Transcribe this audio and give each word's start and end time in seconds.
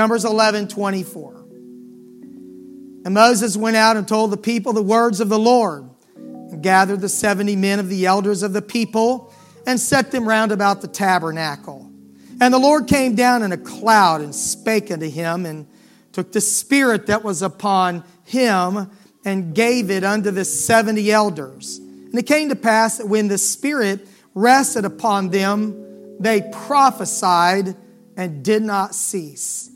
Numbers 0.00 0.24
11 0.24 0.68
24. 0.68 1.34
And 3.04 3.12
Moses 3.12 3.54
went 3.54 3.76
out 3.76 3.98
and 3.98 4.08
told 4.08 4.30
the 4.30 4.38
people 4.38 4.72
the 4.72 4.82
words 4.82 5.20
of 5.20 5.28
the 5.28 5.38
Lord, 5.38 5.90
and 6.16 6.62
gathered 6.62 7.02
the 7.02 7.08
70 7.10 7.54
men 7.56 7.78
of 7.78 7.90
the 7.90 8.06
elders 8.06 8.42
of 8.42 8.54
the 8.54 8.62
people, 8.62 9.30
and 9.66 9.78
set 9.78 10.10
them 10.10 10.26
round 10.26 10.52
about 10.52 10.80
the 10.80 10.88
tabernacle. 10.88 11.92
And 12.40 12.54
the 12.54 12.58
Lord 12.58 12.86
came 12.86 13.14
down 13.14 13.42
in 13.42 13.52
a 13.52 13.58
cloud 13.58 14.22
and 14.22 14.34
spake 14.34 14.90
unto 14.90 15.06
him, 15.06 15.44
and 15.44 15.66
took 16.12 16.32
the 16.32 16.40
spirit 16.40 17.08
that 17.08 17.22
was 17.22 17.42
upon 17.42 18.02
him, 18.24 18.90
and 19.26 19.54
gave 19.54 19.90
it 19.90 20.02
unto 20.02 20.30
the 20.30 20.46
70 20.46 21.12
elders. 21.12 21.76
And 21.76 22.18
it 22.18 22.24
came 22.24 22.48
to 22.48 22.56
pass 22.56 22.96
that 22.96 23.06
when 23.06 23.28
the 23.28 23.36
spirit 23.36 24.08
rested 24.34 24.86
upon 24.86 25.28
them, 25.28 26.16
they 26.18 26.40
prophesied 26.40 27.76
and 28.16 28.42
did 28.42 28.62
not 28.62 28.94
cease. 28.94 29.70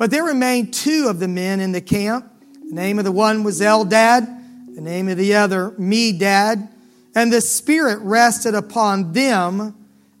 But 0.00 0.10
there 0.10 0.24
remained 0.24 0.72
two 0.72 1.08
of 1.10 1.18
the 1.18 1.28
men 1.28 1.60
in 1.60 1.72
the 1.72 1.82
camp 1.82 2.24
the 2.70 2.74
name 2.74 2.98
of 2.98 3.04
the 3.04 3.12
one 3.12 3.42
was 3.42 3.60
Eldad, 3.60 4.74
the 4.74 4.80
name 4.80 5.08
of 5.08 5.18
the 5.18 5.34
other 5.34 5.72
Medad. 5.72 6.70
And 7.14 7.30
the 7.30 7.42
Spirit 7.42 7.98
rested 7.98 8.54
upon 8.54 9.12
them, 9.12 9.74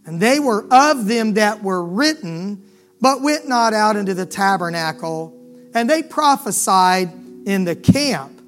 and 0.04 0.20
they 0.20 0.38
were 0.38 0.66
of 0.70 1.06
them 1.06 1.34
that 1.34 1.62
were 1.62 1.82
written, 1.82 2.62
but 3.00 3.22
went 3.22 3.48
not 3.48 3.72
out 3.72 3.96
into 3.96 4.12
the 4.12 4.26
tabernacle. 4.26 5.32
And 5.72 5.88
they 5.88 6.02
prophesied 6.02 7.12
in 7.46 7.64
the 7.64 7.76
camp. 7.76 8.38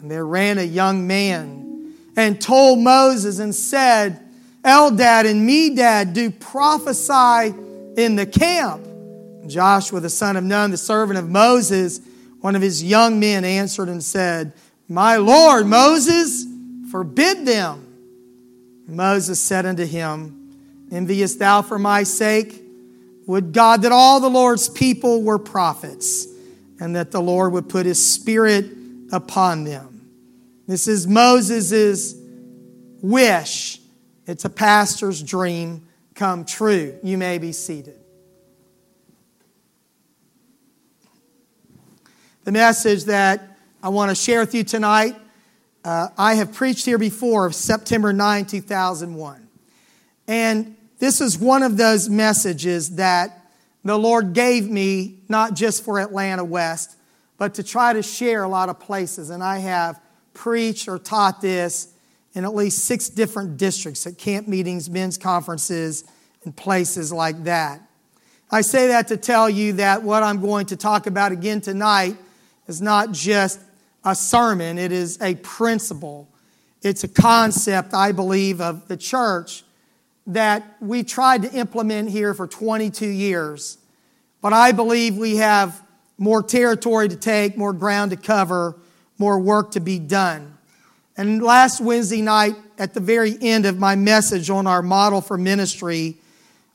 And 0.00 0.10
there 0.10 0.26
ran 0.26 0.58
a 0.58 0.64
young 0.64 1.06
man 1.06 1.94
and 2.14 2.38
told 2.38 2.80
Moses 2.80 3.38
and 3.38 3.54
said, 3.54 4.20
Eldad 4.64 5.30
and 5.30 5.48
Medad 5.48 6.12
do 6.12 6.30
prophesy 6.30 7.54
in 7.96 8.16
the 8.16 8.26
camp. 8.26 8.84
Joshua, 9.46 10.00
the 10.00 10.10
son 10.10 10.36
of 10.36 10.44
Nun, 10.44 10.70
the 10.70 10.76
servant 10.76 11.18
of 11.18 11.28
Moses, 11.28 12.00
one 12.40 12.56
of 12.56 12.62
his 12.62 12.82
young 12.82 13.20
men 13.20 13.44
answered 13.44 13.88
and 13.88 14.02
said, 14.02 14.52
My 14.88 15.16
Lord, 15.16 15.66
Moses, 15.66 16.46
forbid 16.90 17.46
them. 17.46 17.88
Moses 18.86 19.40
said 19.40 19.64
unto 19.64 19.86
him, 19.86 20.88
Enviest 20.90 21.38
thou 21.38 21.62
for 21.62 21.78
my 21.78 22.02
sake? 22.02 22.62
Would 23.26 23.52
God 23.52 23.82
that 23.82 23.92
all 23.92 24.20
the 24.20 24.28
Lord's 24.28 24.68
people 24.68 25.22
were 25.22 25.38
prophets, 25.38 26.26
and 26.80 26.96
that 26.96 27.12
the 27.12 27.20
Lord 27.20 27.52
would 27.52 27.68
put 27.68 27.86
his 27.86 28.04
spirit 28.04 28.66
upon 29.12 29.62
them. 29.62 30.10
This 30.66 30.88
is 30.88 31.06
Moses' 31.06 32.14
wish. 33.00 33.80
It's 34.26 34.44
a 34.44 34.50
pastor's 34.50 35.22
dream 35.22 35.86
come 36.14 36.44
true. 36.44 36.98
You 37.02 37.18
may 37.18 37.38
be 37.38 37.52
seated. 37.52 38.01
The 42.44 42.52
message 42.52 43.04
that 43.04 43.56
I 43.82 43.88
want 43.90 44.10
to 44.10 44.14
share 44.16 44.40
with 44.40 44.54
you 44.54 44.64
tonight. 44.64 45.14
Uh, 45.84 46.08
I 46.18 46.34
have 46.34 46.52
preached 46.52 46.84
here 46.84 46.98
before, 46.98 47.52
September 47.52 48.12
9, 48.12 48.46
2001. 48.46 49.48
And 50.26 50.76
this 50.98 51.20
is 51.20 51.38
one 51.38 51.62
of 51.62 51.76
those 51.76 52.08
messages 52.08 52.96
that 52.96 53.46
the 53.84 53.96
Lord 53.96 54.32
gave 54.32 54.68
me, 54.68 55.18
not 55.28 55.54
just 55.54 55.84
for 55.84 56.00
Atlanta 56.00 56.44
West, 56.44 56.96
but 57.38 57.54
to 57.54 57.62
try 57.62 57.92
to 57.92 58.02
share 58.02 58.42
a 58.42 58.48
lot 58.48 58.68
of 58.68 58.80
places. 58.80 59.30
And 59.30 59.42
I 59.42 59.58
have 59.58 60.00
preached 60.34 60.88
or 60.88 60.98
taught 60.98 61.40
this 61.40 61.92
in 62.34 62.44
at 62.44 62.54
least 62.54 62.84
six 62.84 63.08
different 63.08 63.56
districts 63.56 64.06
at 64.06 64.18
camp 64.18 64.48
meetings, 64.48 64.88
men's 64.90 65.18
conferences, 65.18 66.04
and 66.44 66.56
places 66.56 67.12
like 67.12 67.44
that. 67.44 67.80
I 68.50 68.62
say 68.62 68.88
that 68.88 69.08
to 69.08 69.16
tell 69.16 69.48
you 69.48 69.74
that 69.74 70.02
what 70.02 70.22
I'm 70.22 70.40
going 70.40 70.66
to 70.66 70.76
talk 70.76 71.06
about 71.06 71.30
again 71.30 71.60
tonight 71.60 72.16
is 72.72 72.80
not 72.80 73.12
just 73.12 73.60
a 74.02 74.14
sermon, 74.14 74.78
it 74.78 74.92
is 74.92 75.20
a 75.20 75.34
principle. 75.34 76.26
It's 76.80 77.04
a 77.04 77.08
concept, 77.08 77.92
I 77.92 78.12
believe, 78.12 78.62
of 78.62 78.88
the 78.88 78.96
church 78.96 79.62
that 80.26 80.76
we 80.80 81.02
tried 81.02 81.42
to 81.42 81.52
implement 81.52 82.08
here 82.08 82.32
for 82.32 82.46
22 82.46 83.06
years. 83.06 83.76
But 84.40 84.54
I 84.54 84.72
believe 84.72 85.18
we 85.18 85.36
have 85.36 85.82
more 86.16 86.42
territory 86.42 87.08
to 87.10 87.16
take, 87.16 87.58
more 87.58 87.74
ground 87.74 88.12
to 88.12 88.16
cover, 88.16 88.76
more 89.18 89.38
work 89.38 89.72
to 89.72 89.80
be 89.80 89.98
done. 89.98 90.56
And 91.18 91.42
last 91.42 91.78
Wednesday 91.78 92.22
night, 92.22 92.56
at 92.78 92.94
the 92.94 93.00
very 93.00 93.36
end 93.42 93.66
of 93.66 93.78
my 93.78 93.96
message 93.96 94.48
on 94.48 94.66
our 94.66 94.80
model 94.80 95.20
for 95.20 95.36
ministry, 95.36 96.16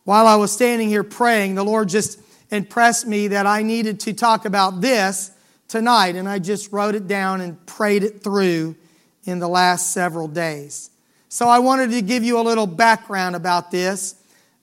while 0.04 0.28
I 0.28 0.36
was 0.36 0.52
standing 0.52 0.90
here 0.90 1.04
praying, 1.04 1.56
the 1.56 1.66
Lord 1.66 1.90
just 1.90 2.20
impressed 2.52 3.08
me 3.08 3.30
that 3.30 3.48
I 3.48 3.64
needed 3.64 4.00
to 4.02 4.14
talk 4.14 4.46
about 4.46 4.80
this 4.80 5.32
tonight, 5.68 6.16
and 6.16 6.28
I 6.28 6.40
just 6.40 6.72
wrote 6.72 6.96
it 6.96 7.08
down 7.08 7.42
and 7.42 7.64
prayed 7.66 8.04
it 8.04 8.24
through 8.24 8.76
in 9.24 9.40
the 9.40 9.48
last 9.48 9.94
several 9.94 10.28
days. 10.28 10.90
So 11.30 11.48
I 11.48 11.60
wanted 11.60 11.92
to 11.92 12.02
give 12.02 12.24
you 12.24 12.40
a 12.40 12.42
little 12.42 12.68
background 12.68 13.36
about 13.36 13.72
this 13.72 14.16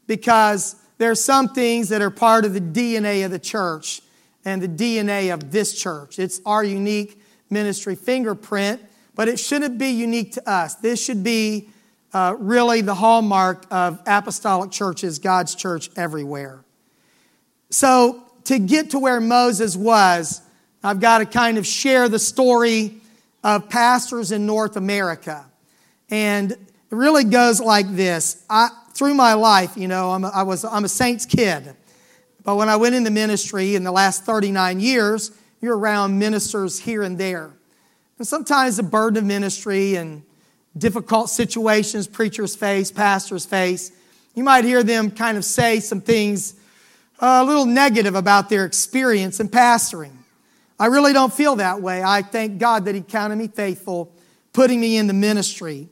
because 0.07 0.77
there 0.99 1.11
are 1.11 1.17
some 1.17 1.49
things 1.49 1.91
that 1.91 2.01
are 2.01 2.11
part 2.11 2.45
of 2.45 2.55
the 2.55 2.61
DNA 2.61 3.25
of 3.25 3.31
the 3.31 3.39
church 3.39 4.01
and 4.45 4.63
the 4.63 4.69
DNA 4.69 5.33
of 5.33 5.51
this 5.51 5.79
church. 5.79 6.19
It's 6.19 6.41
our 6.47 6.65
unique 6.65 7.21
ministry 7.51 7.95
fingerprint, 7.95 8.81
but 9.15 9.29
it 9.29 9.39
shouldn't 9.39 9.79
be 9.79 9.89
unique 9.89 10.33
to 10.33 10.49
us. 10.49 10.77
This 10.77 11.05
should 11.05 11.23
be 11.23 11.69
uh, 12.13 12.37
really 12.39 12.81
the 12.81 12.95
hallmark 12.95 13.67
of 13.71 14.01
apostolic 14.07 14.71
churches, 14.71 15.19
God's 15.19 15.55
church 15.55 15.91
everywhere. 15.97 16.65
So 17.71 18.23
to 18.45 18.59
get 18.59 18.91
to 18.91 18.99
where 18.99 19.21
Moses 19.21 19.77
was, 19.77 20.41
I've 20.85 21.01
got 21.01 21.19
to 21.19 21.27
kind 21.27 21.57
of 21.57 21.67
share 21.67 22.11
the 22.11 22.19
story 22.19 22.99
of 23.43 23.71
pastors 23.71 24.33
in 24.33 24.45
North 24.45 24.77
America. 24.77 25.47
And 26.11 26.53
it 26.53 26.59
really 26.91 27.25
goes 27.25 27.59
like 27.59 27.89
this. 27.89 28.45
I, 28.51 28.69
through 28.93 29.15
my 29.15 29.33
life, 29.33 29.79
you 29.79 29.89
know, 29.89 30.11
I'm 30.11 30.25
a, 30.25 30.29
I 30.29 30.43
was, 30.43 30.63
I'm 30.63 30.85
a 30.85 30.89
saint's 30.89 31.25
kid. 31.25 31.75
But 32.45 32.57
when 32.57 32.69
I 32.69 32.77
went 32.77 32.95
into 32.95 33.11
ministry 33.11 33.77
in 33.77 33.83
the 33.83 33.93
last 33.93 34.25
39 34.25 34.79
years, 34.79 35.33
you're 35.63 35.77
around 35.77 36.19
ministers 36.19 36.79
here 36.79 37.03
and 37.03 37.17
there. 37.17 37.51
And 38.19 38.29
sometimes 38.29 38.77
the 38.77 38.83
burden 38.83 39.17
of 39.17 39.25
ministry 39.25 39.95
and 39.95 40.23
difficult 40.77 41.31
situations 41.31 42.07
preachers 42.07 42.55
face, 42.55 42.93
pastors 42.93 43.47
face, 43.47 43.91
you 44.35 44.45
might 44.45 44.65
hear 44.67 44.83
them 44.83 45.11
kind 45.11 45.39
of 45.39 45.47
say 45.47 45.81
some 45.81 46.03
things 46.03 46.55
uh, 47.21 47.41
a 47.43 47.45
little 47.45 47.65
negative 47.65 48.15
about 48.15 48.51
their 48.51 48.67
experience 48.67 49.41
in 49.41 49.49
pastoring. 49.49 50.13
I 50.79 50.87
really 50.87 51.13
don't 51.13 51.33
feel 51.33 51.57
that 51.57 51.81
way. 51.81 52.03
I 52.03 52.23
thank 52.23 52.59
God 52.59 52.87
that 52.87 52.95
He 52.95 53.03
counted 53.03 53.37
me 53.37 53.49
faithful, 53.49 54.13
putting 54.53 54.81
me 54.81 54.97
in 54.97 55.07
the 55.07 55.13
ministry. 55.13 55.89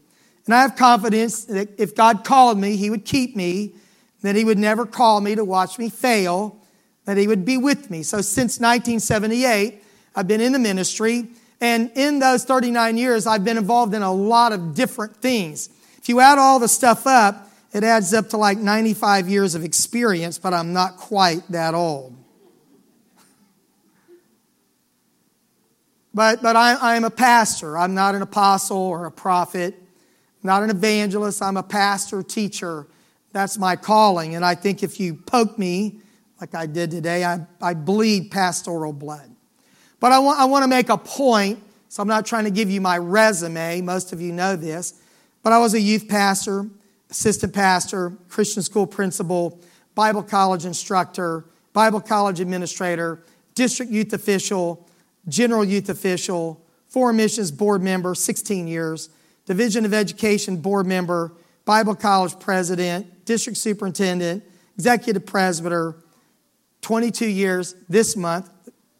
And 0.46 0.54
I 0.54 0.62
have 0.62 0.76
confidence 0.76 1.44
that 1.44 1.68
if 1.78 1.94
God 1.94 2.24
called 2.24 2.58
me, 2.58 2.76
He 2.76 2.90
would 2.90 3.04
keep 3.04 3.36
me, 3.36 3.74
that 4.22 4.34
He 4.34 4.44
would 4.44 4.58
never 4.58 4.86
call 4.86 5.20
me 5.20 5.34
to 5.34 5.44
watch 5.44 5.78
me 5.78 5.88
fail, 5.88 6.58
that 7.04 7.16
He 7.16 7.28
would 7.28 7.44
be 7.44 7.56
with 7.56 7.90
me. 7.90 8.02
So 8.02 8.20
since 8.20 8.58
1978, 8.58 9.82
I've 10.16 10.28
been 10.28 10.40
in 10.40 10.52
the 10.52 10.58
ministry. 10.58 11.28
And 11.60 11.92
in 11.94 12.18
those 12.18 12.44
39 12.44 12.96
years, 12.96 13.26
I've 13.26 13.44
been 13.44 13.56
involved 13.56 13.94
in 13.94 14.02
a 14.02 14.12
lot 14.12 14.52
of 14.52 14.74
different 14.74 15.16
things. 15.18 15.68
If 15.98 16.08
you 16.08 16.18
add 16.18 16.38
all 16.38 16.58
the 16.58 16.66
stuff 16.66 17.06
up, 17.06 17.48
it 17.72 17.84
adds 17.84 18.12
up 18.12 18.28
to 18.30 18.36
like 18.36 18.58
95 18.58 19.28
years 19.28 19.54
of 19.54 19.64
experience, 19.64 20.38
but 20.38 20.52
I'm 20.52 20.72
not 20.72 20.96
quite 20.96 21.42
that 21.50 21.74
old. 21.74 22.16
But, 26.14 26.42
but 26.42 26.56
I, 26.56 26.74
I 26.74 26.96
am 26.96 27.04
a 27.04 27.10
pastor. 27.10 27.78
I'm 27.78 27.94
not 27.94 28.14
an 28.14 28.22
apostle 28.22 28.76
or 28.76 29.06
a 29.06 29.10
prophet, 29.10 29.74
not 30.42 30.62
an 30.62 30.70
evangelist. 30.70 31.40
I'm 31.40 31.56
a 31.56 31.62
pastor, 31.62 32.22
teacher. 32.22 32.86
That's 33.32 33.58
my 33.58 33.76
calling. 33.76 34.34
And 34.34 34.44
I 34.44 34.54
think 34.54 34.82
if 34.82 35.00
you 35.00 35.14
poke 35.14 35.58
me, 35.58 36.00
like 36.40 36.54
I 36.54 36.66
did 36.66 36.90
today, 36.90 37.24
I, 37.24 37.46
I 37.60 37.74
bleed 37.74 38.30
pastoral 38.30 38.92
blood. 38.92 39.30
But 40.00 40.12
I 40.12 40.18
want, 40.18 40.40
I 40.40 40.44
want 40.44 40.64
to 40.64 40.68
make 40.68 40.88
a 40.88 40.98
point, 40.98 41.62
so 41.88 42.02
I'm 42.02 42.08
not 42.08 42.26
trying 42.26 42.44
to 42.44 42.50
give 42.50 42.70
you 42.70 42.80
my 42.80 42.98
resume. 42.98 43.80
Most 43.80 44.12
of 44.12 44.20
you 44.20 44.32
know 44.32 44.56
this. 44.56 45.00
But 45.42 45.52
I 45.52 45.58
was 45.58 45.74
a 45.74 45.80
youth 45.80 46.08
pastor, 46.08 46.68
assistant 47.10 47.54
pastor, 47.54 48.12
Christian 48.28 48.62
school 48.62 48.86
principal, 48.86 49.60
Bible 49.94 50.22
college 50.22 50.64
instructor, 50.64 51.44
Bible 51.72 52.00
college 52.00 52.40
administrator, 52.40 53.22
district 53.54 53.92
youth 53.92 54.12
official, 54.12 54.86
general 55.28 55.64
youth 55.64 55.88
official, 55.88 56.64
foreign 56.88 57.16
missions 57.16 57.50
board 57.50 57.82
member, 57.82 58.14
16 58.14 58.66
years, 58.66 59.08
Division 59.46 59.84
of 59.84 59.94
Education 59.94 60.56
board 60.56 60.86
member, 60.86 61.32
Bible 61.64 61.94
college 61.94 62.38
president, 62.38 63.24
district 63.24 63.58
superintendent, 63.58 64.44
executive 64.76 65.26
presbyter, 65.26 65.96
22 66.80 67.26
years 67.26 67.74
this 67.88 68.16
month, 68.16 68.50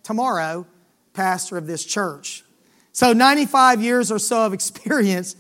tomorrow, 0.02 0.66
pastor 1.12 1.56
of 1.56 1.66
this 1.66 1.84
church. 1.84 2.44
So 2.92 3.12
95 3.12 3.82
years 3.82 4.12
or 4.12 4.18
so 4.18 4.46
of 4.46 4.52
experience 4.52 5.36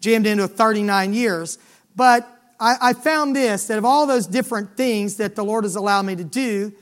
jammed 0.00 0.26
into 0.26 0.46
39 0.46 1.14
years. 1.14 1.58
But 1.96 2.28
I, 2.60 2.76
I 2.80 2.92
found 2.92 3.34
this 3.34 3.66
that 3.66 3.78
of 3.78 3.84
all 3.84 4.06
those 4.06 4.26
different 4.26 4.76
things 4.76 5.16
that 5.16 5.34
the 5.34 5.44
Lord 5.44 5.64
has 5.64 5.76
allowed 5.76 6.02
me 6.02 6.16
to 6.16 6.24
do, 6.24 6.72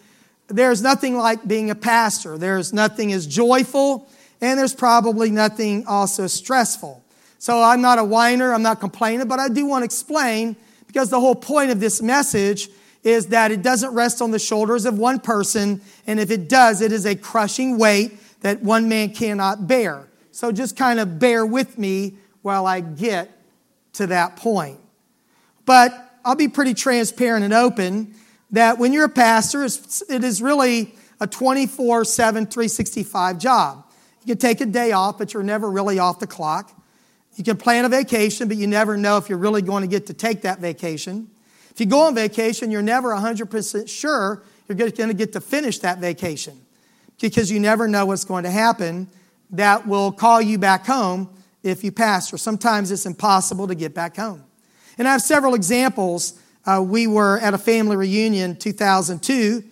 there's 0.51 0.83
nothing 0.83 1.17
like 1.17 1.47
being 1.47 1.71
a 1.71 1.75
pastor. 1.75 2.37
There's 2.37 2.73
nothing 2.73 3.13
as 3.13 3.27
joyful, 3.27 4.09
and 4.41 4.59
there's 4.59 4.75
probably 4.75 5.31
nothing 5.31 5.87
also 5.87 6.27
stressful. 6.27 7.03
So 7.39 7.63
I'm 7.63 7.81
not 7.81 7.99
a 7.99 8.05
whiner, 8.05 8.53
I'm 8.53 8.63
not 8.63 8.81
complaining, 8.81 9.27
but 9.29 9.39
I 9.39 9.49
do 9.49 9.65
want 9.65 9.83
to 9.83 9.85
explain 9.85 10.57
because 10.87 11.09
the 11.09 11.21
whole 11.21 11.35
point 11.35 11.71
of 11.71 11.81
this 11.81 12.03
message 12.03 12.69
is 13.03 13.29
that 13.29 13.51
it 13.51 13.63
doesn't 13.63 13.95
rest 13.95 14.21
on 14.21 14.31
the 14.31 14.39
shoulders 14.39 14.85
of 14.85 14.99
one 14.99 15.21
person, 15.21 15.81
and 16.07 16.21
if 16.21 16.31
it 16.31 16.49
does, 16.49 16.83
it 16.83 16.93
is 16.93 17.07
a 17.07 17.15
crushing 17.15 17.79
weight 17.79 18.19
that 18.43 18.61
one 18.61 18.89
man 18.89 19.11
cannot 19.11 19.67
bear. 19.67 20.07
So 20.33 20.53
just 20.53 20.77
kind 20.77 21.01
of 21.01 21.19
bear 21.19 21.47
with 21.47 21.79
me 21.79 22.17
while 22.43 22.67
I 22.67 22.81
get 22.81 23.31
to 23.95 24.07
that 24.09 24.37
point. 24.37 24.79
But 25.65 26.19
I'll 26.25 26.37
be 26.37 26.49
pretty 26.49 26.75
transparent 26.75 27.45
and 27.45 27.55
open 27.55 28.15
that 28.53 28.79
when 28.79 28.93
you're 28.93 29.05
a 29.05 29.09
pastor, 29.09 29.65
it 29.65 30.25
is 30.25 30.43
really 30.43 30.95
a 31.21 31.27
24 31.27 32.05
7, 32.05 32.47
365 32.47 33.39
job. 33.39 33.85
You 34.23 34.35
can 34.35 34.39
take 34.39 34.61
a 34.61 34.67
day 34.67 34.93
off, 34.93 35.19
but 35.19 35.33
you're 35.33 35.43
never 35.43 35.71
really 35.71 35.99
off 35.99 36.19
the 36.19 36.27
clock. 36.27 36.73
You 37.37 37.45
can 37.45 37.57
plan 37.57 37.85
a 37.85 37.89
vacation, 37.89 38.49
but 38.49 38.57
you 38.57 38.67
never 38.67 38.97
know 38.97 39.17
if 39.17 39.29
you're 39.29 39.39
really 39.39 39.63
going 39.63 39.83
to 39.83 39.89
get 39.89 40.07
to 40.07 40.15
take 40.15 40.43
that 40.43 40.59
vacation. 40.59 41.31
If 41.71 41.81
you 41.81 41.87
go 41.87 42.03
on 42.03 42.15
vacation, 42.15 42.71
you're 42.71 42.83
never 42.83 43.11
100% 43.11 43.89
sure 43.89 44.43
you're 44.69 44.77
going 44.77 45.09
to 45.09 45.15
get 45.15 45.33
to 45.33 45.41
finish 45.41 45.79
that 45.79 45.99
vacation 45.99 46.61
because 47.21 47.51
you 47.51 47.61
never 47.61 47.89
know 47.89 48.07
what's 48.07 48.25
going 48.25 48.45
to 48.45 48.51
happen 48.51 49.09
that 49.51 49.87
will 49.87 50.13
call 50.13 50.41
you 50.41 50.59
back 50.59 50.87
home 50.87 51.29
if 51.63 51.85
you 51.85 51.93
pastor. 51.93 52.39
Sometimes 52.39 52.91
it's 52.91 53.07
impossible 53.07 53.69
to 53.69 53.75
get 53.75 53.95
back 53.95 54.17
home. 54.17 54.45
And 54.99 55.09
I 55.09 55.13
have 55.13 55.23
several 55.23 55.55
examples. 55.55 56.41
Uh, 56.67 56.85
we 56.87 57.07
were 57.07 57.39
at 57.39 57.55
a 57.55 57.59
family 57.59 57.97
reunion 57.97 58.55
2002, 58.55 59.65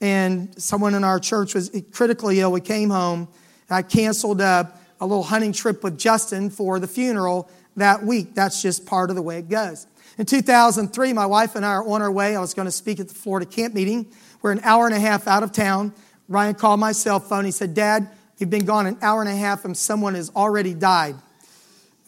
and 0.00 0.62
someone 0.62 0.94
in 0.94 1.02
our 1.02 1.18
church 1.18 1.54
was 1.54 1.70
critically 1.92 2.40
ill. 2.40 2.52
We 2.52 2.60
came 2.60 2.90
home. 2.90 3.28
I 3.70 3.82
canceled 3.82 4.40
a, 4.40 4.70
a 5.00 5.06
little 5.06 5.22
hunting 5.22 5.52
trip 5.52 5.82
with 5.82 5.98
Justin 5.98 6.50
for 6.50 6.78
the 6.78 6.86
funeral 6.86 7.50
that 7.76 8.04
week. 8.04 8.34
That's 8.34 8.60
just 8.60 8.84
part 8.84 9.08
of 9.10 9.16
the 9.16 9.22
way 9.22 9.38
it 9.38 9.48
goes. 9.48 9.86
In 10.18 10.26
2003, 10.26 11.12
my 11.12 11.26
wife 11.26 11.56
and 11.56 11.64
I 11.64 11.70
are 11.70 11.88
on 11.88 12.02
our 12.02 12.12
way. 12.12 12.36
I 12.36 12.40
was 12.40 12.54
going 12.54 12.66
to 12.66 12.72
speak 12.72 13.00
at 13.00 13.08
the 13.08 13.14
Florida 13.14 13.46
camp 13.46 13.74
meeting. 13.74 14.06
We're 14.42 14.52
an 14.52 14.60
hour 14.62 14.86
and 14.86 14.94
a 14.94 15.00
half 15.00 15.26
out 15.26 15.42
of 15.42 15.50
town. 15.50 15.94
Ryan 16.28 16.54
called 16.54 16.78
my 16.78 16.92
cell 16.92 17.20
phone. 17.20 17.46
He 17.46 17.50
said, 17.50 17.74
Dad, 17.74 18.08
you've 18.38 18.50
been 18.50 18.66
gone 18.66 18.86
an 18.86 18.98
hour 19.02 19.22
and 19.22 19.30
a 19.30 19.34
half 19.34 19.64
and 19.64 19.76
someone 19.76 20.14
has 20.14 20.30
already 20.36 20.74
died. 20.74 21.16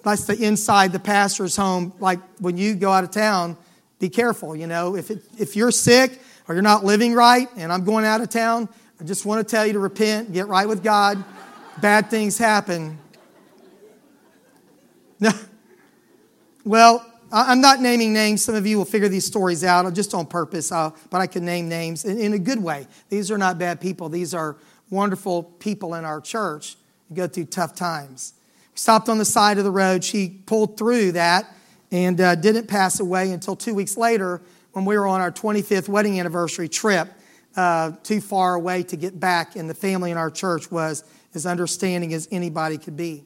That's 0.04 0.24
the 0.26 0.36
inside 0.40 0.92
the 0.92 1.00
pastor's 1.00 1.56
home. 1.56 1.94
Like 1.98 2.20
when 2.38 2.56
you 2.56 2.74
go 2.74 2.92
out 2.92 3.02
of 3.02 3.10
town, 3.10 3.56
be 3.98 4.08
careful. 4.08 4.54
You 4.54 4.66
know, 4.66 4.96
if, 4.96 5.10
it, 5.10 5.22
if 5.38 5.56
you're 5.56 5.70
sick 5.70 6.20
or 6.48 6.54
you're 6.54 6.62
not 6.62 6.84
living 6.84 7.14
right 7.14 7.48
and 7.56 7.72
I'm 7.72 7.84
going 7.84 8.04
out 8.04 8.20
of 8.20 8.28
town, 8.28 8.68
I 9.00 9.04
just 9.04 9.26
want 9.26 9.46
to 9.46 9.50
tell 9.50 9.66
you 9.66 9.74
to 9.74 9.78
repent, 9.78 10.32
get 10.32 10.48
right 10.48 10.68
with 10.68 10.82
God. 10.82 11.22
Bad 11.80 12.10
things 12.10 12.38
happen. 12.38 12.98
Well, 16.66 17.06
I'm 17.30 17.60
not 17.60 17.80
naming 17.80 18.12
names. 18.12 18.42
Some 18.42 18.56
of 18.56 18.66
you 18.66 18.76
will 18.76 18.84
figure 18.84 19.08
these 19.08 19.24
stories 19.24 19.62
out 19.62 19.92
just 19.94 20.14
on 20.14 20.26
purpose, 20.26 20.72
uh, 20.72 20.90
but 21.10 21.20
I 21.20 21.28
can 21.28 21.44
name 21.44 21.68
names 21.68 22.04
in, 22.04 22.18
in, 22.18 22.32
a 22.32 22.40
good 22.40 22.60
way. 22.60 22.88
These 23.08 23.30
are 23.30 23.38
not 23.38 23.56
bad 23.56 23.80
people. 23.80 24.08
These 24.08 24.34
are 24.34 24.56
wonderful 24.90 25.44
people 25.44 25.94
in 25.94 26.04
our 26.04 26.20
church 26.20 26.76
who 27.08 27.14
go 27.14 27.28
through 27.28 27.44
tough 27.44 27.76
times. 27.76 28.34
We 28.72 28.78
stopped 28.78 29.08
on 29.08 29.18
the 29.18 29.24
side 29.24 29.58
of 29.58 29.64
the 29.64 29.70
road. 29.70 30.02
She 30.02 30.40
pulled 30.44 30.76
through 30.76 31.12
that 31.12 31.46
and 31.90 32.20
uh, 32.20 32.34
didn't 32.34 32.66
pass 32.66 33.00
away 33.00 33.30
until 33.30 33.56
two 33.56 33.74
weeks 33.74 33.96
later 33.96 34.40
when 34.72 34.84
we 34.84 34.98
were 34.98 35.06
on 35.06 35.20
our 35.20 35.32
25th 35.32 35.88
wedding 35.88 36.20
anniversary 36.20 36.68
trip, 36.68 37.08
uh, 37.56 37.92
too 38.02 38.20
far 38.20 38.54
away 38.54 38.82
to 38.82 38.96
get 38.96 39.18
back, 39.18 39.56
and 39.56 39.70
the 39.70 39.74
family 39.74 40.10
in 40.10 40.18
our 40.18 40.30
church 40.30 40.70
was 40.70 41.04
as 41.34 41.46
understanding 41.46 42.12
as 42.12 42.28
anybody 42.30 42.76
could 42.76 42.96
be. 42.96 43.24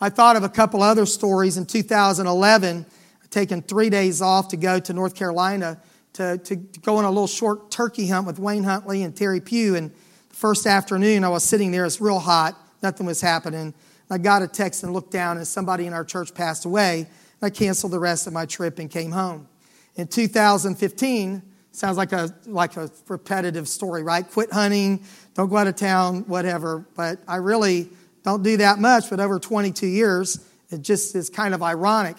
I 0.00 0.10
thought 0.10 0.36
of 0.36 0.42
a 0.42 0.48
couple 0.48 0.82
other 0.82 1.06
stories 1.06 1.56
in 1.56 1.66
2011 1.66 2.86
taken 3.34 3.60
three 3.62 3.90
days 3.90 4.22
off 4.22 4.48
to 4.48 4.56
go 4.56 4.78
to 4.78 4.92
North 4.92 5.16
Carolina 5.16 5.80
to, 6.12 6.38
to, 6.38 6.56
to, 6.56 6.80
go 6.80 6.96
on 6.96 7.04
a 7.04 7.10
little 7.10 7.26
short 7.26 7.70
turkey 7.72 8.06
hunt 8.06 8.26
with 8.26 8.38
Wayne 8.38 8.62
Huntley 8.62 9.02
and 9.02 9.14
Terry 9.14 9.40
Pugh. 9.40 9.74
And 9.74 9.90
the 10.28 10.36
first 10.36 10.66
afternoon, 10.66 11.24
I 11.24 11.28
was 11.28 11.42
sitting 11.42 11.72
there, 11.72 11.84
it's 11.84 12.00
real 12.00 12.20
hot, 12.20 12.56
nothing 12.82 13.06
was 13.06 13.20
happening. 13.20 13.74
I 14.08 14.18
got 14.18 14.42
a 14.42 14.46
text 14.46 14.84
and 14.84 14.92
looked 14.92 15.10
down, 15.10 15.38
and 15.38 15.46
somebody 15.46 15.86
in 15.86 15.92
our 15.92 16.04
church 16.04 16.32
passed 16.32 16.64
away. 16.64 17.08
I 17.44 17.50
canceled 17.50 17.92
the 17.92 17.98
rest 17.98 18.26
of 18.26 18.32
my 18.32 18.46
trip 18.46 18.78
and 18.78 18.90
came 18.90 19.12
home. 19.12 19.48
In 19.96 20.06
2015, 20.06 21.42
sounds 21.72 21.96
like 21.96 22.12
a, 22.12 22.34
like 22.46 22.76
a 22.76 22.90
repetitive 23.08 23.68
story, 23.68 24.02
right? 24.02 24.28
Quit 24.28 24.52
hunting, 24.52 25.04
don't 25.34 25.48
go 25.48 25.56
out 25.56 25.66
of 25.66 25.76
town, 25.76 26.24
whatever. 26.26 26.86
But 26.96 27.20
I 27.28 27.36
really 27.36 27.90
don't 28.22 28.42
do 28.42 28.56
that 28.56 28.78
much, 28.78 29.10
but 29.10 29.20
over 29.20 29.38
22 29.38 29.86
years, 29.86 30.44
it 30.70 30.82
just 30.82 31.14
is 31.14 31.30
kind 31.30 31.54
of 31.54 31.62
ironic. 31.62 32.16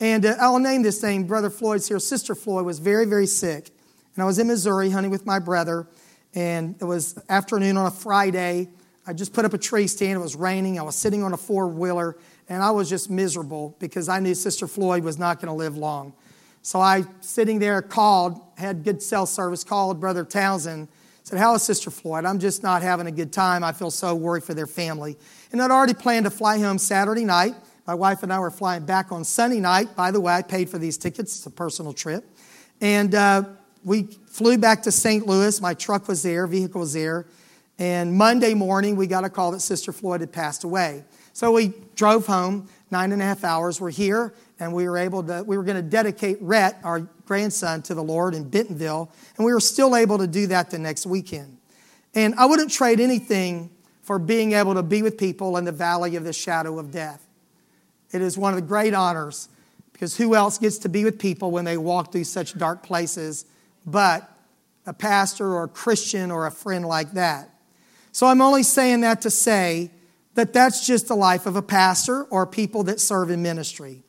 And 0.00 0.24
uh, 0.26 0.36
I'll 0.40 0.58
name 0.58 0.82
this 0.82 1.02
name. 1.02 1.26
Brother 1.26 1.50
Floyd's 1.50 1.88
here. 1.88 1.98
Sister 1.98 2.34
Floyd 2.34 2.64
was 2.64 2.78
very, 2.78 3.06
very 3.06 3.26
sick. 3.26 3.70
And 4.14 4.22
I 4.22 4.26
was 4.26 4.38
in 4.38 4.46
Missouri 4.46 4.90
hunting 4.90 5.10
with 5.10 5.26
my 5.26 5.38
brother. 5.38 5.86
And 6.34 6.76
it 6.80 6.84
was 6.84 7.18
afternoon 7.28 7.76
on 7.76 7.86
a 7.86 7.90
Friday. 7.90 8.68
I 9.06 9.12
just 9.12 9.32
put 9.32 9.44
up 9.44 9.54
a 9.54 9.58
tree 9.58 9.86
stand. 9.86 10.18
It 10.18 10.22
was 10.22 10.36
raining. 10.36 10.78
I 10.78 10.82
was 10.82 10.96
sitting 10.96 11.22
on 11.22 11.32
a 11.32 11.36
four 11.36 11.68
wheeler. 11.68 12.16
And 12.48 12.62
I 12.62 12.70
was 12.70 12.88
just 12.88 13.10
miserable 13.10 13.76
because 13.78 14.08
I 14.08 14.20
knew 14.20 14.34
Sister 14.34 14.66
Floyd 14.66 15.02
was 15.02 15.18
not 15.18 15.40
going 15.40 15.48
to 15.48 15.54
live 15.54 15.76
long. 15.76 16.12
So 16.62 16.80
I, 16.80 17.04
sitting 17.20 17.58
there, 17.58 17.82
called, 17.82 18.40
had 18.56 18.84
good 18.84 19.02
cell 19.02 19.26
service, 19.26 19.64
called 19.64 20.00
Brother 20.00 20.24
Townsend, 20.24 20.88
said, 21.22 21.38
How 21.38 21.54
is 21.54 21.62
Sister 21.62 21.90
Floyd? 21.90 22.24
I'm 22.24 22.38
just 22.38 22.62
not 22.62 22.82
having 22.82 23.06
a 23.06 23.12
good 23.12 23.32
time. 23.32 23.64
I 23.64 23.72
feel 23.72 23.90
so 23.90 24.14
worried 24.14 24.44
for 24.44 24.54
their 24.54 24.66
family. 24.66 25.16
And 25.52 25.60
I'd 25.60 25.70
already 25.70 25.94
planned 25.94 26.24
to 26.24 26.30
fly 26.30 26.58
home 26.58 26.78
Saturday 26.78 27.24
night. 27.24 27.54
My 27.86 27.94
wife 27.94 28.22
and 28.22 28.32
I 28.32 28.38
were 28.40 28.50
flying 28.50 28.84
back 28.84 29.12
on 29.12 29.22
Sunday 29.24 29.60
night. 29.60 29.94
By 29.94 30.10
the 30.10 30.20
way, 30.20 30.32
I 30.32 30.42
paid 30.42 30.68
for 30.68 30.78
these 30.78 30.98
tickets. 30.98 31.36
It's 31.36 31.46
a 31.46 31.50
personal 31.50 31.92
trip. 31.92 32.24
And 32.80 33.14
uh, 33.14 33.44
we 33.84 34.04
flew 34.26 34.58
back 34.58 34.82
to 34.82 34.92
St. 34.92 35.26
Louis. 35.26 35.60
My 35.60 35.74
truck 35.74 36.08
was 36.08 36.22
there, 36.22 36.46
vehicle 36.48 36.80
was 36.80 36.92
there. 36.92 37.26
And 37.78 38.14
Monday 38.14 38.54
morning, 38.54 38.96
we 38.96 39.06
got 39.06 39.24
a 39.24 39.30
call 39.30 39.52
that 39.52 39.60
Sister 39.60 39.92
Floyd 39.92 40.20
had 40.20 40.32
passed 40.32 40.64
away. 40.64 41.04
So 41.36 41.52
we 41.52 41.74
drove 41.96 42.26
home, 42.26 42.66
nine 42.90 43.12
and 43.12 43.20
a 43.20 43.24
half 43.26 43.44
hours. 43.44 43.78
We're 43.78 43.90
here, 43.90 44.32
and 44.58 44.72
we 44.72 44.88
were 44.88 44.96
able 44.96 45.22
to, 45.24 45.44
we 45.46 45.58
were 45.58 45.64
going 45.64 45.76
to 45.76 45.82
dedicate 45.82 46.38
Rhett, 46.40 46.78
our 46.82 47.00
grandson, 47.26 47.82
to 47.82 47.94
the 47.94 48.02
Lord 48.02 48.34
in 48.34 48.48
Bentonville. 48.48 49.12
And 49.36 49.44
we 49.44 49.52
were 49.52 49.60
still 49.60 49.94
able 49.96 50.16
to 50.16 50.26
do 50.26 50.46
that 50.46 50.70
the 50.70 50.78
next 50.78 51.04
weekend. 51.04 51.58
And 52.14 52.34
I 52.36 52.46
wouldn't 52.46 52.70
trade 52.70 53.00
anything 53.00 53.68
for 54.00 54.18
being 54.18 54.54
able 54.54 54.72
to 54.76 54.82
be 54.82 55.02
with 55.02 55.18
people 55.18 55.58
in 55.58 55.66
the 55.66 55.72
valley 55.72 56.16
of 56.16 56.24
the 56.24 56.32
shadow 56.32 56.78
of 56.78 56.90
death. 56.90 57.22
It 58.12 58.22
is 58.22 58.38
one 58.38 58.54
of 58.54 58.56
the 58.58 58.66
great 58.66 58.94
honors 58.94 59.50
because 59.92 60.16
who 60.16 60.34
else 60.34 60.56
gets 60.56 60.78
to 60.78 60.88
be 60.88 61.04
with 61.04 61.18
people 61.18 61.50
when 61.50 61.66
they 61.66 61.76
walk 61.76 62.12
through 62.12 62.24
such 62.24 62.56
dark 62.56 62.82
places 62.82 63.44
but 63.84 64.26
a 64.86 64.94
pastor 64.94 65.52
or 65.52 65.64
a 65.64 65.68
Christian 65.68 66.30
or 66.30 66.46
a 66.46 66.50
friend 66.50 66.86
like 66.86 67.12
that? 67.12 67.50
So 68.10 68.26
I'm 68.26 68.40
only 68.40 68.62
saying 68.62 69.02
that 69.02 69.20
to 69.20 69.30
say 69.30 69.90
that 70.36 70.52
that's 70.52 70.86
just 70.86 71.08
the 71.08 71.16
life 71.16 71.46
of 71.46 71.56
a 71.56 71.62
pastor 71.62 72.24
or 72.24 72.46
people 72.46 72.84
that 72.84 73.00
serve 73.00 73.30
in 73.30 73.42
ministry. 73.42 74.02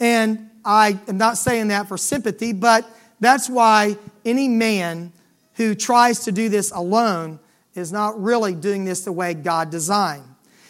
And 0.00 0.50
I 0.64 0.98
am 1.08 1.18
not 1.18 1.36
saying 1.36 1.68
that 1.68 1.88
for 1.88 1.98
sympathy, 1.98 2.52
but 2.52 2.88
that's 3.20 3.50
why 3.50 3.98
any 4.24 4.48
man 4.48 5.12
who 5.54 5.74
tries 5.74 6.20
to 6.20 6.32
do 6.32 6.48
this 6.48 6.70
alone 6.70 7.38
is 7.74 7.92
not 7.92 8.20
really 8.20 8.54
doing 8.54 8.84
this 8.84 9.04
the 9.04 9.12
way 9.12 9.34
God 9.34 9.70
designed. 9.70 10.24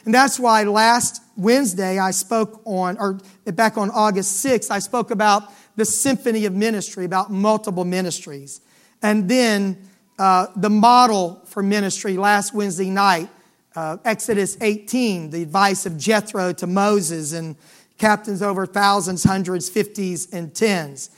And 0.04 0.12
that's 0.12 0.38
why 0.38 0.62
last 0.64 1.22
Wednesday 1.36 1.98
I 1.98 2.10
spoke 2.10 2.60
on, 2.64 2.98
or 2.98 3.18
back 3.44 3.76
on 3.76 3.90
August 3.90 4.44
6th, 4.44 4.70
I 4.70 4.78
spoke 4.78 5.10
about 5.10 5.52
the 5.76 5.84
symphony 5.84 6.44
of 6.46 6.54
ministry, 6.54 7.04
about 7.04 7.30
multiple 7.30 7.84
ministries. 7.84 8.60
And 9.02 9.28
then 9.28 9.88
uh, 10.18 10.46
the 10.56 10.70
model 10.70 11.42
for 11.46 11.62
ministry 11.62 12.16
last 12.16 12.54
Wednesday 12.54 12.90
night, 12.90 13.28
uh, 13.76 13.96
Exodus 14.04 14.56
18, 14.60 15.30
the 15.30 15.42
advice 15.42 15.86
of 15.86 15.98
Jethro 15.98 16.52
to 16.54 16.66
Moses 16.66 17.32
and 17.32 17.56
captains 17.98 18.42
over 18.42 18.66
thousands, 18.66 19.24
hundreds, 19.24 19.68
fifties, 19.68 20.32
and 20.32 20.54
tens. 20.54 21.10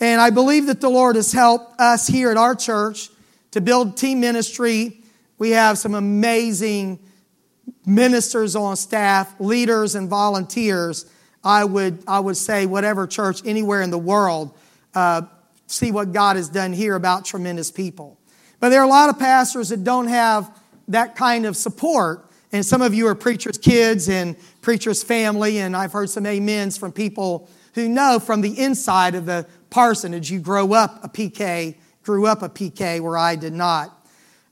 And 0.00 0.20
I 0.20 0.30
believe 0.30 0.66
that 0.66 0.80
the 0.80 0.88
Lord 0.88 1.16
has 1.16 1.32
helped 1.32 1.80
us 1.80 2.06
here 2.06 2.30
at 2.30 2.36
our 2.36 2.54
church 2.54 3.10
to 3.52 3.60
build 3.60 3.96
team 3.96 4.20
ministry. 4.20 5.00
We 5.38 5.50
have 5.50 5.78
some 5.78 5.94
amazing 5.94 6.98
ministers 7.86 8.56
on 8.56 8.76
staff, 8.76 9.34
leaders, 9.40 9.94
and 9.94 10.08
volunteers, 10.08 11.06
I 11.42 11.64
would, 11.64 12.02
I 12.06 12.20
would 12.20 12.36
say, 12.36 12.66
whatever 12.66 13.06
church 13.06 13.40
anywhere 13.44 13.82
in 13.82 13.90
the 13.90 13.98
world, 13.98 14.56
uh, 14.94 15.22
see 15.66 15.90
what 15.92 16.12
God 16.12 16.36
has 16.36 16.48
done 16.48 16.72
here 16.72 16.94
about 16.94 17.24
tremendous 17.24 17.70
people. 17.70 18.18
But 18.60 18.70
there 18.70 18.80
are 18.80 18.84
a 18.84 18.88
lot 18.88 19.10
of 19.10 19.18
pastors 19.18 19.68
that 19.68 19.84
don't 19.84 20.08
have 20.08 20.50
that 20.88 21.16
kind 21.16 21.46
of 21.46 21.56
support. 21.56 22.30
And 22.52 22.64
some 22.64 22.82
of 22.82 22.94
you 22.94 23.06
are 23.08 23.14
preachers' 23.14 23.58
kids 23.58 24.08
and 24.08 24.36
preachers' 24.60 25.02
family, 25.02 25.58
and 25.58 25.76
I've 25.76 25.92
heard 25.92 26.10
some 26.10 26.26
amens 26.26 26.76
from 26.76 26.92
people 26.92 27.48
who 27.74 27.88
know 27.88 28.18
from 28.18 28.40
the 28.40 28.58
inside 28.58 29.14
of 29.14 29.26
the 29.26 29.46
parsonage 29.70 30.30
you 30.30 30.38
grow 30.38 30.72
up 30.72 31.02
a 31.02 31.08
PK, 31.08 31.74
grew 32.04 32.26
up 32.26 32.42
a 32.42 32.48
PK 32.48 33.00
where 33.00 33.18
I 33.18 33.34
did 33.34 33.52
not. 33.52 33.90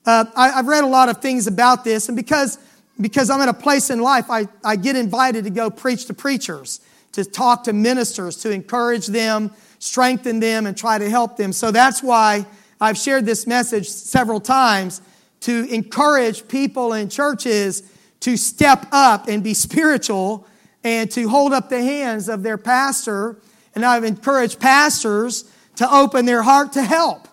Uh, 0.05 0.25
I, 0.35 0.49
have 0.49 0.67
read 0.67 0.83
a 0.83 0.89
lot 0.89 1.09
of 1.09 1.19
things 1.19 1.47
about 1.47 1.85
this, 1.85 2.09
and 2.09 2.17
because, 2.17 2.59
because 3.01 3.31
I'm 3.31 3.41
at 3.41 3.49
a 3.49 3.55
place 3.55 3.89
in 3.91 4.01
life, 4.01 4.31
I, 4.31 4.49
I 4.65 4.75
get 4.75 4.97
invited 4.97 5.45
to 5.45 5.51
go 5.51 5.71
preach 5.71 6.07
to 6.07 6.15
preachers, 6.15 6.81
to 7.13 7.25
talk 7.25 7.63
to 7.65 7.73
ministers, 7.73 8.37
to 8.39 8.51
encourage 8.51 9.07
them, 9.07 9.53
strengthen 9.79 10.41
them, 10.41 10.67
and 10.67 10.77
try 10.77 10.99
to 10.99 11.09
help 11.09 11.37
them. 11.37 11.53
So 11.53 11.71
that's 11.71 12.03
why 12.03 12.47
I've 12.81 12.99
shared 12.99 13.27
this 13.27 13.47
message 13.47 13.89
several 13.89 14.41
times 14.41 15.03
to 15.43 15.73
encourage 15.73 16.49
people 16.49 16.93
in 16.93 17.09
churches 17.09 17.83
to 18.21 18.37
step 18.37 18.87
up 18.93 19.29
and 19.29 19.43
be 19.43 19.55
spiritual 19.55 20.47
and 20.85 21.11
to 21.11 21.29
hold 21.29 21.53
up 21.53 21.69
the 21.69 21.83
hands 21.83 22.29
of 22.29 22.43
their 22.43 22.59
pastor. 22.59 23.41
And 23.75 23.85
I've 23.85 24.05
encouraged 24.05 24.61
pastors 24.61 25.45
to 25.77 25.93
open 25.93 26.25
their 26.25 26.43
heart 26.43 26.73
to 26.75 26.83
help. 26.83 27.29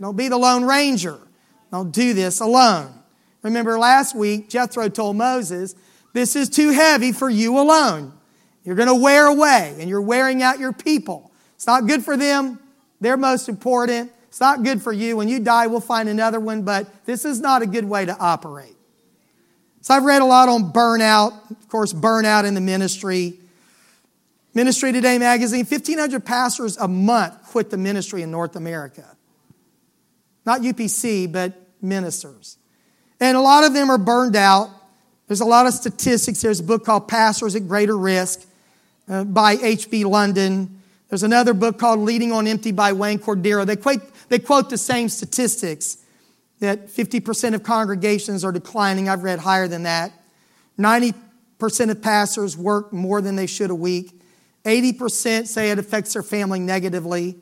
Don't 0.00 0.16
be 0.16 0.28
the 0.28 0.38
Lone 0.38 0.64
Ranger. 0.64 1.18
Don't 1.70 1.92
do 1.92 2.14
this 2.14 2.40
alone. 2.40 2.94
Remember 3.42 3.78
last 3.78 4.14
week, 4.14 4.48
Jethro 4.48 4.88
told 4.88 5.16
Moses, 5.16 5.74
This 6.12 6.36
is 6.36 6.48
too 6.48 6.70
heavy 6.70 7.12
for 7.12 7.28
you 7.28 7.58
alone. 7.58 8.12
You're 8.64 8.76
going 8.76 8.88
to 8.88 8.94
wear 8.94 9.26
away 9.26 9.76
and 9.78 9.88
you're 9.88 10.02
wearing 10.02 10.42
out 10.42 10.58
your 10.58 10.72
people. 10.72 11.32
It's 11.54 11.66
not 11.66 11.86
good 11.86 12.04
for 12.04 12.16
them. 12.16 12.60
They're 13.00 13.16
most 13.16 13.48
important. 13.48 14.12
It's 14.38 14.40
not 14.40 14.62
good 14.62 14.80
for 14.80 14.92
you. 14.92 15.16
When 15.16 15.26
you 15.26 15.40
die, 15.40 15.66
we'll 15.66 15.80
find 15.80 16.08
another 16.08 16.38
one, 16.38 16.62
but 16.62 17.04
this 17.06 17.24
is 17.24 17.40
not 17.40 17.62
a 17.62 17.66
good 17.66 17.84
way 17.84 18.06
to 18.06 18.16
operate. 18.16 18.76
So 19.80 19.94
I've 19.94 20.04
read 20.04 20.22
a 20.22 20.24
lot 20.24 20.48
on 20.48 20.72
burnout, 20.72 21.50
of 21.50 21.68
course, 21.68 21.92
burnout 21.92 22.44
in 22.44 22.54
the 22.54 22.60
ministry. 22.60 23.40
Ministry 24.54 24.92
Today 24.92 25.18
magazine 25.18 25.66
1,500 25.66 26.24
pastors 26.24 26.76
a 26.76 26.86
month 26.86 27.34
quit 27.48 27.70
the 27.70 27.76
ministry 27.76 28.22
in 28.22 28.30
North 28.30 28.54
America. 28.54 29.16
Not 30.46 30.60
UPC, 30.60 31.32
but 31.32 31.54
ministers. 31.82 32.58
And 33.18 33.36
a 33.36 33.40
lot 33.40 33.64
of 33.64 33.74
them 33.74 33.90
are 33.90 33.98
burned 33.98 34.36
out. 34.36 34.70
There's 35.26 35.40
a 35.40 35.46
lot 35.46 35.66
of 35.66 35.74
statistics. 35.74 36.42
There's 36.42 36.60
a 36.60 36.62
book 36.62 36.84
called 36.84 37.08
Pastors 37.08 37.56
at 37.56 37.66
Greater 37.66 37.98
Risk 37.98 38.46
uh, 39.08 39.24
by 39.24 39.56
H.B. 39.60 40.04
London. 40.04 40.77
There's 41.08 41.22
another 41.22 41.54
book 41.54 41.78
called 41.78 42.00
Leading 42.00 42.32
on 42.32 42.46
Empty 42.46 42.72
by 42.72 42.92
Wayne 42.92 43.18
Cordeiro. 43.18 43.64
They 43.64 43.76
quote, 43.76 44.02
they 44.28 44.38
quote 44.38 44.68
the 44.70 44.78
same 44.78 45.08
statistics 45.08 45.98
that 46.60 46.88
50% 46.88 47.54
of 47.54 47.62
congregations 47.62 48.44
are 48.44 48.52
declining. 48.52 49.08
I've 49.08 49.22
read 49.22 49.38
higher 49.38 49.68
than 49.68 49.84
that. 49.84 50.12
90% 50.78 51.14
of 51.90 52.02
pastors 52.02 52.56
work 52.56 52.92
more 52.92 53.20
than 53.20 53.36
they 53.36 53.46
should 53.46 53.70
a 53.70 53.74
week. 53.74 54.20
80% 54.64 55.46
say 55.46 55.70
it 55.70 55.78
affects 55.78 56.12
their 56.12 56.22
family 56.22 56.60
negatively. 56.60 57.36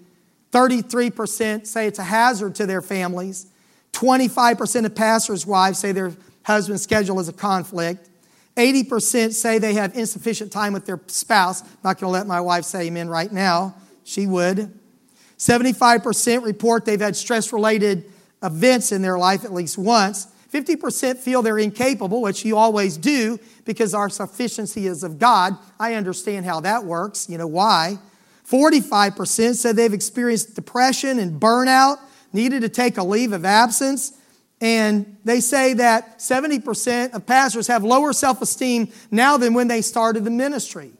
33% 0.52 1.66
say 1.66 1.86
it's 1.86 1.98
a 1.98 2.04
hazard 2.04 2.54
to 2.56 2.66
their 2.66 2.82
families. 2.82 3.46
25% 3.92 4.84
of 4.84 4.94
pastors' 4.94 5.46
wives 5.46 5.78
say 5.78 5.92
their 5.92 6.12
husband's 6.44 6.82
schedule 6.82 7.18
is 7.18 7.28
a 7.28 7.32
conflict. 7.32 8.08
80% 8.56 9.32
say 9.32 9.58
they 9.58 9.74
have 9.74 9.96
insufficient 9.96 10.50
time 10.50 10.72
with 10.72 10.86
their 10.86 11.00
spouse. 11.06 11.62
I'm 11.62 11.68
Not 11.84 12.00
going 12.00 12.08
to 12.08 12.12
let 12.12 12.26
my 12.26 12.40
wife 12.40 12.64
say 12.64 12.86
amen 12.86 13.08
right 13.08 13.30
now. 13.30 13.76
She 14.04 14.26
would. 14.26 14.72
75% 15.38 16.44
report 16.44 16.84
they've 16.84 17.00
had 17.00 17.16
stress 17.16 17.52
related 17.52 18.10
events 18.42 18.92
in 18.92 19.02
their 19.02 19.18
life 19.18 19.44
at 19.44 19.52
least 19.52 19.76
once. 19.76 20.28
50% 20.52 21.18
feel 21.18 21.42
they're 21.42 21.58
incapable, 21.58 22.22
which 22.22 22.44
you 22.44 22.56
always 22.56 22.96
do 22.96 23.38
because 23.64 23.92
our 23.92 24.08
sufficiency 24.08 24.86
is 24.86 25.02
of 25.02 25.18
God. 25.18 25.56
I 25.78 25.94
understand 25.94 26.46
how 26.46 26.60
that 26.60 26.84
works. 26.84 27.28
You 27.28 27.36
know 27.36 27.46
why? 27.46 27.98
45% 28.48 29.56
said 29.56 29.76
they've 29.76 29.92
experienced 29.92 30.54
depression 30.54 31.18
and 31.18 31.40
burnout, 31.40 31.98
needed 32.32 32.62
to 32.62 32.68
take 32.68 32.96
a 32.96 33.02
leave 33.02 33.32
of 33.32 33.44
absence. 33.44 34.12
And 34.60 35.18
they 35.24 35.40
say 35.40 35.74
that 35.74 36.18
70% 36.18 37.12
of 37.12 37.26
pastors 37.26 37.66
have 37.66 37.84
lower 37.84 38.12
self 38.12 38.40
esteem 38.40 38.90
now 39.10 39.36
than 39.36 39.54
when 39.54 39.68
they 39.68 39.82
started 39.82 40.24
the 40.24 40.30
ministry. 40.30 40.92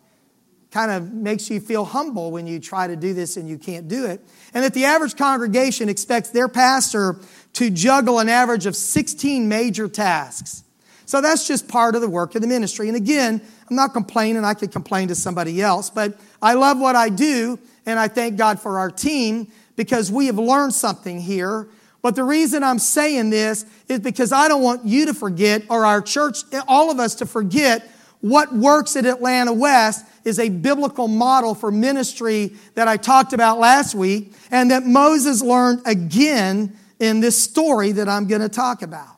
Kind 0.71 0.91
of 0.91 1.13
makes 1.13 1.49
you 1.49 1.61
feel 1.61 1.85
humble 1.85 2.31
when 2.31 2.47
you 2.47 2.61
try 2.61 2.87
to 2.87 2.97
do 2.97 3.15
this 3.15 3.39
and 3.39 3.49
you 3.49 3.57
can't 3.57 3.89
do 3.89 4.05
it. 4.05 4.21
And 4.53 4.63
that 4.63 4.75
the 4.75 4.85
average 4.85 5.17
congregation 5.17 5.89
expects 5.89 6.31
their 6.31 6.49
pastor 6.49 7.17
to 7.55 7.71
juggle 7.71 8.19
an 8.19 8.29
average 8.29 8.67
of 8.67 8.77
16 8.77 9.49
major 9.49 9.89
tasks. 9.89 10.65
So 11.07 11.21
that's 11.21 11.47
just 11.47 11.69
part 11.69 11.95
of 11.95 12.03
the 12.03 12.11
work 12.11 12.35
of 12.35 12.43
the 12.43 12.49
ministry. 12.49 12.89
And 12.89 12.97
again, 12.97 13.41
I'm 13.71 13.77
not 13.77 13.95
complaining, 13.95 14.45
I 14.45 14.55
could 14.55 14.73
complain 14.73 15.09
to 15.09 15.15
somebody 15.15 15.63
else, 15.63 15.89
but 15.89 16.19
I 16.43 16.55
love 16.55 16.79
what 16.79 16.97
I 16.97 17.09
do, 17.09 17.59
and 17.87 17.99
I 17.99 18.09
thank 18.09 18.37
God 18.37 18.61
for 18.61 18.79
our 18.79 18.91
team 18.91 19.51
because 19.77 20.11
we 20.11 20.27
have 20.27 20.39
learned 20.39 20.75
something 20.75 21.21
here. 21.21 21.69
But 22.07 22.15
the 22.15 22.23
reason 22.23 22.63
I'm 22.63 22.79
saying 22.79 23.31
this 23.31 23.67
is 23.89 23.99
because 23.99 24.31
I 24.31 24.47
don't 24.47 24.63
want 24.63 24.85
you 24.85 25.07
to 25.07 25.13
forget, 25.13 25.65
or 25.69 25.85
our 25.85 26.01
church, 26.01 26.39
all 26.69 26.93
of 26.93 27.01
us 27.01 27.17
to 27.17 27.27
forget, 27.27 27.91
what 28.21 28.55
works 28.55 28.95
at 28.95 29.05
Atlanta 29.07 29.53
West 29.53 30.07
is 30.23 30.39
a 30.39 30.49
biblical 30.49 31.09
model 31.09 31.53
for 31.57 31.73
ministry 31.73 32.53
that 32.77 32.87
I 32.87 32.97
talked 32.97 33.33
about 33.33 33.59
last 33.59 33.97
week, 33.97 34.33
and 34.53 34.71
that 34.71 34.85
Moses 34.85 35.43
learned 35.43 35.83
again 35.85 36.77
in 37.01 37.19
this 37.19 37.43
story 37.43 37.91
that 37.91 38.09
I'm 38.09 38.29
going 38.29 38.41
to 38.41 38.49
talk 38.49 38.83
about. 38.83 39.17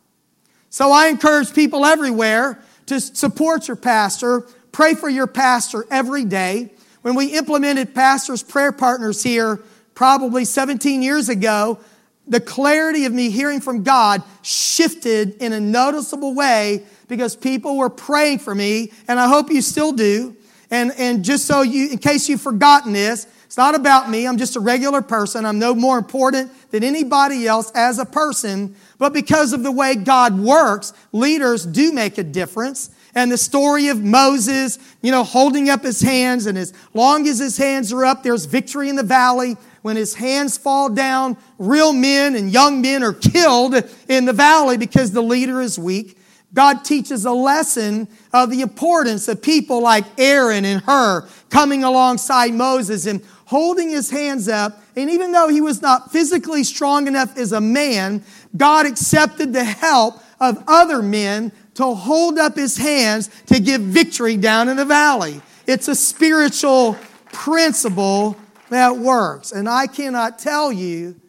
So 0.71 0.90
I 0.90 1.09
encourage 1.09 1.52
people 1.52 1.85
everywhere 1.85 2.59
to 2.87 3.02
support 3.02 3.68
your 3.68 3.76
pastor, 3.76 4.47
pray 4.73 4.95
for 4.95 5.11
your 5.11 5.26
pastor 5.26 5.85
every 5.90 6.25
day. 6.25 6.71
When 7.02 7.14
we 7.16 7.37
implemented 7.37 7.95
pastors' 7.95 8.42
prayer 8.42 8.73
partners 8.73 9.23
here 9.23 9.61
probably 9.95 10.47
17 10.47 11.02
years 11.02 11.28
ago, 11.28 11.80
the 12.28 12.40
clarity 12.40 13.04
of 13.04 13.12
me 13.12 13.30
hearing 13.30 13.61
from 13.61 13.82
God 13.82 14.23
shifted 14.42 15.35
in 15.42 15.52
a 15.52 15.61
noticeable 15.61 16.35
way 16.35 16.85
because 17.08 17.35
people 17.35 17.76
were 17.76 17.90
praying 17.90 18.38
for 18.38 18.54
me, 18.54 18.92
and 19.08 19.18
I 19.18 19.28
hope 19.28 19.50
you 19.50 19.62
still 19.62 19.92
do. 19.92 20.37
And, 20.70 20.92
and 20.99 21.25
just 21.25 21.47
so 21.47 21.62
you, 21.62 21.88
in 21.90 21.99
case 21.99 22.28
you've 22.28 22.42
forgotten 22.42 22.92
this, 22.92 23.26
it's 23.47 23.56
not 23.56 23.75
about 23.75 24.11
me. 24.11 24.26
I'm 24.26 24.37
just 24.37 24.56
a 24.56 24.61
regular 24.61 25.00
person. 25.00 25.47
I'm 25.47 25.58
no 25.58 25.75
more 25.75 25.97
important 25.97 26.52
than 26.70 26.85
anybody 26.85 27.47
else 27.47 27.73
as 27.75 27.99
a 27.99 28.04
person. 28.04 28.76
But 28.99 29.14
because 29.14 29.54
of 29.54 29.62
the 29.62 29.73
way 29.73 29.94
God 29.94 30.38
works, 30.38 30.92
leaders 31.12 31.64
do 31.64 31.90
make 31.92 32.18
a 32.18 32.23
difference. 32.23 32.90
And 33.14 33.32
the 33.32 33.38
story 33.38 33.88
of 33.88 34.04
Moses, 34.04 34.78
you 35.00 35.11
know, 35.11 35.25
holding 35.25 35.70
up 35.70 35.82
his 35.82 36.02
hands, 36.02 36.44
and 36.44 36.58
as 36.58 36.75
long 36.92 37.26
as 37.26 37.38
his 37.38 37.56
hands 37.56 37.90
are 37.90 38.04
up, 38.04 38.23
there's 38.23 38.44
victory 38.44 38.90
in 38.90 38.97
the 38.97 39.02
valley. 39.02 39.56
When 39.88 39.97
his 39.97 40.16
hands 40.16 40.59
fall 40.59 40.90
down, 40.90 41.38
real 41.57 41.95
men 41.95 42.37
and 42.37 42.52
young 42.52 42.83
men 42.83 43.02
are 43.02 43.14
killed 43.14 43.75
in 44.07 44.26
the 44.26 44.35
valley 44.35 44.76
because 44.76 45.12
the 45.12 45.23
leader 45.23 45.62
is 45.62 45.78
weak. 45.78 46.18
God 46.52 46.85
teaches 46.85 47.25
a 47.25 47.33
lesson 47.33 48.07
of 48.35 48.50
the 48.50 48.61
importance 48.61 49.28
of 49.28 49.40
people 49.40 49.80
like 49.80 50.04
Aaron 50.18 50.66
and 50.66 50.83
Hur 50.83 51.26
coming 51.49 51.85
alongside 51.85 52.52
Moses 52.52 53.07
and 53.07 53.25
holding 53.47 53.88
his 53.88 54.11
hands 54.11 54.47
up. 54.47 54.78
And 54.95 55.09
even 55.09 55.33
though 55.33 55.49
he 55.49 55.62
was 55.62 55.80
not 55.80 56.12
physically 56.12 56.64
strong 56.64 57.07
enough 57.07 57.38
as 57.38 57.52
a 57.52 57.61
man, 57.62 58.23
God 58.54 58.85
accepted 58.85 59.54
the 59.54 59.64
help 59.64 60.16
of 60.38 60.62
other 60.66 61.00
men 61.00 61.50
to 61.76 61.95
hold 61.95 62.38
up 62.38 62.57
his 62.57 62.76
hands 62.76 63.30
to 63.47 63.59
give 63.59 63.80
victory 63.80 64.37
down 64.37 64.68
in 64.68 64.76
the 64.76 64.85
valley. 64.85 65.40
It's 65.66 65.88
a 65.88 65.95
spiritual 65.95 66.99
principle 67.33 68.37
that 68.70 68.96
works. 68.96 69.52
And 69.52 69.68
I 69.68 69.87
cannot 69.87 70.38
tell 70.38 70.72
you 70.72 71.20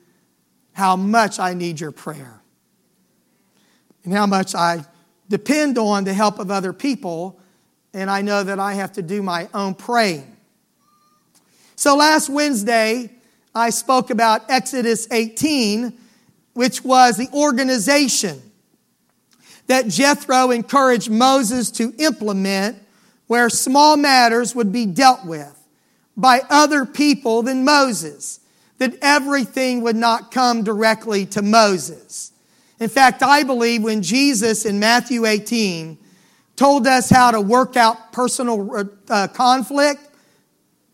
how 0.73 0.95
much 0.95 1.39
I 1.39 1.53
need 1.53 1.79
your 1.79 1.91
prayer 1.91 2.41
and 4.03 4.13
how 4.13 4.25
much 4.25 4.55
I 4.55 4.85
depend 5.27 5.77
on 5.77 6.03
the 6.03 6.13
help 6.13 6.39
of 6.39 6.51
other 6.51 6.73
people. 6.73 7.39
And 7.93 8.09
I 8.09 8.21
know 8.21 8.43
that 8.43 8.59
I 8.59 8.73
have 8.73 8.93
to 8.93 9.01
do 9.01 9.21
my 9.21 9.49
own 9.53 9.75
praying. 9.75 10.35
So 11.75 11.95
last 11.95 12.29
Wednesday, 12.29 13.11
I 13.53 13.71
spoke 13.71 14.09
about 14.09 14.49
Exodus 14.49 15.07
18, 15.11 15.93
which 16.53 16.83
was 16.83 17.17
the 17.17 17.29
organization 17.33 18.41
that 19.67 19.87
Jethro 19.87 20.51
encouraged 20.51 21.09
Moses 21.09 21.71
to 21.71 21.93
implement 21.99 22.77
where 23.27 23.49
small 23.49 23.97
matters 23.97 24.55
would 24.55 24.71
be 24.71 24.85
dealt 24.85 25.25
with 25.25 25.58
by 26.19 26.41
other 26.49 26.85
people 26.85 27.43
than 27.43 27.63
Moses, 27.63 28.41
that 28.77 28.93
everything 29.01 29.81
would 29.81 29.95
not 29.95 30.31
come 30.31 30.63
directly 30.63 31.25
to 31.27 31.41
Moses. 31.41 32.33
In 32.79 32.89
fact, 32.89 33.23
I 33.23 33.43
believe 33.43 33.83
when 33.83 34.01
Jesus 34.01 34.65
in 34.65 34.79
Matthew 34.79 35.25
18 35.25 35.97
told 36.57 36.87
us 36.87 37.09
how 37.09 37.31
to 37.31 37.39
work 37.39 37.77
out 37.77 38.11
personal 38.11 38.89
uh, 39.09 39.27
conflict, 39.29 40.01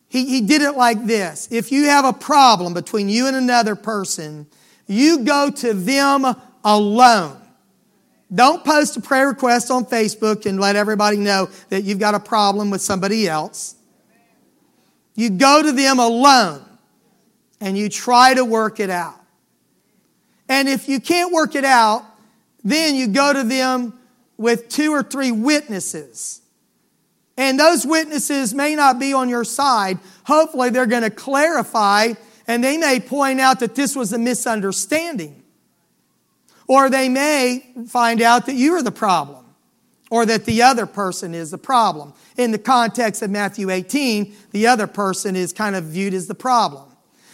he, 0.08 0.26
he 0.26 0.42
did 0.42 0.62
it 0.62 0.74
like 0.74 1.06
this. 1.06 1.48
If 1.52 1.72
you 1.72 1.86
have 1.86 2.06
a 2.06 2.14
problem 2.14 2.76
between 2.76 3.10
you 3.10 3.26
and 3.26 3.36
another 3.36 3.76
person, 3.76 4.46
you 4.86 5.24
go 5.24 5.50
to 5.50 5.74
them 5.74 6.36
alone. 6.64 7.42
Don't 8.34 8.64
post 8.64 8.96
a 8.98 9.02
prayer 9.02 9.28
request 9.28 9.72
on 9.72 9.86
Facebook 9.86 10.46
and 10.46 10.60
let 10.60 10.76
everybody 10.76 11.18
know 11.18 11.50
that 11.70 11.84
you've 11.84 12.00
got 12.00 12.14
a 12.14 12.20
problem 12.20 12.70
with 12.70 12.82
somebody 12.82 13.28
else. 13.28 13.76
You 15.16 15.30
go 15.30 15.64
to 15.64 15.72
them 15.72 16.00
alone 16.00 16.64
and 17.62 17.78
you 17.78 17.90
try 17.90 18.34
to 18.34 18.44
work 18.44 18.80
it 18.80 18.90
out. 18.90 19.20
And 20.48 20.68
if 20.68 20.88
you 20.88 21.00
can't 21.00 21.34
work 21.34 21.56
it 21.56 21.66
out, 21.66 22.06
then 22.64 22.96
you 22.96 23.08
go 23.08 23.34
to 23.34 23.44
them 23.44 23.98
with 24.38 24.70
two 24.70 24.92
or 24.92 25.02
three 25.02 25.32
witnesses. 25.32 26.42
And 27.38 27.60
those 27.60 27.86
witnesses 27.86 28.54
may 28.54 28.76
not 28.76 29.00
be 29.00 29.14
on 29.14 29.30
your 29.30 29.44
side. 29.44 30.00
Hopefully, 30.26 30.70
they're 30.70 30.86
going 30.86 31.04
to 31.04 31.10
clarify 31.10 32.14
and 32.48 32.64
they 32.64 32.78
may 32.78 33.00
point 33.00 33.40
out 33.40 33.60
that 33.62 33.74
this 33.76 33.96
was 33.96 34.14
a 34.14 34.20
misunderstanding. 34.20 35.42
Or 36.68 36.90
they 36.90 37.10
may 37.10 37.66
find 37.88 38.22
out 38.22 38.46
that 38.46 38.56
you 38.56 38.74
are 38.74 38.84
the 38.84 38.92
problem 38.92 39.45
or 40.12 40.26
that 40.26 40.46
the 40.46 40.62
other 40.62 40.86
person 40.86 41.34
is 41.34 41.52
the 41.52 41.58
problem. 41.58 42.14
In 42.38 42.52
the 42.52 42.60
context 42.60 43.22
of 43.22 43.30
Matthew 43.32 43.70
18, 43.70 44.34
the 44.52 44.68
other 44.68 44.88
person 44.88 45.36
is 45.36 45.52
kind 45.52 45.76
of 45.76 45.86
viewed 45.86 46.14
as 46.14 46.28
the 46.28 46.36
problem. 46.36 46.86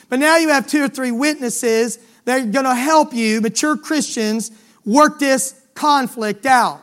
But 0.09 0.19
now 0.19 0.37
you 0.37 0.49
have 0.49 0.67
two 0.67 0.83
or 0.83 0.89
three 0.89 1.11
witnesses 1.11 1.99
that 2.25 2.41
are 2.41 2.45
going 2.45 2.65
to 2.65 2.75
help 2.75 3.13
you, 3.13 3.41
mature 3.41 3.77
Christians, 3.77 4.51
work 4.85 5.19
this 5.19 5.59
conflict 5.73 6.45
out. 6.45 6.81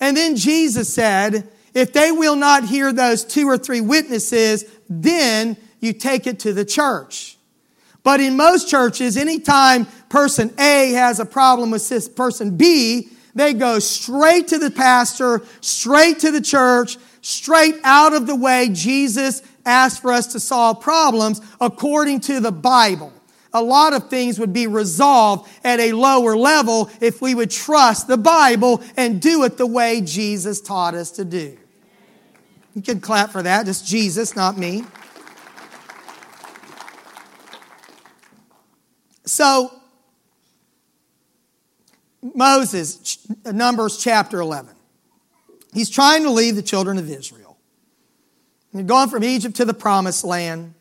And 0.00 0.16
then 0.16 0.36
Jesus 0.36 0.92
said, 0.92 1.48
if 1.74 1.92
they 1.92 2.12
will 2.12 2.36
not 2.36 2.64
hear 2.64 2.92
those 2.92 3.24
two 3.24 3.46
or 3.48 3.58
three 3.58 3.80
witnesses, 3.80 4.64
then 4.88 5.56
you 5.80 5.92
take 5.92 6.26
it 6.26 6.40
to 6.40 6.52
the 6.52 6.64
church. 6.64 7.36
But 8.02 8.20
in 8.20 8.36
most 8.36 8.68
churches, 8.68 9.16
anytime 9.16 9.86
person 10.08 10.54
A 10.58 10.92
has 10.92 11.20
a 11.20 11.26
problem 11.26 11.70
with 11.70 12.16
person 12.16 12.56
B, 12.56 13.10
they 13.34 13.54
go 13.54 13.78
straight 13.78 14.48
to 14.48 14.58
the 14.58 14.70
pastor, 14.70 15.42
straight 15.60 16.20
to 16.20 16.30
the 16.30 16.40
church, 16.40 16.96
straight 17.20 17.76
out 17.84 18.12
of 18.14 18.26
the 18.26 18.36
way 18.36 18.68
Jesus 18.72 19.42
asked 19.64 20.02
for 20.02 20.12
us 20.12 20.28
to 20.28 20.40
solve 20.40 20.80
problems 20.80 21.40
according 21.60 22.20
to 22.20 22.40
the 22.40 22.52
Bible. 22.52 23.12
A 23.52 23.62
lot 23.62 23.92
of 23.92 24.10
things 24.10 24.38
would 24.38 24.52
be 24.52 24.66
resolved 24.66 25.48
at 25.64 25.80
a 25.80 25.92
lower 25.92 26.36
level 26.36 26.90
if 27.00 27.22
we 27.22 27.34
would 27.34 27.50
trust 27.50 28.06
the 28.06 28.18
Bible 28.18 28.82
and 28.96 29.20
do 29.22 29.44
it 29.44 29.56
the 29.56 29.66
way 29.66 30.00
Jesus 30.00 30.60
taught 30.60 30.94
us 30.94 31.10
to 31.12 31.24
do. 31.24 31.56
You 32.74 32.82
can 32.82 33.00
clap 33.00 33.30
for 33.30 33.42
that. 33.42 33.66
Just 33.66 33.86
Jesus, 33.86 34.36
not 34.36 34.56
me. 34.56 34.84
So, 39.24 39.77
Moses, 42.22 43.26
Numbers 43.44 43.96
chapter 43.98 44.40
11. 44.40 44.74
He's 45.72 45.90
trying 45.90 46.24
to 46.24 46.30
lead 46.30 46.56
the 46.56 46.62
children 46.62 46.98
of 46.98 47.08
Israel. 47.10 47.56
They're 48.72 48.82
going 48.82 49.08
from 49.08 49.24
Egypt 49.24 49.56
to 49.56 49.64
the 49.64 49.74
promised 49.74 50.24
land. 50.24 50.74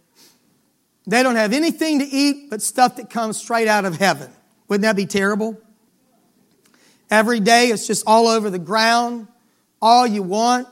They 1.06 1.24
don't 1.24 1.36
have 1.36 1.53
anything 1.53 2.00
to 2.00 2.06
eat 2.06 2.50
but 2.50 2.62
stuff 2.62 2.98
that 2.98 3.10
comes 3.10 3.38
straight 3.38 3.67
out 3.67 3.86
of 3.86 3.98
heaven. 3.98 4.32
Wouldn't 4.67 4.84
that 4.84 4.96
be 4.96 5.06
terrible? 5.06 5.60
Every 7.10 7.39
day 7.39 7.67
it's 7.67 7.88
just 7.88 8.03
all 8.06 8.27
over 8.27 8.50
the 8.50 8.60
ground, 8.60 9.27
all 9.82 10.06
you 10.06 10.22
want. 10.24 10.67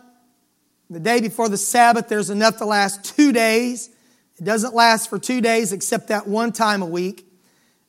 The 0.89 0.99
day 0.99 1.21
before 1.21 1.47
the 1.47 1.57
Sabbath, 1.57 2.09
there's 2.09 2.29
enough 2.29 2.57
to 2.57 2.65
last 2.65 3.15
two 3.15 3.31
days. 3.31 3.89
It 4.37 4.43
doesn't 4.43 4.75
last 4.75 5.09
for 5.09 5.17
two 5.17 5.39
days 5.39 5.71
except 5.71 6.09
that 6.09 6.27
one 6.27 6.51
time 6.51 6.81
a 6.81 6.85
week. 6.85 7.25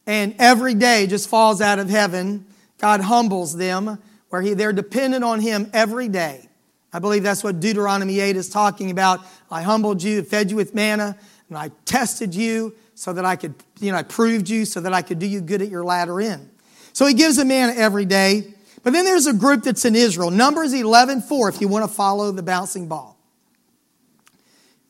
And 0.06 0.36
every 0.38 0.74
day 0.74 1.08
just 1.08 1.28
falls 1.28 1.60
out 1.60 1.80
of 1.80 1.90
heaven. 1.90 2.46
God 2.78 3.00
humbles 3.00 3.56
them 3.56 3.98
where 4.28 4.42
he, 4.42 4.54
they're 4.54 4.72
dependent 4.72 5.24
on 5.24 5.40
Him 5.40 5.70
every 5.72 6.08
day. 6.08 6.48
I 6.92 6.98
believe 6.98 7.22
that's 7.22 7.44
what 7.44 7.60
Deuteronomy 7.60 8.20
8 8.20 8.36
is 8.36 8.48
talking 8.48 8.90
about. 8.90 9.20
I 9.50 9.62
humbled 9.62 10.02
you, 10.02 10.22
fed 10.22 10.50
you 10.50 10.56
with 10.56 10.74
manna, 10.74 11.16
and 11.48 11.58
I 11.58 11.70
tested 11.84 12.34
you 12.34 12.74
so 12.94 13.12
that 13.12 13.24
I 13.24 13.36
could, 13.36 13.54
you 13.80 13.92
know, 13.92 13.98
I 13.98 14.02
proved 14.02 14.48
you 14.48 14.64
so 14.64 14.80
that 14.80 14.92
I 14.92 15.02
could 15.02 15.18
do 15.18 15.26
you 15.26 15.40
good 15.40 15.62
at 15.62 15.68
your 15.68 15.84
latter 15.84 16.20
end. 16.20 16.48
So 16.92 17.04
he 17.04 17.14
gives 17.14 17.38
a 17.38 17.44
manna 17.44 17.74
every 17.74 18.06
day. 18.06 18.54
But 18.82 18.92
then 18.92 19.04
there's 19.04 19.26
a 19.26 19.32
group 19.32 19.64
that's 19.64 19.84
in 19.84 19.94
Israel. 19.96 20.30
Numbers 20.30 20.72
11, 20.72 21.22
4, 21.22 21.48
if 21.48 21.60
you 21.60 21.68
want 21.68 21.84
to 21.86 21.92
follow 21.92 22.30
the 22.30 22.42
bouncing 22.42 22.88
ball. 22.88 23.18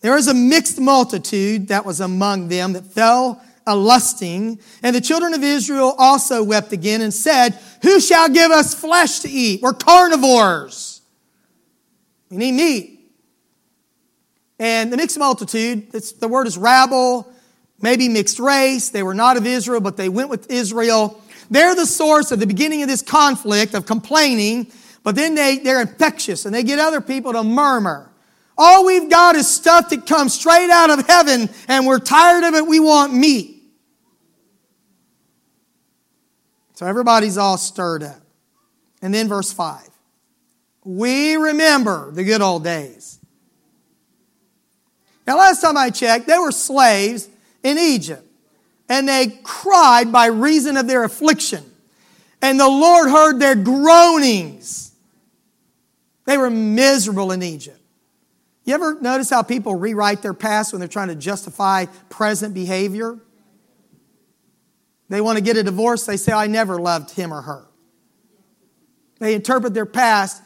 There 0.01 0.17
is 0.17 0.29
a 0.29 0.35
mixed 0.35 0.79
multitude 0.79 1.69
that 1.69 1.85
was 1.85 2.01
among 2.01 2.49
them 2.49 2.75
that 2.75 2.85
fell 2.85 3.43
a 3.67 3.75
lusting. 3.75 4.61
And 4.83 4.95
the 4.95 5.01
children 5.01 5.35
of 5.35 5.43
Israel 5.43 5.95
also 5.99 6.43
wept 6.43 6.73
again 6.73 7.01
and 7.01 7.13
said, 7.13 7.59
Who 7.83 8.01
shall 8.01 8.29
give 8.29 8.51
us 8.51 8.75
flesh 8.75 9.21
to 9.21 9.29
eat? 9.29 9.63
We're 9.63 9.73
carnivores. 9.73 11.03
We 12.31 12.37
need 12.39 12.53
meat. 12.53 12.93
And 14.59 14.93
the 14.93 14.97
mixed 14.97 15.19
multitude, 15.19 15.93
the 15.93 16.29
word 16.29 16.47
is 16.47 16.57
rabble, 16.57 17.31
maybe 17.81 18.09
mixed 18.09 18.39
race. 18.39 18.89
They 18.89 19.03
were 19.03 19.15
not 19.15 19.37
of 19.37 19.47
Israel, 19.47 19.81
but 19.81 19.97
they 19.97 20.09
went 20.09 20.31
with 20.31 20.51
Israel. 20.51 21.21
They're 21.51 21.75
the 21.75 21.87
source 21.87 22.33
of 22.33 22.41
the 22.41 22.47
beginning 22.47 22.83
of 22.83 22.89
this 22.89 23.03
conflict 23.03 23.75
of 23.75 23.87
complaining, 23.87 24.69
but 25.03 25.15
then 25.15 25.35
they, 25.35 25.59
they're 25.59 25.83
infectious 25.83 26.47
and 26.47 26.55
they 26.55 26.63
get 26.63 26.79
other 26.79 27.01
people 27.01 27.33
to 27.35 27.45
murmur. 27.45 28.11
All 28.59 28.87
we've 28.87 29.11
got 29.11 29.37
is 29.37 29.47
stuff 29.47 29.91
that 29.91 30.07
comes 30.07 30.35
straight 30.35 30.71
out 30.71 30.91
of 30.91 31.07
heaven 31.07 31.51
and 31.69 31.87
we're 31.87 31.99
tired 31.99 32.45
of 32.45 32.55
it. 32.55 32.67
We 32.67 32.81
want 32.81 33.13
meat. 33.13 33.56
So 36.77 36.87
everybody's 36.87 37.37
all 37.37 37.59
stirred 37.59 38.05
up. 38.05 38.23
And 39.03 39.13
then 39.13 39.29
verse 39.29 39.53
5. 39.53 39.89
We 40.85 41.35
remember 41.35 42.13
the 42.13 42.23
good 42.23 42.41
old 42.41 42.63
days 42.63 43.17
now, 45.27 45.39
last 45.39 45.61
time 45.61 45.77
I 45.77 45.91
checked, 45.91 46.27
they 46.27 46.39
were 46.39 46.53
slaves 46.53 47.29
in 47.63 47.79
Egypt, 47.79 48.25
and 48.89 49.09
they 49.09 49.39
cried 49.43 50.13
by 50.13 50.27
reason 50.27 50.77
of 50.77 50.87
their 50.87 51.03
affliction. 51.03 51.65
And 52.41 52.61
the 52.61 52.69
Lord 52.69 53.11
heard 53.11 53.41
their 53.41 53.57
groanings. 53.57 54.93
They 56.27 56.39
were 56.39 56.51
miserable 56.51 57.33
in 57.33 57.43
Egypt. 57.43 57.81
You 58.65 58.75
ever 58.75 59.01
notice 59.01 59.31
how 59.31 59.43
people 59.43 59.75
rewrite 59.75 60.23
their 60.23 60.35
past 60.35 60.73
when 60.73 60.81
they're 60.81 60.89
trying 60.89 61.09
to 61.09 61.15
justify 61.15 61.87
present 62.09 62.55
behavior? 62.55 63.19
They 65.09 65.21
want 65.21 65.39
to 65.39 65.45
get 65.45 65.57
a 65.57 65.63
divorce, 65.63 66.05
they 66.05 66.17
say, 66.17 66.33
I 66.33 66.47
never 66.47 66.81
loved 66.81 67.13
him 67.13 67.33
or 67.33 67.43
her. 67.43 67.67
They 69.19 69.35
interpret 69.35 69.73
their 69.73 69.87
past 69.87 70.43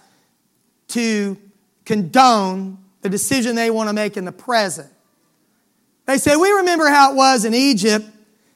to 0.89 1.37
condone 1.85 2.79
the 3.01 3.09
decision 3.09 3.57
they 3.57 3.71
want 3.71 3.89
to 3.89 3.93
make 3.93 4.17
in 4.17 4.25
the 4.25 4.33
present. 4.33 4.91
They 6.07 6.19
say, 6.19 6.37
We 6.37 6.51
remember 6.51 6.89
how 6.89 7.13
it 7.13 7.17
was 7.17 7.45
in 7.45 7.55
Egypt. 7.55 8.07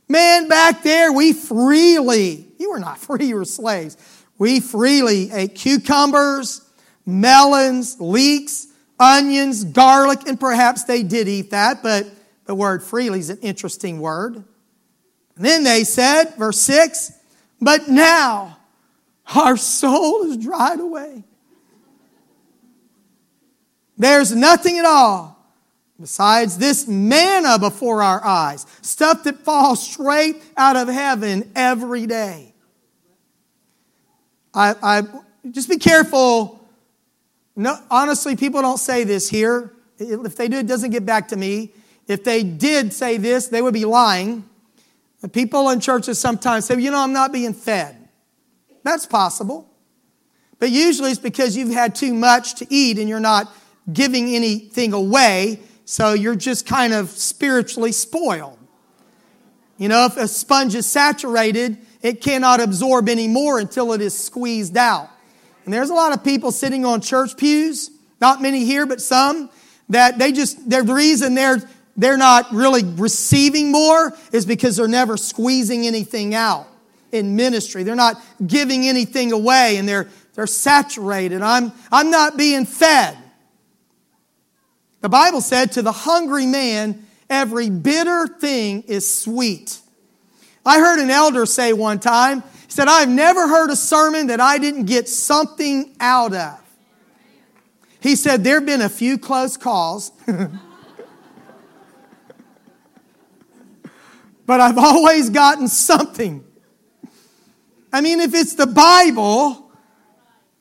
Man, 0.08 0.48
back 0.48 0.82
there, 0.82 1.12
we 1.12 1.32
freely, 1.32 2.46
you 2.58 2.70
were 2.70 2.78
not 2.78 2.98
free, 2.98 3.26
you 3.26 3.36
were 3.36 3.44
slaves. 3.44 3.96
We 4.36 4.60
freely 4.60 5.30
ate 5.30 5.54
cucumbers, 5.54 6.60
melons, 7.06 8.00
leeks, 8.00 8.66
onions, 8.98 9.64
garlic, 9.64 10.26
and 10.26 10.38
perhaps 10.38 10.84
they 10.84 11.02
did 11.02 11.28
eat 11.28 11.50
that, 11.50 11.82
but 11.82 12.06
the 12.44 12.54
word 12.54 12.82
freely 12.82 13.20
is 13.20 13.30
an 13.30 13.38
interesting 13.38 14.00
word. 14.00 14.44
And 15.36 15.44
then 15.44 15.64
they 15.64 15.84
said, 15.84 16.34
verse 16.36 16.60
6, 16.60 17.12
but 17.60 17.88
now 17.88 18.58
our 19.34 19.56
soul 19.56 20.24
is 20.24 20.36
dried 20.36 20.80
away. 20.80 21.24
There's 23.96 24.34
nothing 24.34 24.78
at 24.78 24.84
all 24.84 25.34
besides 26.00 26.58
this 26.58 26.88
manna 26.88 27.58
before 27.58 28.02
our 28.02 28.22
eyes, 28.24 28.66
stuff 28.82 29.24
that 29.24 29.38
falls 29.38 29.86
straight 29.86 30.42
out 30.56 30.76
of 30.76 30.88
heaven 30.88 31.50
every 31.54 32.06
day. 32.06 32.52
I, 34.52 34.74
I 34.82 35.02
just 35.50 35.68
be 35.68 35.78
careful. 35.78 36.68
No, 37.56 37.76
honestly, 37.90 38.36
people 38.36 38.62
don't 38.62 38.78
say 38.78 39.04
this 39.04 39.28
here. 39.28 39.72
If 39.98 40.36
they 40.36 40.48
do, 40.48 40.58
it 40.58 40.66
doesn't 40.66 40.90
get 40.90 41.06
back 41.06 41.28
to 41.28 41.36
me. 41.36 41.72
If 42.08 42.24
they 42.24 42.42
did 42.42 42.92
say 42.92 43.16
this, 43.16 43.48
they 43.48 43.62
would 43.62 43.74
be 43.74 43.84
lying. 43.84 44.48
The 45.24 45.30
people 45.30 45.70
in 45.70 45.80
churches 45.80 46.18
sometimes 46.18 46.66
say, 46.66 46.78
you 46.78 46.90
know, 46.90 46.98
I'm 46.98 47.14
not 47.14 47.32
being 47.32 47.54
fed. 47.54 47.96
That's 48.82 49.06
possible. 49.06 49.66
But 50.58 50.68
usually 50.68 51.12
it's 51.12 51.18
because 51.18 51.56
you've 51.56 51.72
had 51.72 51.94
too 51.94 52.12
much 52.12 52.56
to 52.56 52.66
eat 52.68 52.98
and 52.98 53.08
you're 53.08 53.20
not 53.20 53.50
giving 53.90 54.34
anything 54.34 54.92
away, 54.92 55.60
so 55.86 56.12
you're 56.12 56.36
just 56.36 56.66
kind 56.66 56.92
of 56.92 57.08
spiritually 57.08 57.90
spoiled. 57.90 58.58
You 59.78 59.88
know, 59.88 60.04
if 60.04 60.18
a 60.18 60.28
sponge 60.28 60.74
is 60.74 60.84
saturated, 60.84 61.78
it 62.02 62.20
cannot 62.20 62.60
absorb 62.60 63.08
any 63.08 63.26
more 63.26 63.58
until 63.58 63.94
it 63.94 64.02
is 64.02 64.12
squeezed 64.12 64.76
out. 64.76 65.08
And 65.64 65.72
there's 65.72 65.88
a 65.88 65.94
lot 65.94 66.12
of 66.12 66.22
people 66.22 66.52
sitting 66.52 66.84
on 66.84 67.00
church 67.00 67.38
pews, 67.38 67.90
not 68.20 68.42
many 68.42 68.66
here, 68.66 68.84
but 68.84 69.00
some, 69.00 69.48
that 69.88 70.18
they 70.18 70.32
just, 70.32 70.68
the 70.68 70.82
reason 70.82 71.34
they're, 71.34 71.62
they're 71.96 72.16
not 72.16 72.52
really 72.52 72.82
receiving 72.84 73.70
more 73.70 74.12
is 74.32 74.46
because 74.46 74.76
they're 74.76 74.88
never 74.88 75.16
squeezing 75.16 75.86
anything 75.86 76.34
out 76.34 76.66
in 77.12 77.36
ministry. 77.36 77.84
They're 77.84 77.94
not 77.94 78.20
giving 78.44 78.86
anything 78.86 79.32
away 79.32 79.76
and 79.76 79.88
they're, 79.88 80.08
they're 80.34 80.46
saturated. 80.46 81.42
I'm, 81.42 81.72
I'm 81.92 82.10
not 82.10 82.36
being 82.36 82.66
fed. 82.66 83.16
The 85.00 85.08
Bible 85.08 85.40
said, 85.40 85.72
To 85.72 85.82
the 85.82 85.92
hungry 85.92 86.46
man, 86.46 87.06
every 87.30 87.70
bitter 87.70 88.26
thing 88.26 88.82
is 88.82 89.08
sweet. 89.08 89.78
I 90.66 90.78
heard 90.78 90.98
an 90.98 91.10
elder 91.10 91.46
say 91.46 91.72
one 91.72 92.00
time, 92.00 92.40
he 92.40 92.70
said, 92.70 92.88
I've 92.88 93.08
never 93.08 93.46
heard 93.46 93.70
a 93.70 93.76
sermon 93.76 94.28
that 94.28 94.40
I 94.40 94.58
didn't 94.58 94.86
get 94.86 95.08
something 95.08 95.94
out 96.00 96.34
of. 96.34 96.58
He 98.00 98.16
said, 98.16 98.44
There 98.44 98.56
have 98.56 98.66
been 98.66 98.82
a 98.82 98.88
few 98.88 99.18
close 99.18 99.56
calls, 99.56 100.10
but 104.46 104.60
I've 104.60 104.78
always 104.78 105.30
gotten 105.30 105.68
something. 105.68 106.44
I 107.92 108.00
mean, 108.00 108.20
if 108.20 108.34
it's 108.34 108.54
the 108.54 108.66
Bible, 108.66 109.70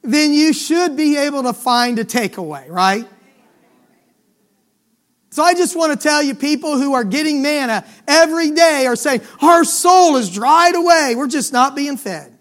then 0.01 0.33
you 0.33 0.53
should 0.53 0.95
be 0.95 1.17
able 1.17 1.43
to 1.43 1.53
find 1.53 1.97
a 1.99 2.05
takeaway, 2.05 2.69
right? 2.69 3.07
So 5.31 5.41
I 5.41 5.55
just 5.55 5.75
want 5.75 5.91
to 5.91 5.97
tell 5.97 6.21
you, 6.21 6.35
people 6.35 6.77
who 6.77 6.93
are 6.93 7.03
getting 7.03 7.41
manna 7.41 7.85
every 8.07 8.51
day 8.51 8.85
are 8.85 8.95
saying, 8.95 9.21
Our 9.41 9.63
soul 9.63 10.15
is 10.17 10.29
dried 10.29 10.75
away. 10.75 11.15
We're 11.17 11.27
just 11.27 11.51
not 11.51 11.75
being 11.75 11.97
fed. 11.97 12.37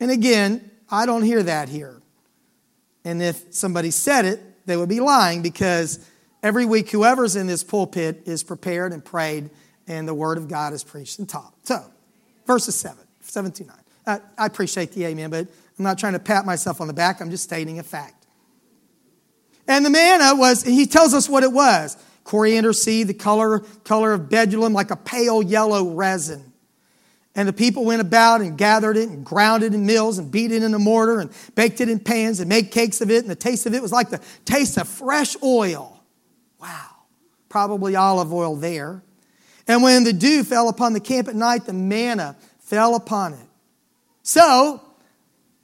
And 0.00 0.10
again, 0.10 0.68
I 0.90 1.06
don't 1.06 1.22
hear 1.22 1.44
that 1.44 1.68
here. 1.68 2.02
And 3.04 3.22
if 3.22 3.54
somebody 3.54 3.92
said 3.92 4.24
it, 4.24 4.40
they 4.66 4.76
would 4.76 4.88
be 4.88 4.98
lying 4.98 5.42
because 5.42 6.04
every 6.46 6.64
week 6.64 6.90
whoever's 6.90 7.36
in 7.36 7.46
this 7.46 7.64
pulpit 7.64 8.22
is 8.26 8.42
prepared 8.42 8.92
and 8.92 9.04
prayed 9.04 9.50
and 9.88 10.06
the 10.06 10.14
word 10.14 10.38
of 10.38 10.48
God 10.48 10.72
is 10.72 10.84
preached 10.84 11.18
and 11.18 11.28
taught. 11.28 11.52
So, 11.64 11.84
verses 12.46 12.74
7, 12.76 12.96
7 13.20 13.52
to 13.52 13.64
9. 13.64 13.76
Uh, 14.06 14.18
I 14.38 14.46
appreciate 14.46 14.92
the 14.92 15.04
amen, 15.06 15.30
but 15.30 15.46
I'm 15.78 15.84
not 15.84 15.98
trying 15.98 16.14
to 16.14 16.18
pat 16.18 16.46
myself 16.46 16.80
on 16.80 16.86
the 16.86 16.92
back. 16.92 17.20
I'm 17.20 17.30
just 17.30 17.44
stating 17.44 17.78
a 17.78 17.82
fact. 17.82 18.26
And 19.68 19.84
the 19.84 19.90
manna 19.90 20.34
was, 20.36 20.62
he 20.62 20.86
tells 20.86 21.12
us 21.12 21.28
what 21.28 21.42
it 21.42 21.52
was 21.52 21.96
coriander 22.24 22.72
seed, 22.72 23.06
the 23.06 23.14
color, 23.14 23.60
color 23.84 24.12
of 24.12 24.22
bdellium, 24.22 24.72
like 24.72 24.90
a 24.90 24.96
pale 24.96 25.42
yellow 25.42 25.90
resin. 25.90 26.52
And 27.36 27.46
the 27.46 27.52
people 27.52 27.84
went 27.84 28.00
about 28.00 28.40
and 28.40 28.56
gathered 28.56 28.96
it 28.96 29.08
and 29.08 29.24
ground 29.24 29.62
it 29.62 29.74
in 29.74 29.86
mills 29.86 30.18
and 30.18 30.32
beat 30.32 30.50
it 30.50 30.62
in 30.62 30.74
a 30.74 30.78
mortar 30.78 31.20
and 31.20 31.30
baked 31.54 31.80
it 31.80 31.88
in 31.88 32.00
pans 32.00 32.40
and 32.40 32.48
made 32.48 32.70
cakes 32.70 33.00
of 33.00 33.10
it. 33.10 33.22
And 33.22 33.30
the 33.30 33.36
taste 33.36 33.66
of 33.66 33.74
it 33.74 33.82
was 33.82 33.92
like 33.92 34.08
the 34.08 34.20
taste 34.44 34.78
of 34.78 34.88
fresh 34.88 35.36
oil. 35.42 35.95
Wow. 36.60 36.88
Probably 37.48 37.96
olive 37.96 38.32
oil 38.32 38.56
there. 38.56 39.02
And 39.68 39.82
when 39.82 40.04
the 40.04 40.12
dew 40.12 40.44
fell 40.44 40.68
upon 40.68 40.92
the 40.92 41.00
camp 41.00 41.28
at 41.28 41.34
night, 41.34 41.66
the 41.66 41.72
manna 41.72 42.36
fell 42.60 42.94
upon 42.94 43.34
it. 43.34 43.48
So, 44.22 44.80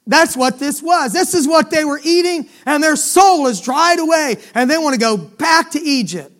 that's 0.05 0.35
what 0.35 0.59
this 0.59 0.81
was. 0.81 1.13
This 1.13 1.33
is 1.33 1.47
what 1.47 1.69
they 1.69 1.85
were 1.85 1.99
eating, 2.03 2.49
and 2.65 2.83
their 2.83 2.95
soul 2.95 3.47
is 3.47 3.61
dried 3.61 3.99
away, 3.99 4.37
and 4.53 4.69
they 4.69 4.77
want 4.77 4.93
to 4.93 4.99
go 4.99 5.15
back 5.15 5.71
to 5.71 5.81
Egypt 5.81 6.33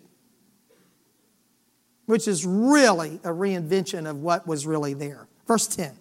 which 2.06 2.28
is 2.28 2.44
really 2.44 3.20
a 3.24 3.28
reinvention 3.28 4.08
of 4.08 4.20
what 4.20 4.46
was 4.46 4.66
really 4.66 4.94
there. 4.94 5.26
Verse 5.46 5.66
10. 5.66 5.92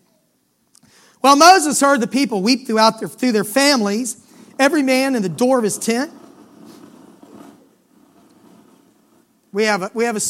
Well, 1.21 1.35
Moses 1.37 1.79
heard 1.79 2.01
the 2.01 2.07
people 2.07 2.41
weep 2.41 2.67
throughout 2.67 2.99
their, 2.99 3.07
through 3.07 3.31
their 3.31 3.45
families, 3.45 4.17
every 4.59 4.83
man 4.83 5.15
in 5.15 5.21
the 5.21 5.29
door 5.29 5.57
of 5.57 5.63
his 5.63 5.77
tent. 5.77 6.11
We 9.53 9.65
have 9.65 9.83
a, 9.83 9.91
we 9.93 10.05
have 10.05 10.17
a, 10.17 10.21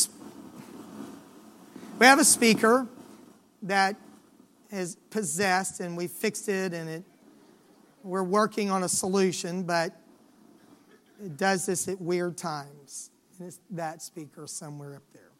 we 1.97 2.05
have 2.05 2.19
a 2.19 2.25
speaker 2.25 2.85
that 3.61 3.95
is 4.69 4.97
possessed, 5.11 5.79
and 5.79 5.95
we 5.95 6.07
fixed 6.07 6.49
it, 6.49 6.73
and 6.73 6.89
it, 6.89 7.03
we're 8.03 8.21
working 8.21 8.69
on 8.69 8.83
a 8.83 8.89
solution, 8.89 9.63
but 9.63 9.97
it 11.23 11.37
does 11.37 11.65
this 11.65 11.87
at 11.87 12.01
weird 12.01 12.37
times. 12.37 13.11
And 13.39 13.47
it's 13.47 13.61
that 13.71 14.01
speaker 14.01 14.45
somewhere 14.45 14.97
up 14.97 15.03
there. 15.13 15.31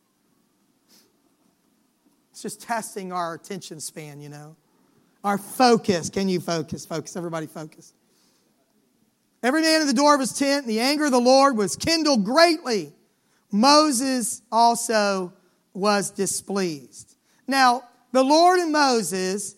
It's 2.32 2.42
just 2.42 2.62
testing 2.62 3.12
our 3.12 3.34
attention 3.34 3.82
span, 3.82 4.22
you 4.22 4.30
know. 4.30 4.56
Our 5.26 5.38
focus. 5.38 6.10
Can 6.10 6.30
you 6.30 6.40
focus? 6.40 6.86
Focus. 6.86 7.18
Everybody 7.18 7.48
focus. 7.48 7.94
Every 9.44 9.62
man 9.62 9.82
in 9.82 9.88
the 9.88 9.94
door 9.94 10.14
of 10.14 10.22
his 10.22 10.32
tent, 10.32 10.66
and 10.66 10.70
the 10.70 10.80
anger 10.80 11.04
of 11.04 11.12
the 11.12 11.20
Lord 11.20 11.58
was 11.58 11.76
kindled 11.76 12.24
greatly. 12.24 12.94
Moses 13.54 14.42
also 14.52 15.32
was 15.76 16.10
displeased. 16.10 17.16
Now, 17.48 17.84
the 18.12 18.24
Lord 18.24 18.60
and 18.60 18.72
Moses 18.72 19.56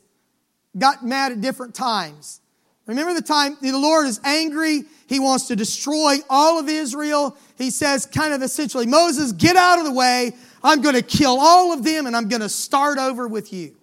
got 0.78 1.06
mad 1.06 1.32
at 1.32 1.40
different 1.40 1.74
times. 1.74 2.42
Remember 2.88 3.14
the 3.14 3.22
time 3.22 3.58
the 3.62 3.72
Lord 3.72 4.06
is 4.06 4.20
angry. 4.24 4.84
He 5.08 5.20
wants 5.20 5.48
to 5.48 5.56
destroy 5.56 6.18
all 6.30 6.60
of 6.60 6.68
Israel. 6.68 7.38
He 7.58 7.70
says, 7.70 8.06
kind 8.06 8.34
of 8.34 8.44
essentially, 8.44 8.86
Moses, 8.86 9.32
get 9.32 9.56
out 9.56 9.80
of 9.80 9.86
the 9.86 9.94
way. 9.94 10.34
I'm 10.62 10.82
going 10.82 10.96
to 10.96 11.02
kill 11.02 11.38
all 11.40 11.72
of 11.72 11.84
them 11.84 12.06
and 12.06 12.16
I'm 12.18 12.28
going 12.28 12.42
to 12.42 12.50
start 12.50 12.98
over 12.98 13.28
with 13.28 13.54
you. 13.54 13.76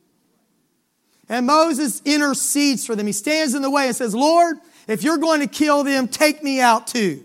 And 1.29 1.47
Moses 1.47 2.03
intercedes 2.05 2.85
for 2.85 2.95
them. 2.95 3.07
He 3.07 3.15
stands 3.15 3.55
in 3.55 3.63
the 3.63 3.71
way 3.71 3.87
and 3.87 3.97
says, 3.97 4.15
Lord, 4.15 4.59
if 4.87 5.03
you're 5.03 5.19
going 5.19 5.41
to 5.41 5.47
kill 5.47 5.85
them, 5.85 6.07
take 6.07 6.43
me 6.43 6.61
out 6.61 6.87
too. 6.87 7.25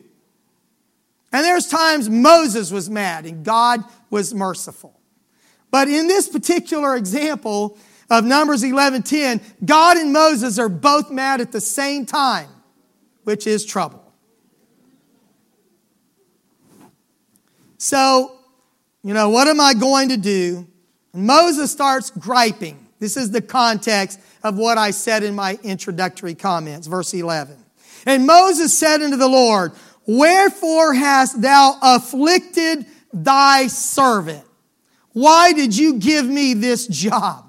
And 1.31 1.43
there's 1.43 1.67
times 1.67 2.09
Moses 2.09 2.71
was 2.71 2.89
mad 2.89 3.25
and 3.25 3.43
God 3.43 3.83
was 4.09 4.33
merciful. 4.33 4.99
But 5.71 5.87
in 5.87 6.07
this 6.07 6.29
particular 6.29 6.95
example 6.95 7.77
of 8.09 8.23
Numbers 8.23 8.63
11:10, 8.63 9.41
God 9.65 9.97
and 9.97 10.13
Moses 10.13 10.57
are 10.57 10.69
both 10.69 11.11
mad 11.11 11.41
at 11.41 11.51
the 11.51 11.61
same 11.61 12.05
time, 12.05 12.49
which 13.23 13.45
is 13.45 13.65
trouble. 13.65 14.03
So 17.77 18.37
you 19.03 19.13
know, 19.13 19.29
what 19.29 19.47
am 19.47 19.61
I 19.61 19.73
going 19.73 20.09
to 20.09 20.17
do? 20.17 20.67
And 21.13 21.25
Moses 21.25 21.71
starts 21.71 22.09
griping. 22.09 22.87
This 22.99 23.15
is 23.15 23.31
the 23.31 23.41
context 23.41 24.19
of 24.43 24.57
what 24.57 24.77
I 24.77 24.91
said 24.91 25.23
in 25.23 25.33
my 25.33 25.57
introductory 25.63 26.35
comments, 26.35 26.87
verse 26.87 27.13
11. 27.13 27.55
And 28.05 28.27
Moses 28.27 28.77
said 28.77 29.01
unto 29.01 29.15
the 29.15 29.29
Lord, 29.29 29.71
Wherefore 30.07 30.93
hast 30.93 31.41
thou 31.41 31.77
afflicted 31.81 32.85
thy 33.13 33.67
servant? 33.67 34.43
Why 35.13 35.53
did 35.53 35.77
you 35.77 35.95
give 35.95 36.25
me 36.25 36.53
this 36.53 36.87
job? 36.87 37.45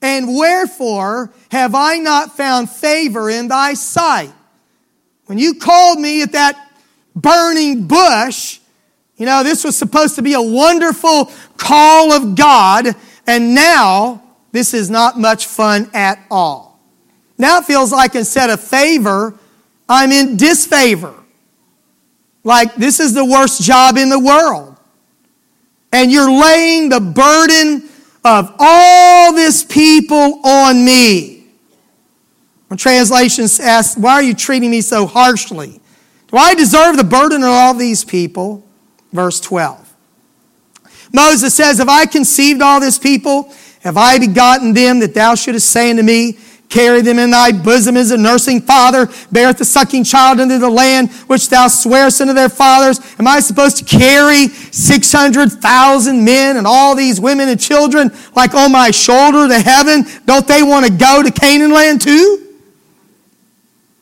And 0.00 0.36
wherefore 0.36 1.32
have 1.50 1.74
I 1.74 1.98
not 1.98 2.36
found 2.36 2.70
favor 2.70 3.28
in 3.28 3.48
thy 3.48 3.74
sight? 3.74 4.32
When 5.26 5.38
you 5.38 5.54
called 5.54 5.98
me 5.98 6.22
at 6.22 6.32
that 6.32 6.64
burning 7.14 7.86
bush. 7.86 8.60
You 9.16 9.26
know, 9.26 9.42
this 9.42 9.64
was 9.64 9.76
supposed 9.76 10.16
to 10.16 10.22
be 10.22 10.34
a 10.34 10.42
wonderful 10.42 11.30
call 11.56 12.12
of 12.12 12.34
God, 12.34 12.88
and 13.26 13.54
now 13.54 14.22
this 14.52 14.74
is 14.74 14.90
not 14.90 15.18
much 15.18 15.46
fun 15.46 15.88
at 15.94 16.18
all. 16.30 16.73
Now 17.36 17.58
it 17.58 17.64
feels 17.64 17.92
like 17.92 18.14
instead 18.14 18.50
of 18.50 18.60
favor, 18.60 19.34
I'm 19.88 20.12
in 20.12 20.36
disfavor. 20.36 21.14
Like 22.42 22.74
this 22.74 23.00
is 23.00 23.14
the 23.14 23.24
worst 23.24 23.62
job 23.62 23.96
in 23.96 24.08
the 24.08 24.20
world. 24.20 24.76
And 25.92 26.10
you're 26.10 26.30
laying 26.30 26.88
the 26.88 27.00
burden 27.00 27.88
of 28.24 28.54
all 28.58 29.32
this 29.32 29.64
people 29.64 30.40
on 30.44 30.84
me. 30.84 31.46
When 32.68 32.78
translations 32.78 33.60
ask, 33.60 33.96
Why 33.96 34.14
are 34.14 34.22
you 34.22 34.34
treating 34.34 34.70
me 34.70 34.80
so 34.80 35.06
harshly? 35.06 35.80
Do 36.28 36.36
I 36.36 36.54
deserve 36.54 36.96
the 36.96 37.04
burden 37.04 37.42
of 37.42 37.48
all 37.48 37.74
these 37.74 38.04
people? 38.04 38.64
Verse 39.12 39.40
12. 39.40 39.94
Moses 41.12 41.54
says, 41.54 41.78
Have 41.78 41.88
I 41.88 42.06
conceived 42.06 42.60
all 42.60 42.80
this 42.80 42.98
people? 42.98 43.52
Have 43.80 43.96
I 43.96 44.18
begotten 44.18 44.72
them 44.72 44.98
that 45.00 45.14
thou 45.14 45.34
shouldest 45.34 45.70
say 45.70 45.90
unto 45.90 46.02
me, 46.02 46.38
Carry 46.74 47.02
them 47.02 47.20
in 47.20 47.30
thy 47.30 47.52
bosom 47.52 47.96
as 47.96 48.10
a 48.10 48.16
nursing 48.16 48.60
father 48.60 49.08
beareth 49.30 49.58
the 49.58 49.64
sucking 49.64 50.02
child 50.02 50.40
into 50.40 50.58
the 50.58 50.68
land 50.68 51.08
which 51.28 51.48
thou 51.48 51.68
swearest 51.68 52.20
unto 52.20 52.32
their 52.32 52.48
fathers. 52.48 52.98
Am 53.16 53.28
I 53.28 53.38
supposed 53.38 53.76
to 53.76 53.84
carry 53.84 54.48
600,000 54.48 56.24
men 56.24 56.56
and 56.56 56.66
all 56.66 56.96
these 56.96 57.20
women 57.20 57.48
and 57.48 57.60
children 57.60 58.10
like 58.34 58.54
on 58.54 58.72
my 58.72 58.90
shoulder 58.90 59.46
to 59.46 59.60
heaven? 59.60 60.04
Don't 60.26 60.48
they 60.48 60.64
want 60.64 60.84
to 60.84 60.90
go 60.90 61.22
to 61.22 61.30
Canaan 61.30 61.70
land 61.70 62.00
too? 62.00 62.44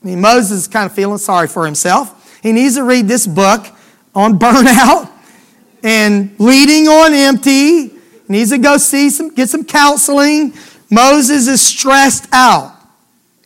I 0.03 0.07
mean, 0.07 0.23
Moses 0.23 0.61
is 0.61 0.67
kind 0.67 0.87
of 0.87 0.95
feeling 0.95 1.19
sorry 1.19 1.49
for 1.49 1.67
himself. 1.67 2.41
He 2.43 2.53
needs 2.53 2.77
to 2.77 2.85
read 2.85 3.07
this 3.07 3.27
book 3.27 3.67
on 4.15 4.39
burnout 4.39 5.11
and 5.85 6.35
leading 6.41 6.89
on 6.89 7.13
empty. 7.13 7.89
He 7.89 7.99
needs 8.29 8.49
to 8.49 8.57
go 8.57 8.79
see 8.79 9.11
some, 9.11 9.35
get 9.35 9.51
some 9.51 9.63
counseling. 9.63 10.55
Moses 10.93 11.49
is 11.49 11.61
stressed 11.61 12.29
out, 12.33 12.77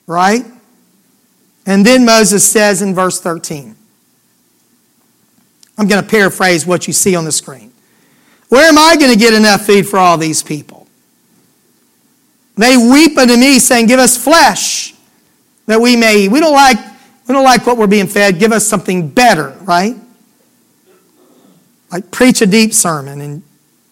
right? 0.06 0.44
And 1.64 1.86
then 1.86 2.04
Moses 2.04 2.48
says 2.48 2.82
in 2.82 2.94
verse 2.94 3.20
13, 3.20 3.74
I'm 5.78 5.88
going 5.88 6.02
to 6.02 6.08
paraphrase 6.08 6.66
what 6.66 6.86
you 6.86 6.92
see 6.92 7.16
on 7.16 7.24
the 7.24 7.32
screen. 7.32 7.72
Where 8.48 8.68
am 8.68 8.78
I 8.78 8.96
going 8.96 9.12
to 9.12 9.18
get 9.18 9.32
enough 9.32 9.66
food 9.66 9.86
for 9.86 9.98
all 9.98 10.18
these 10.18 10.42
people? 10.42 10.86
They 12.56 12.76
weep 12.76 13.18
unto 13.18 13.36
me, 13.36 13.58
saying, 13.58 13.86
Give 13.86 14.00
us 14.00 14.16
flesh 14.16 14.94
that 15.66 15.80
we 15.80 15.96
may 15.96 16.24
eat. 16.24 16.30
We 16.30 16.40
don't 16.40 16.54
like 16.54 16.78
we 17.28 17.32
don't 17.32 17.44
like 17.44 17.66
what 17.66 17.76
we're 17.76 17.88
being 17.88 18.06
fed. 18.06 18.38
Give 18.38 18.52
us 18.52 18.66
something 18.66 19.08
better, 19.08 19.50
right? 19.62 19.96
like 21.90 22.10
preach 22.10 22.42
a 22.42 22.46
deep 22.46 22.72
sermon 22.72 23.20
and 23.20 23.42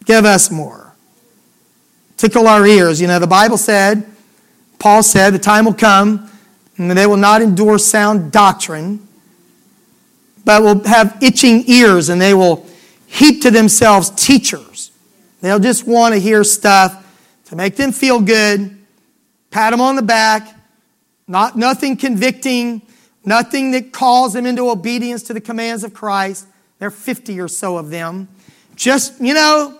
give 0.04 0.24
us 0.24 0.50
more. 0.50 0.83
Tickle 2.16 2.46
our 2.46 2.66
ears. 2.66 3.00
You 3.00 3.06
know, 3.06 3.18
the 3.18 3.26
Bible 3.26 3.56
said, 3.58 4.06
Paul 4.78 5.02
said, 5.02 5.34
the 5.34 5.38
time 5.38 5.64
will 5.64 5.74
come 5.74 6.30
and 6.76 6.90
they 6.90 7.06
will 7.06 7.16
not 7.16 7.42
endure 7.42 7.78
sound 7.78 8.32
doctrine, 8.32 9.06
but 10.44 10.62
will 10.62 10.84
have 10.84 11.16
itching 11.22 11.64
ears 11.68 12.08
and 12.08 12.20
they 12.20 12.34
will 12.34 12.66
heap 13.06 13.42
to 13.42 13.50
themselves 13.50 14.10
teachers. 14.10 14.90
They'll 15.40 15.58
just 15.58 15.86
want 15.86 16.14
to 16.14 16.20
hear 16.20 16.44
stuff 16.44 17.00
to 17.46 17.56
make 17.56 17.76
them 17.76 17.92
feel 17.92 18.20
good, 18.20 18.76
pat 19.50 19.72
them 19.72 19.80
on 19.80 19.96
the 19.96 20.02
back, 20.02 20.54
not, 21.26 21.56
nothing 21.56 21.96
convicting, 21.96 22.82
nothing 23.24 23.70
that 23.72 23.92
calls 23.92 24.32
them 24.32 24.46
into 24.46 24.68
obedience 24.68 25.22
to 25.24 25.34
the 25.34 25.40
commands 25.40 25.84
of 25.84 25.94
Christ. 25.94 26.46
There 26.78 26.88
are 26.88 26.90
50 26.90 27.40
or 27.40 27.48
so 27.48 27.76
of 27.76 27.90
them. 27.90 28.28
Just, 28.76 29.20
you 29.20 29.34
know, 29.34 29.78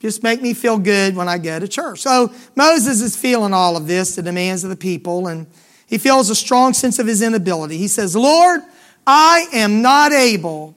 just 0.00 0.22
make 0.22 0.40
me 0.40 0.54
feel 0.54 0.78
good 0.78 1.16
when 1.16 1.28
I 1.28 1.38
go 1.38 1.58
to 1.58 1.66
church. 1.66 2.00
So 2.00 2.32
Moses 2.54 3.00
is 3.00 3.16
feeling 3.16 3.52
all 3.52 3.76
of 3.76 3.86
this, 3.86 4.16
the 4.16 4.22
demands 4.22 4.64
of 4.64 4.70
the 4.70 4.76
people, 4.76 5.26
and 5.26 5.46
he 5.86 5.98
feels 5.98 6.30
a 6.30 6.34
strong 6.34 6.74
sense 6.74 6.98
of 6.98 7.06
his 7.06 7.22
inability. 7.22 7.78
He 7.78 7.88
says, 7.88 8.14
Lord, 8.14 8.60
I 9.06 9.46
am 9.52 9.82
not 9.82 10.12
able 10.12 10.76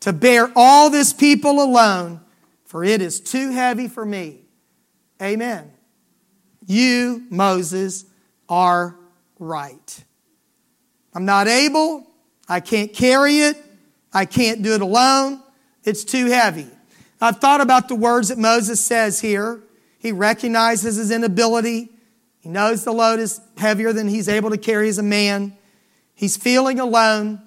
to 0.00 0.12
bear 0.12 0.50
all 0.54 0.90
this 0.90 1.12
people 1.12 1.62
alone, 1.62 2.20
for 2.64 2.84
it 2.84 3.02
is 3.02 3.20
too 3.20 3.50
heavy 3.50 3.88
for 3.88 4.04
me. 4.04 4.40
Amen. 5.20 5.72
You, 6.66 7.24
Moses, 7.30 8.04
are 8.48 8.96
right. 9.38 10.04
I'm 11.14 11.24
not 11.24 11.48
able. 11.48 12.06
I 12.48 12.60
can't 12.60 12.92
carry 12.92 13.38
it. 13.38 13.56
I 14.12 14.24
can't 14.24 14.62
do 14.62 14.74
it 14.74 14.80
alone. 14.80 15.42
It's 15.84 16.04
too 16.04 16.26
heavy. 16.26 16.68
I've 17.20 17.38
thought 17.38 17.60
about 17.60 17.88
the 17.88 17.94
words 17.94 18.28
that 18.28 18.38
Moses 18.38 18.84
says 18.84 19.20
here. 19.20 19.60
He 19.98 20.12
recognizes 20.12 20.96
his 20.96 21.10
inability. 21.10 21.90
He 22.40 22.48
knows 22.48 22.84
the 22.84 22.92
load 22.92 23.20
is 23.20 23.40
heavier 23.58 23.92
than 23.92 24.08
he's 24.08 24.28
able 24.28 24.50
to 24.50 24.56
carry 24.56 24.88
as 24.88 24.98
a 24.98 25.02
man. 25.02 25.56
He's 26.14 26.36
feeling 26.36 26.80
alone. 26.80 27.42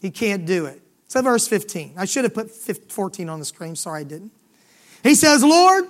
He 0.00 0.10
can't 0.10 0.46
do 0.46 0.66
it. 0.66 0.80
So, 1.08 1.22
verse 1.22 1.48
15. 1.48 1.94
I 1.96 2.04
should 2.04 2.24
have 2.24 2.34
put 2.34 2.50
14 2.50 3.28
on 3.28 3.38
the 3.38 3.44
screen. 3.44 3.74
Sorry 3.74 4.00
I 4.00 4.04
didn't. 4.04 4.32
He 5.02 5.14
says, 5.14 5.42
Lord, 5.42 5.84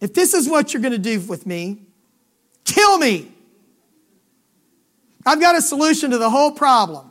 if 0.00 0.14
this 0.14 0.34
is 0.34 0.48
what 0.48 0.72
you're 0.72 0.82
going 0.82 0.92
to 0.92 0.98
do 0.98 1.20
with 1.20 1.46
me, 1.46 1.82
kill 2.64 2.98
me. 2.98 3.32
I've 5.24 5.40
got 5.40 5.56
a 5.56 5.62
solution 5.62 6.10
to 6.12 6.18
the 6.18 6.30
whole 6.30 6.52
problem. 6.52 7.10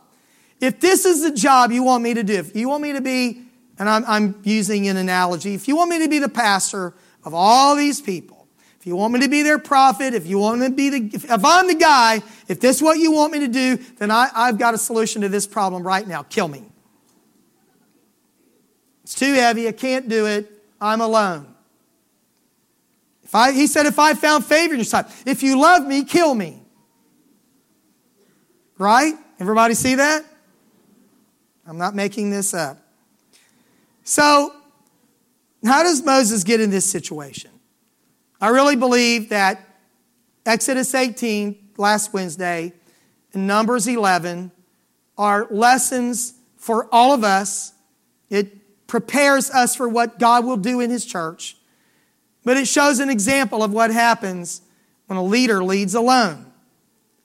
If 0.60 0.80
this 0.80 1.06
is 1.06 1.22
the 1.22 1.32
job 1.32 1.72
you 1.72 1.84
want 1.84 2.04
me 2.04 2.15
to 2.15 2.24
do, 2.24 2.34
if 2.34 2.56
you 2.56 2.70
want 2.70 2.82
me 2.82 2.93
to 2.93 3.02
be, 3.02 3.47
and 3.80 3.90
I'm, 3.90 4.04
I'm 4.08 4.42
using 4.44 4.88
an 4.88 4.98
analogy, 4.98 5.54
if 5.54 5.68
you 5.68 5.76
want 5.76 5.90
me 5.90 6.00
to 6.00 6.10
be 6.10 6.20
the 6.20 6.30
pastor 6.30 6.94
of 7.24 7.34
all 7.34 7.76
these 7.76 8.02
people, 8.02 8.48
if 8.80 8.88
you 8.88 8.96
want 8.96 9.13
me 9.13 9.20
to 9.22 9.28
be 9.28 9.44
their 9.44 9.60
prophet, 9.60 10.13
if 10.13 10.26
you 10.28 10.40
want 10.40 10.60
me 10.60 10.68
to 10.68 10.74
be 10.74 10.90
the, 10.90 11.10
if, 11.13 11.26
if 11.26 11.46
I'm 11.46 11.68
the 11.68 11.76
guy, 11.76 12.22
if 12.48 12.60
this 12.60 12.78
is 12.78 12.82
what 12.82 12.98
you 12.98 13.12
want 13.12 13.34
me 13.34 13.40
to 13.42 13.48
do, 13.48 13.78
then 13.98 14.12
I, 14.12 14.30
I've 14.34 14.58
got 14.58 14.74
a 14.74 14.78
solution 14.78 15.22
to 15.22 15.30
this 15.30 15.46
problem 15.46 15.84
right 15.84 16.08
now. 16.08 16.24
Kill 16.24 16.48
me. 16.48 16.63
It's 19.04 19.16
too 19.16 19.34
heavy. 19.34 19.68
I 19.68 19.72
can't 19.72 20.10
do 20.10 20.26
it. 20.26 20.52
I'm 20.82 21.02
alone. 21.02 21.54
If 23.24 23.36
I, 23.36 23.52
he 23.52 23.68
said, 23.68 23.86
if 23.86 24.00
I 24.00 24.13
found 24.13 24.46
favor 24.46 24.74
in 24.74 24.80
your 24.80 24.86
sight, 24.86 25.06
if 25.26 25.44
you 25.44 25.60
love 25.60 25.86
me, 25.86 26.06
kill 26.06 26.34
me. 26.34 26.62
Right? 28.78 29.13
Everybody 29.40 29.74
see 29.74 29.96
that? 29.96 30.24
I'm 31.66 31.78
not 31.78 31.94
making 31.94 32.30
this 32.30 32.54
up. 32.54 32.80
So, 34.10 34.54
how 35.65 35.84
does 35.84 36.02
Moses 36.02 36.46
get 36.46 36.62
in 36.62 36.70
this 36.70 36.86
situation? 36.86 37.52
I 38.39 38.48
really 38.48 38.78
believe 38.78 39.28
that 39.30 39.67
Exodus 40.46 40.96
18, 40.96 41.72
last 41.76 42.13
Wednesday, 42.13 42.72
and 43.34 43.48
Numbers 43.48 43.86
11 43.86 44.54
are 45.17 45.46
lessons 45.52 46.36
for 46.56 46.88
all 46.89 47.13
of 47.13 47.26
us. 47.26 47.74
It 48.30 48.88
prepares 48.88 49.52
us 49.52 49.76
for 49.76 49.89
what 49.89 50.20
God 50.20 50.46
will 50.46 50.56
do 50.56 50.80
in 50.80 50.89
His 50.89 51.06
church, 51.06 51.58
but 52.46 52.56
it 52.56 52.65
shows 52.65 53.00
an 53.00 53.10
example 53.10 53.62
of 53.62 53.74
what 53.74 53.91
happens 53.91 54.62
when 55.08 55.17
a 55.17 55.24
leader 55.24 55.62
leads 55.62 55.96
alone. 55.96 56.46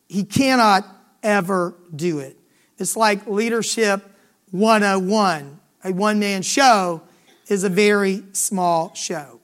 He 0.08 0.24
cannot 0.24 0.84
ever 1.22 1.76
do 1.94 2.18
it. 2.18 2.36
It's 2.76 2.96
like 2.96 3.28
Leadership 3.28 4.02
101. 4.50 5.60
A 5.84 5.92
one 5.92 6.18
man 6.18 6.42
show 6.42 7.02
is 7.48 7.64
a 7.64 7.68
very 7.68 8.22
small 8.32 8.94
show. 8.94 9.40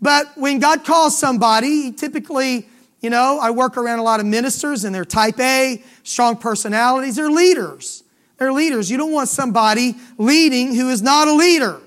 But 0.00 0.36
when 0.36 0.58
God 0.58 0.84
calls 0.84 1.18
somebody, 1.18 1.92
typically, 1.92 2.68
you 3.00 3.10
know, 3.10 3.38
I 3.40 3.50
work 3.50 3.76
around 3.76 3.98
a 3.98 4.02
lot 4.02 4.20
of 4.20 4.26
ministers 4.26 4.84
and 4.84 4.94
they're 4.94 5.04
type 5.04 5.38
A, 5.40 5.82
strong 6.02 6.36
personalities, 6.36 7.16
they're 7.16 7.30
leaders. 7.30 8.04
They're 8.38 8.52
leaders. 8.52 8.90
You 8.90 8.98
don't 8.98 9.12
want 9.12 9.28
somebody 9.28 9.94
leading 10.18 10.74
who 10.74 10.90
is 10.90 11.00
not 11.00 11.28
a 11.28 11.32
leader. 11.32 11.80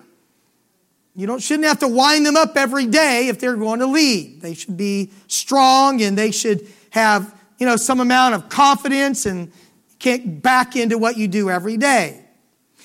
You 1.15 1.27
don't, 1.27 1.41
shouldn't 1.41 1.67
have 1.67 1.79
to 1.79 1.87
wind 1.87 2.25
them 2.25 2.37
up 2.37 2.55
every 2.55 2.87
day 2.87 3.27
if 3.27 3.39
they're 3.39 3.55
going 3.55 3.79
to 3.79 3.85
lead. 3.85 4.41
They 4.41 4.53
should 4.53 4.77
be 4.77 5.11
strong 5.27 6.01
and 6.01 6.17
they 6.17 6.31
should 6.31 6.67
have 6.91 7.35
you 7.59 7.65
know, 7.65 7.75
some 7.75 7.99
amount 7.99 8.35
of 8.35 8.49
confidence 8.49 9.25
and 9.25 9.51
can't 9.99 10.41
back 10.41 10.75
into 10.75 10.97
what 10.97 11.17
you 11.17 11.27
do 11.27 11.49
every 11.49 11.77
day. 11.77 12.25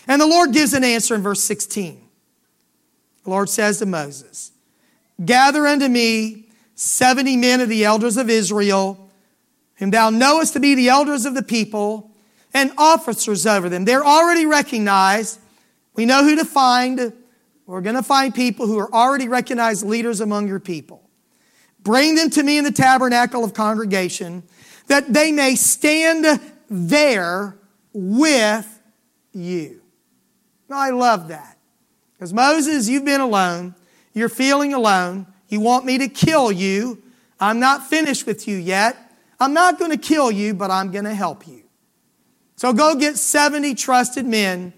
And 0.06 0.20
the 0.20 0.26
Lord 0.26 0.52
gives 0.52 0.74
an 0.74 0.84
answer 0.84 1.14
in 1.14 1.22
verse 1.22 1.42
16. 1.42 2.00
The 3.24 3.30
Lord 3.30 3.48
says 3.48 3.78
to 3.78 3.86
Moses, 3.86 4.52
Gather 5.24 5.66
unto 5.66 5.88
me 5.88 6.48
70 6.74 7.36
men 7.36 7.60
of 7.60 7.68
the 7.68 7.84
elders 7.84 8.16
of 8.16 8.28
Israel, 8.28 9.10
whom 9.76 9.90
thou 9.90 10.10
knowest 10.10 10.52
to 10.54 10.60
be 10.60 10.74
the 10.74 10.88
elders 10.88 11.24
of 11.24 11.34
the 11.34 11.42
people, 11.42 12.10
and 12.52 12.72
officers 12.78 13.46
over 13.46 13.68
them. 13.68 13.84
They're 13.84 14.04
already 14.04 14.46
recognized. 14.46 15.40
We 15.94 16.06
know 16.06 16.22
who 16.22 16.36
to 16.36 16.44
find. 16.44 17.12
We're 17.66 17.80
going 17.80 17.96
to 17.96 18.02
find 18.02 18.34
people 18.34 18.66
who 18.66 18.78
are 18.78 18.92
already 18.92 19.28
recognized 19.28 19.84
leaders 19.84 20.20
among 20.20 20.48
your 20.48 20.60
people. 20.60 21.02
Bring 21.82 22.14
them 22.14 22.30
to 22.30 22.42
me 22.42 22.58
in 22.58 22.64
the 22.64 22.72
tabernacle 22.72 23.44
of 23.44 23.54
congregation 23.54 24.42
that 24.86 25.12
they 25.12 25.32
may 25.32 25.54
stand 25.54 26.40
there 26.68 27.56
with 27.92 28.80
you. 29.32 29.83
I 30.70 30.90
love 30.90 31.28
that. 31.28 31.58
Because 32.14 32.32
Moses, 32.32 32.88
you've 32.88 33.04
been 33.04 33.20
alone. 33.20 33.74
You're 34.12 34.28
feeling 34.28 34.72
alone. 34.72 35.26
You 35.48 35.60
want 35.60 35.84
me 35.84 35.98
to 35.98 36.08
kill 36.08 36.50
you. 36.50 37.02
I'm 37.40 37.60
not 37.60 37.86
finished 37.86 38.26
with 38.26 38.48
you 38.48 38.56
yet. 38.56 38.96
I'm 39.40 39.52
not 39.52 39.78
going 39.78 39.90
to 39.90 39.96
kill 39.96 40.30
you, 40.30 40.54
but 40.54 40.70
I'm 40.70 40.90
going 40.90 41.04
to 41.04 41.14
help 41.14 41.46
you. 41.46 41.64
So 42.56 42.72
go 42.72 42.94
get 42.94 43.16
70 43.16 43.74
trusted 43.74 44.24
men, 44.24 44.72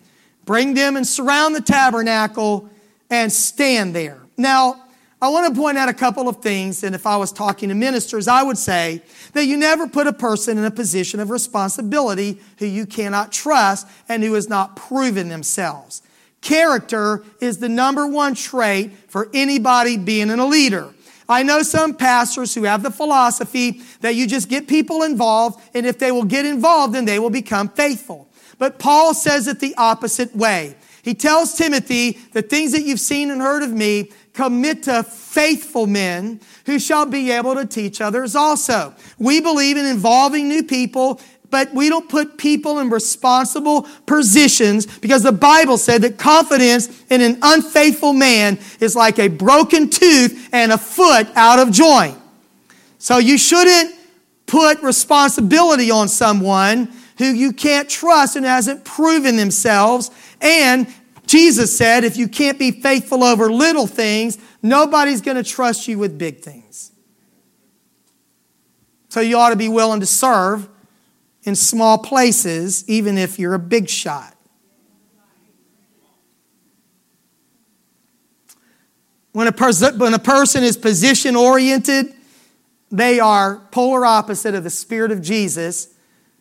bring 0.45 0.75
them 0.75 0.97
and 0.97 1.07
surround 1.07 1.55
the 1.55 1.61
tabernacle 1.61 2.71
and 3.11 3.31
stand 3.31 3.95
there. 3.95 4.21
Now, 4.37 4.86
I 5.21 5.31
want 5.31 5.53
to 5.53 5.59
point 5.59 5.79
out 5.79 5.89
a 5.89 5.95
couple 5.95 6.29
of 6.29 6.43
things, 6.43 6.85
and 6.85 6.95
if 6.95 7.07
I 7.07 7.17
was 7.17 7.33
talking 7.33 7.71
to 7.71 7.75
ministers, 7.75 8.29
I 8.29 8.43
would 8.43 8.59
say 8.59 9.01
that 9.33 9.47
you 9.47 9.57
never 9.57 9.89
put 9.89 10.07
a 10.07 10.13
person 10.13 10.59
in 10.59 10.65
a 10.65 10.71
position 10.71 11.21
of 11.21 11.31
responsibility 11.31 12.39
who 12.59 12.67
you 12.67 12.85
cannot 12.85 13.33
trust 13.33 13.89
and 14.11 14.23
who 14.23 14.35
has 14.35 14.51
not 14.51 14.77
proven 14.77 15.31
themselves. 15.31 16.03
Character 16.43 17.25
is 17.41 17.59
the 17.59 17.69
number 17.69 18.07
one 18.07 18.35
trait 18.35 18.93
for 19.09 19.31
anybody 19.33 19.97
being 19.97 20.29
a 20.29 20.47
leader. 20.47 20.93
I 21.29 21.43
know 21.43 21.63
some 21.63 21.95
pastors 21.95 22.55
who 22.55 22.65
have 22.65 22.83
the 22.83 22.91
philosophy 22.91 23.81
that 24.03 24.15
you 24.15 24.27
just 24.27 24.51
get 24.51 24.69
people 24.69 25.03
involved, 25.03 25.61
and 25.75 25.87
if 25.87 25.99
they 25.99 26.13
will 26.13 26.25
get 26.25 26.45
involved, 26.45 26.95
then 26.95 27.07
they 27.07 27.19
will 27.19 27.31
become 27.31 27.71
faithful. 27.71 28.29
But 28.59 28.79
Paul 28.79 29.15
says 29.15 29.49
it 29.49 29.61
the 29.61 29.75
opposite 29.77 30.37
way. 30.37 30.77
He 31.03 31.15
tells 31.15 31.55
Timothy, 31.55 32.19
the 32.33 32.43
things 32.43 32.73
that 32.73 32.83
you've 32.83 33.01
seen 33.01 33.31
and 33.31 33.41
heard 33.41 33.63
of 33.63 33.73
me, 33.73 34.11
commit 34.37 34.83
to 34.85 35.03
faithful 35.03 35.87
men 35.87 36.39
who 36.67 36.79
shall 36.79 37.07
be 37.07 37.31
able 37.31 37.55
to 37.55 37.65
teach 37.65 38.01
others 38.01 38.37
also. 38.37 38.95
We 39.19 39.41
believe 39.41 39.79
in 39.79 39.87
involving 39.87 40.49
new 40.49 40.63
people 40.63 41.21
but 41.49 41.73
we 41.73 41.89
don't 41.89 42.09
put 42.09 42.39
people 42.39 42.81
in 42.81 42.91
responsible 42.91 43.87
positions 44.05 44.85
because 44.99 45.23
the 45.23 45.33
Bible 45.33 45.79
said 45.79 46.03
that 46.03 46.19
confidence 46.19 47.05
in 47.09 47.21
an 47.21 47.39
unfaithful 47.41 48.13
man 48.13 48.59
is 48.81 48.97
like 48.97 49.21
a 49.21 49.29
broken 49.29 49.89
tooth 49.89 50.49
and 50.53 50.73
a 50.73 50.77
foot 50.77 51.29
out 51.37 51.61
of 51.61 51.71
joint. 51.71 52.19
So 52.99 53.19
you 53.19 53.39
shouldn't 53.39 53.95
put 54.47 54.83
responsibility 54.83 55.91
on 55.91 56.09
someone 56.09 56.93
who 57.19 57.27
you 57.27 57.53
can't 57.53 57.89
trust 57.89 58.35
and 58.35 58.45
hasn't 58.45 58.85
proven 58.85 59.37
themselves 59.37 60.11
and 60.41 60.93
Jesus 61.27 61.77
said, 61.77 62.05
if 62.05 62.17
you 62.17 62.29
can't 62.29 62.59
be 62.59 62.71
faithful 62.71 63.25
over 63.25 63.53
little 63.53 63.87
things, 63.87 64.39
nobody's 64.63 65.21
going 65.21 65.37
to 65.37 65.43
trust 65.43 65.89
you 65.89 65.99
with 65.99 66.17
big 66.17 66.41
things. 66.41 66.93
So 69.09 69.21
you 69.21 69.37
ought 69.37 69.51
to 69.51 69.57
be 69.57 69.69
willing 69.69 70.01
to 70.01 70.07
serve 70.07 70.69
in 71.43 71.55
small 71.57 71.99
places, 71.99 72.89
even 72.89 73.19
if 73.19 73.39
you're 73.39 73.55
a 73.55 73.59
big 73.59 73.89
shot. 73.89 74.35
When 79.33 79.47
a, 79.47 79.53
pers- 79.53 79.93
when 79.97 80.15
a 80.15 80.19
person 80.19 80.65
is 80.65 80.77
position 80.77 81.37
oriented, 81.37 82.15
they 82.91 83.21
are 83.21 83.57
polar 83.71 84.07
opposite 84.07 84.55
of 84.55 84.65
the 84.65 84.71
Spirit 84.71 85.13
of 85.13 85.21
Jesus, 85.21 85.89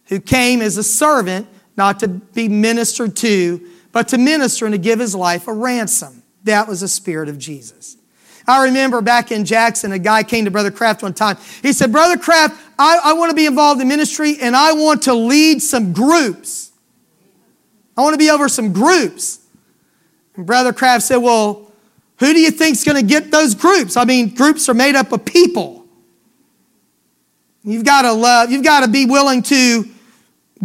who 0.06 0.20
came 0.20 0.62
as 0.62 0.78
a 0.78 0.84
servant, 0.84 1.48
not 1.76 2.00
to 2.00 2.08
be 2.08 2.48
ministered 2.48 3.16
to, 3.18 3.68
but 3.96 4.10
to 4.10 4.18
minister 4.18 4.66
and 4.66 4.74
to 4.74 4.78
give 4.78 5.00
his 5.00 5.16
life 5.16 5.48
a 5.48 5.54
ransom. 5.54 6.22
That 6.44 6.68
was 6.68 6.82
the 6.82 6.88
Spirit 6.90 7.30
of 7.30 7.38
Jesus. 7.38 7.96
I 8.46 8.66
remember 8.66 9.00
back 9.00 9.32
in 9.32 9.46
Jackson, 9.46 9.94
a 9.94 9.98
guy 9.98 10.22
came 10.22 10.44
to 10.44 10.52
Brother 10.52 10.70
Kraft 10.70 11.02
one 11.02 11.14
time. 11.14 11.38
He 11.62 11.72
said, 11.72 11.94
Brother 11.94 12.18
Kraft, 12.18 12.62
I, 12.78 13.00
I 13.02 13.14
want 13.14 13.30
to 13.30 13.36
be 13.38 13.46
involved 13.46 13.80
in 13.80 13.88
ministry 13.88 14.36
and 14.42 14.54
I 14.54 14.74
want 14.74 15.04
to 15.04 15.14
lead 15.14 15.62
some 15.62 15.94
groups. 15.94 16.74
I 17.96 18.02
want 18.02 18.14
to 18.16 18.18
be 18.18 18.30
over 18.30 18.50
some 18.50 18.74
groups. 18.74 19.40
And 20.36 20.46
Brother 20.46 20.74
Kraft 20.74 21.06
said, 21.06 21.18
Well, 21.18 21.72
who 22.20 22.34
do 22.34 22.40
you 22.42 22.52
think's 22.52 22.84
going 22.84 22.98
to 22.98 23.08
get 23.08 23.32
those 23.32 23.56
groups? 23.56 23.96
I 23.96 24.04
mean, 24.04 24.36
groups 24.36 24.68
are 24.68 24.74
made 24.74 24.96
up 24.96 25.14
of 25.14 25.24
people. 25.24 25.86
You've 27.64 27.86
got 27.86 28.02
to 28.02 28.12
love, 28.12 28.52
you've 28.52 28.66
got 28.66 28.82
to 28.82 28.90
be 28.90 29.06
willing 29.06 29.42
to 29.44 29.86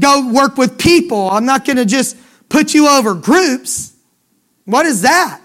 go 0.00 0.32
work 0.32 0.56
with 0.56 0.80
people. 0.80 1.30
I'm 1.30 1.46
not 1.46 1.64
going 1.64 1.76
to 1.76 1.86
just 1.86 2.16
put 2.50 2.74
you 2.74 2.86
over 2.86 3.14
groups. 3.14 3.96
What 4.66 4.84
is 4.84 5.00
that? 5.02 5.40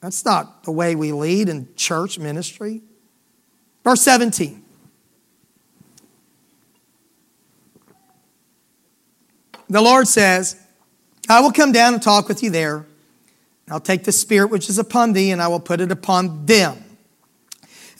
That's 0.00 0.24
not 0.24 0.64
the 0.64 0.70
way 0.70 0.94
we 0.94 1.12
lead 1.12 1.50
in 1.50 1.68
church 1.76 2.18
ministry. 2.18 2.80
Verse 3.84 4.00
17. 4.00 4.64
The 9.68 9.80
Lord 9.80 10.08
says, 10.08 10.60
I 11.28 11.40
will 11.40 11.52
come 11.52 11.70
down 11.70 11.94
and 11.94 12.02
talk 12.02 12.26
with 12.26 12.42
you 12.42 12.50
there. 12.50 12.86
I'll 13.70 13.78
take 13.78 14.02
the 14.02 14.12
Spirit 14.12 14.50
which 14.50 14.68
is 14.68 14.78
upon 14.78 15.12
thee, 15.12 15.30
and 15.30 15.40
I 15.40 15.46
will 15.46 15.60
put 15.60 15.80
it 15.80 15.92
upon 15.92 16.46
them. 16.46 16.82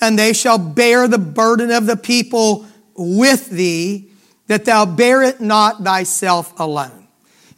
And 0.01 0.19
they 0.19 0.33
shall 0.33 0.59
bear 0.59 1.07
the 1.07 1.19
burden 1.19 1.71
of 1.71 1.87
the 1.87 1.97
people 1.97 2.67
with 2.97 3.51
thee, 3.51 4.09
that 4.49 4.65
thou 4.65 4.85
bear 4.85 5.23
it 5.23 5.41
not 5.41 5.85
thyself 5.85 6.59
alone. 6.59 7.00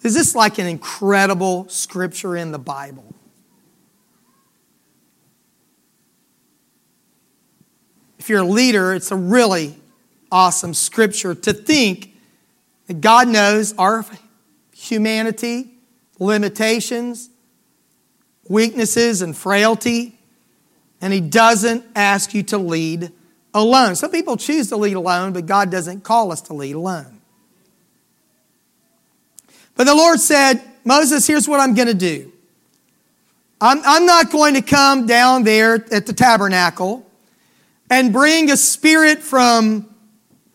Is 0.03 0.15
this 0.15 0.35
like 0.35 0.59
an 0.59 0.67
incredible 0.67 1.69
scripture 1.69 2.37
in 2.37 2.53
the 2.53 2.59
Bible? 2.59 3.13
if 8.23 8.29
you're 8.29 8.43
a 8.43 8.47
leader, 8.47 8.95
it's 8.95 9.11
a 9.11 9.17
really 9.17 9.75
awesome 10.31 10.75
scripture 10.75 11.35
to 11.35 11.53
think 11.53 12.15
that 12.87 13.01
God 13.01 13.27
knows 13.27 13.75
our 13.77 14.07
humanity, 14.73 15.73
limitations, 16.21 17.31
weaknesses, 18.49 19.23
and 19.23 19.37
frailty, 19.37 20.17
and 21.01 21.13
He 21.13 21.21
doesn't 21.21 21.85
ask 21.97 22.33
you 22.33 22.45
to 22.45 22.59
lead 22.59 23.11
alone. 23.55 23.97
Some 23.97 24.13
people 24.13 24.37
choose 24.37 24.69
to 24.69 24.77
lead 24.77 24.95
alone, 24.95 25.33
but 25.33 25.47
God 25.47 25.73
doesn't 25.73 26.05
call 26.05 26.31
us 26.31 26.43
to 26.43 26.55
lead 26.55 26.77
alone. 26.77 27.22
But 29.77 29.85
the 29.85 29.95
Lord 29.95 30.21
said, 30.21 30.63
Moses, 30.85 31.27
here's 31.27 31.49
what 31.49 31.61
I'm 31.61 31.75
going 31.75 31.89
to 31.89 31.95
do. 31.95 32.33
I'm, 33.61 33.81
I'm 33.85 34.07
not 34.07 34.31
going 34.31 34.55
to 34.55 34.63
come 34.63 35.07
down 35.07 35.45
there 35.45 35.75
at 35.93 36.07
the 36.07 36.13
tabernacle 36.13 37.09
and 37.89 38.13
bring 38.13 38.51
a 38.51 38.57
spirit 38.57 39.21
from 39.21 39.89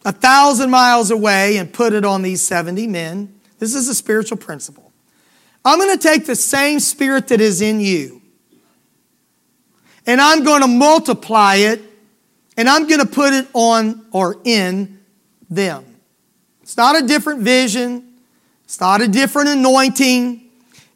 a 0.03 0.11
thousand 0.11 0.69
miles 0.69 1.11
away 1.11 1.57
and 1.57 1.71
put 1.71 1.93
it 1.93 2.03
on 2.03 2.21
these 2.21 2.41
70 2.41 2.87
men. 2.87 3.39
This 3.59 3.75
is 3.75 3.87
a 3.87 3.95
spiritual 3.95 4.37
principle. 4.37 4.91
I'm 5.63 5.79
going 5.79 5.97
to 5.97 6.01
take 6.01 6.25
the 6.25 6.35
same 6.35 6.79
spirit 6.79 7.27
that 7.29 7.41
is 7.41 7.61
in 7.61 7.79
you 7.79 8.21
and 10.07 10.21
I'm 10.21 10.43
going 10.43 10.61
to 10.61 10.67
multiply 10.67 11.55
it 11.55 11.81
and 12.55 12.67
I'm 12.67 12.87
going 12.87 13.01
to 13.01 13.05
put 13.05 13.33
it 13.33 13.47
on 13.53 14.05
or 14.11 14.37
in 14.45 14.99
them. 15.49 15.85
It's 16.63 16.77
not 16.77 17.01
a 17.01 17.05
different 17.05 17.41
vision, 17.41 18.06
it's 18.67 18.81
not 18.81 18.99
a 18.99 19.07
different 19.07 19.47
anointing. 19.47 20.43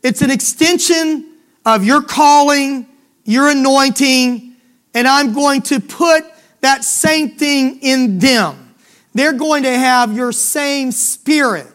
It's 0.04 0.22
an 0.22 0.30
extension 0.30 1.38
of 1.66 1.86
your 1.86 2.02
calling, 2.02 2.86
your 3.24 3.50
anointing, 3.50 4.58
and 4.94 5.08
I'm 5.08 5.32
going 5.32 5.62
to 5.64 5.80
put 5.80 6.26
that 6.60 6.84
same 6.84 7.38
thing 7.38 7.80
in 7.82 8.20
them. 8.20 8.76
They're 9.14 9.32
going 9.32 9.64
to 9.64 9.72
have 9.72 10.14
your 10.14 10.34
same 10.34 10.92
spirit. 10.92 11.68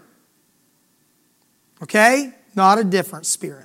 Okay? 1.83 2.31
Not 2.55 2.79
a 2.79 2.85
different 2.85 3.25
spirit. 3.25 3.65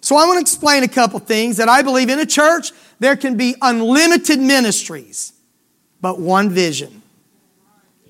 So 0.00 0.16
I 0.16 0.26
want 0.26 0.36
to 0.36 0.40
explain 0.40 0.84
a 0.84 0.88
couple 0.88 1.18
things 1.18 1.56
that 1.56 1.68
I 1.68 1.82
believe 1.82 2.08
in 2.08 2.20
a 2.20 2.26
church 2.26 2.70
there 3.00 3.16
can 3.16 3.36
be 3.36 3.56
unlimited 3.60 4.38
ministries, 4.38 5.32
but 6.00 6.20
one 6.20 6.50
vision. 6.50 7.02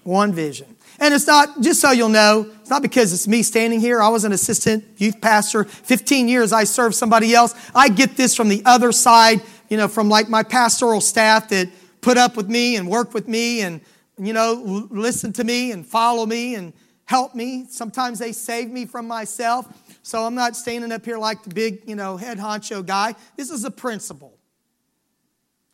One 0.03 0.35
vision. 0.35 0.77
And 1.01 1.15
it's 1.15 1.27
not, 1.27 1.61
just 1.61 1.81
so 1.81 1.93
you'll 1.93 2.09
know, 2.09 2.51
it's 2.61 2.71
not 2.71 2.83
because 2.83 3.13
it's 3.13 3.29
me 3.29 3.43
standing 3.43 3.81
here. 3.81 4.03
I 4.03 4.09
was 4.09 4.25
an 4.25 4.33
assistant 4.33 4.85
youth 4.97 5.21
pastor. 5.21 5.65
15 5.65 6.29
years 6.29 6.53
I 6.53 6.65
served 6.65 6.97
somebody 6.97 7.35
else. 7.35 7.55
I 7.75 7.89
get 7.89 8.17
this 8.17 8.35
from 8.35 8.49
the 8.49 8.63
other 8.65 8.91
side 8.91 9.41
you 9.69 9.77
know, 9.77 9.89
from 9.89 10.09
like 10.09 10.29
my 10.29 10.43
pastoral 10.43 11.01
staff 11.01 11.49
that 11.51 11.69
put 12.01 12.17
up 12.17 12.37
with 12.37 12.49
me 12.49 12.77
and 12.77 12.89
work 12.89 13.15
with 13.15 13.29
me 13.29 13.61
and, 13.61 13.81
you 14.19 14.33
know, 14.33 14.87
listen 14.91 15.33
to 15.35 15.45
me 15.45 15.73
and 15.73 15.87
follow 15.87 16.27
me 16.27 16.55
and 16.55 16.73
help 17.05 17.35
me. 17.35 17.67
Sometimes 17.69 18.19
they 18.19 18.33
save 18.33 18.71
me 18.71 18.87
from 18.87 19.07
myself. 19.07 19.67
So 20.03 20.25
I'm 20.25 20.35
not 20.35 20.57
standing 20.57 20.93
up 20.93 21.05
here 21.05 21.19
like 21.19 21.43
the 21.43 21.51
big, 21.51 21.83
you 21.87 21.97
know, 21.97 22.17
head 22.17 22.39
honcho 22.39 22.85
guy. 22.85 23.15
This 23.37 23.51
is 23.51 23.65
a 23.65 23.71
principle. 23.71 24.39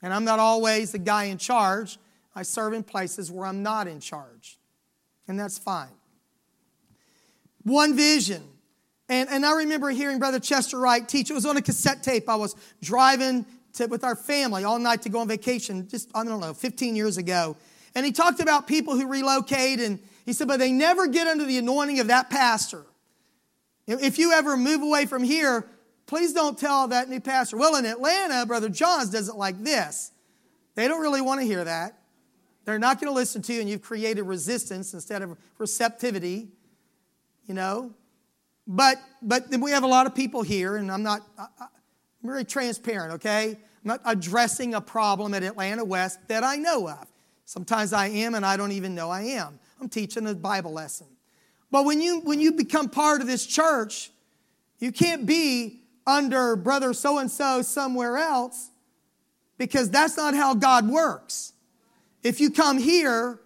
And 0.03 0.13
I'm 0.13 0.25
not 0.25 0.39
always 0.39 0.93
the 0.93 0.99
guy 0.99 1.25
in 1.25 1.39
charge. 1.39 1.99
I 2.35 2.43
serve 2.43 2.73
in 2.73 2.83
places 2.83 3.31
where 3.31 3.47
I'm 3.47 3.63
not 3.63 3.87
in 3.87 4.01
charge. 4.01 4.59
And 5.27 5.39
that's 5.39 5.59
fine. 5.59 5.89
One 7.63 7.97
vision. 7.97 8.43
And, 9.09 9.29
and 9.29 9.45
I 9.45 9.57
remember 9.57 9.91
hearing 9.91 10.19
Brother 10.19 10.39
Chester 10.39 10.79
Wright 10.79 11.07
teach. 11.07 11.31
It 11.31 11.35
was 11.35 11.47
on 11.47 11.57
a 11.57 11.63
cassette 11.63 12.03
tape. 12.03 12.29
I 12.29 12.37
was 12.37 12.55
driving 12.83 13.47
to, 13.75 13.87
with 13.87 14.05
our 14.05 14.17
family 14.17 14.65
all 14.65 14.79
night 14.79 15.03
to 15.03 15.09
go 15.09 15.21
on 15.21 15.29
vacation, 15.29 15.89
just, 15.89 16.11
I 16.15 16.25
don't 16.25 16.41
know, 16.41 16.55
15 16.55 16.97
years 16.97 17.17
ago. 17.17 17.57
And 17.95 18.05
he 18.05 18.13
talked 18.13 18.41
about 18.41 18.67
people 18.67 18.97
who 18.97 19.07
relocate, 19.07 19.81
and 19.81 19.99
he 20.25 20.33
said, 20.33 20.49
but 20.49 20.59
they 20.59 20.73
never 20.73 21.07
get 21.07 21.27
under 21.27 21.45
the 21.45 21.59
anointing 21.59 22.01
of 22.01 22.09
that 22.09 22.31
pastor. 22.31 22.85
If 23.87 24.19
you 24.19 24.33
ever 24.33 24.57
move 24.57 24.83
away 24.83 25.07
from 25.07 25.23
here, 25.23 25.67
please 26.07 26.33
don't 26.33 26.59
tell 26.59 26.89
that 26.89 27.09
new 27.09 27.21
pastor, 27.21 27.57
well, 27.57 27.77
in 27.77 27.87
Atlanta, 27.87 28.47
Brother 28.47 28.69
Johns 28.69 29.11
does 29.11 29.29
it 29.29 29.37
like 29.37 29.63
this. 29.63 30.11
They 30.75 30.89
don't 30.89 31.01
really 31.01 31.21
want 31.21 31.41
to 31.41 31.47
hear 31.47 31.65
that. 31.65 31.99
They're 32.65 32.79
not 32.79 33.01
going 33.01 33.11
to 33.11 33.15
listen 33.15 33.43
to 33.43 33.53
you, 33.53 33.61
and 33.61 33.69
you've 33.69 33.83
created 33.83 34.23
resistance 34.23 34.95
instead 34.95 35.23
of 35.23 35.37
receptivity, 35.59 36.49
you 37.47 37.55
know. 37.55 37.93
But 38.67 38.99
but 39.21 39.51
then 39.51 39.61
we 39.61 39.71
have 39.73 39.83
a 39.83 39.89
lot 39.89 40.07
of 40.07 40.15
people 40.15 40.43
here, 40.43 40.77
and 40.77 40.91
I'm 40.91 41.03
not. 41.03 41.21
I, 41.39 41.47
I'm 41.61 42.31
very 42.31 42.45
transparent, 42.45 43.15
okay? 43.15 43.51
I'm 43.51 43.59
not 43.89 44.01
addressing 44.07 44.75
a 44.75 44.81
problem 44.81 45.35
at 45.35 45.43
Atlanta 45.43 45.85
West 45.85 46.27
that 46.29 46.43
I 46.43 46.57
know 46.57 46.89
of. 46.89 47.07
Sometimes 47.45 47.93
I 47.93 48.07
am, 48.07 48.35
and 48.35 48.47
I 48.47 48.57
don't 48.57 48.73
even 48.73 48.95
know 48.95 49.11
I 49.11 49.23
am. 49.23 49.59
I'm 49.81 49.91
teaching 49.91 50.27
a 50.27 50.35
Bible 50.35 50.73
lesson. 50.73 51.07
But 51.71 51.85
when 51.85 52.01
you, 52.01 52.21
when 52.21 52.41
you 52.41 52.53
become 52.53 52.89
part 52.89 53.21
of 53.21 53.27
this 53.27 53.45
church, 53.45 54.11
you 54.79 54.93
can't 54.93 55.27
be 55.27 55.81
under 56.07 56.57
brother 56.57 56.95
so 56.95 57.19
and 57.19 57.31
so 57.31 57.63
somewhere 57.63 58.17
else 58.17 58.71
because 59.59 59.91
that's 59.91 60.17
not 60.17 60.35
how 60.35 60.55
God 60.55 60.89
works. 60.89 61.54
If 62.25 62.41
you 62.41 62.51
come 62.51 62.79
here, 62.79 63.39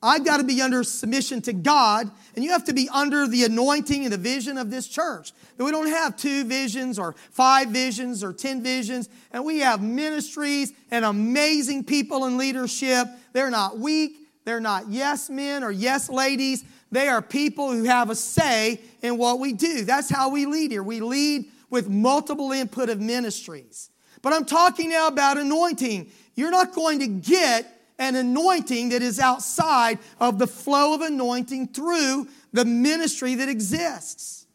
I've 0.00 0.24
got 0.24 0.36
to 0.36 0.44
be 0.44 0.62
under 0.62 0.84
submission 0.84 1.42
to 1.42 1.52
God, 1.52 2.08
and 2.36 2.44
you 2.44 2.52
have 2.52 2.64
to 2.66 2.72
be 2.72 2.88
under 2.88 3.26
the 3.26 3.44
anointing 3.44 4.04
and 4.04 4.12
the 4.12 4.18
vision 4.18 4.56
of 4.56 4.70
this 4.70 4.86
church. 4.86 5.32
That 5.56 5.64
We 5.64 5.72
don't 5.72 5.88
have 5.88 6.16
two 6.16 6.44
visions 6.44 7.00
or 7.00 7.16
five 7.32 7.68
visions 7.70 8.22
or 8.22 8.32
10 8.32 8.62
visions, 8.62 9.08
and 9.32 9.44
we 9.44 9.58
have 9.58 9.82
ministries 9.82 10.72
and 10.92 11.04
amazing 11.04 11.84
people 11.84 12.26
in 12.26 12.38
leadership. 12.38 13.08
They're 13.32 13.50
not 13.50 13.78
weak, 13.78 14.16
they're 14.44 14.60
not 14.60 14.88
yes 14.88 15.28
men 15.28 15.64
or 15.64 15.72
yes 15.72 16.08
ladies. 16.08 16.64
They 16.90 17.08
are 17.08 17.20
people 17.20 17.72
who 17.72 17.84
have 17.84 18.08
a 18.08 18.14
say 18.14 18.80
in 19.02 19.18
what 19.18 19.40
we 19.40 19.52
do. 19.52 19.84
That's 19.84 20.08
how 20.08 20.30
we 20.30 20.46
lead 20.46 20.70
here. 20.70 20.82
We 20.82 21.00
lead 21.00 21.46
with 21.68 21.88
multiple 21.88 22.52
input 22.52 22.88
of 22.88 23.00
ministries. 23.00 23.90
But 24.22 24.32
I'm 24.32 24.46
talking 24.46 24.88
now 24.88 25.08
about 25.08 25.36
anointing. 25.36 26.10
You're 26.34 26.50
not 26.50 26.74
going 26.74 27.00
to 27.00 27.06
get 27.06 27.77
an 27.98 28.14
anointing 28.14 28.90
that 28.90 29.02
is 29.02 29.18
outside 29.18 29.98
of 30.20 30.38
the 30.38 30.46
flow 30.46 30.94
of 30.94 31.00
anointing 31.00 31.68
through 31.68 32.28
the 32.52 32.64
ministry 32.64 33.34
that 33.36 33.48
exists. 33.48 34.46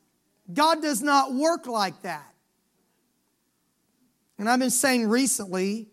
God 0.52 0.82
does 0.82 1.02
not 1.02 1.34
work 1.34 1.68
like 1.68 2.02
that. 2.04 2.34
And 4.38 4.50
I've 4.50 4.60
been 4.60 4.70
saying 4.70 5.08
recently 5.08 5.90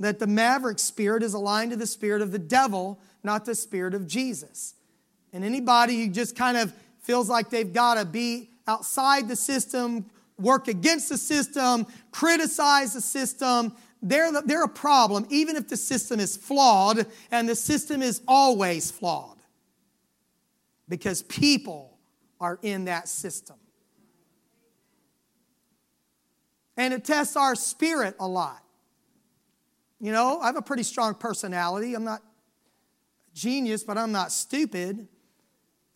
that 0.00 0.18
the 0.18 0.26
maverick 0.26 0.78
spirit 0.78 1.22
is 1.22 1.34
aligned 1.34 1.70
to 1.70 1.76
the 1.76 1.86
spirit 1.86 2.22
of 2.22 2.32
the 2.32 2.38
devil, 2.38 3.00
not 3.22 3.44
the 3.44 3.54
spirit 3.54 3.94
of 3.94 4.06
Jesus. 4.06 4.74
And 5.32 5.44
anybody 5.44 6.04
who 6.04 6.10
just 6.10 6.36
kind 6.36 6.56
of 6.56 6.72
feels 7.00 7.28
like 7.28 7.50
they've 7.50 7.72
got 7.72 7.94
to 7.94 8.04
be 8.04 8.50
outside 8.66 9.28
the 9.28 9.36
system, 9.36 10.06
work 10.38 10.68
against 10.68 11.08
the 11.08 11.18
system, 11.18 11.86
criticize 12.10 12.94
the 12.94 13.00
system, 13.00 13.74
they're, 14.04 14.30
they're 14.42 14.64
a 14.64 14.68
problem, 14.68 15.26
even 15.30 15.56
if 15.56 15.68
the 15.68 15.78
system 15.78 16.20
is 16.20 16.36
flawed, 16.36 17.06
and 17.30 17.48
the 17.48 17.56
system 17.56 18.02
is 18.02 18.20
always 18.28 18.90
flawed 18.90 19.38
because 20.88 21.22
people 21.22 21.98
are 22.38 22.58
in 22.62 22.84
that 22.84 23.08
system. 23.08 23.56
And 26.76 26.92
it 26.92 27.04
tests 27.04 27.34
our 27.34 27.54
spirit 27.54 28.14
a 28.20 28.28
lot. 28.28 28.62
You 30.00 30.12
know, 30.12 30.38
I 30.40 30.46
have 30.46 30.56
a 30.56 30.62
pretty 30.62 30.82
strong 30.82 31.14
personality. 31.14 31.94
I'm 31.94 32.04
not 32.04 32.22
genius, 33.32 33.84
but 33.84 33.96
I'm 33.96 34.12
not 34.12 34.32
stupid. 34.32 35.08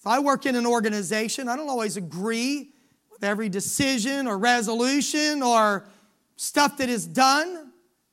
If 0.01 0.07
I 0.07 0.21
work 0.21 0.47
in 0.47 0.57
an 0.57 0.65
organization, 0.65 1.47
I 1.49 1.57
don't 1.57 1.69
always 1.69 1.99
agree 1.99 2.71
with 3.11 3.23
every 3.23 3.51
decision 3.51 4.27
or 4.27 4.39
resolution 4.39 5.43
or 5.43 5.87
stuff 6.37 6.79
that 6.79 6.89
is 6.89 7.07
done. 7.07 7.68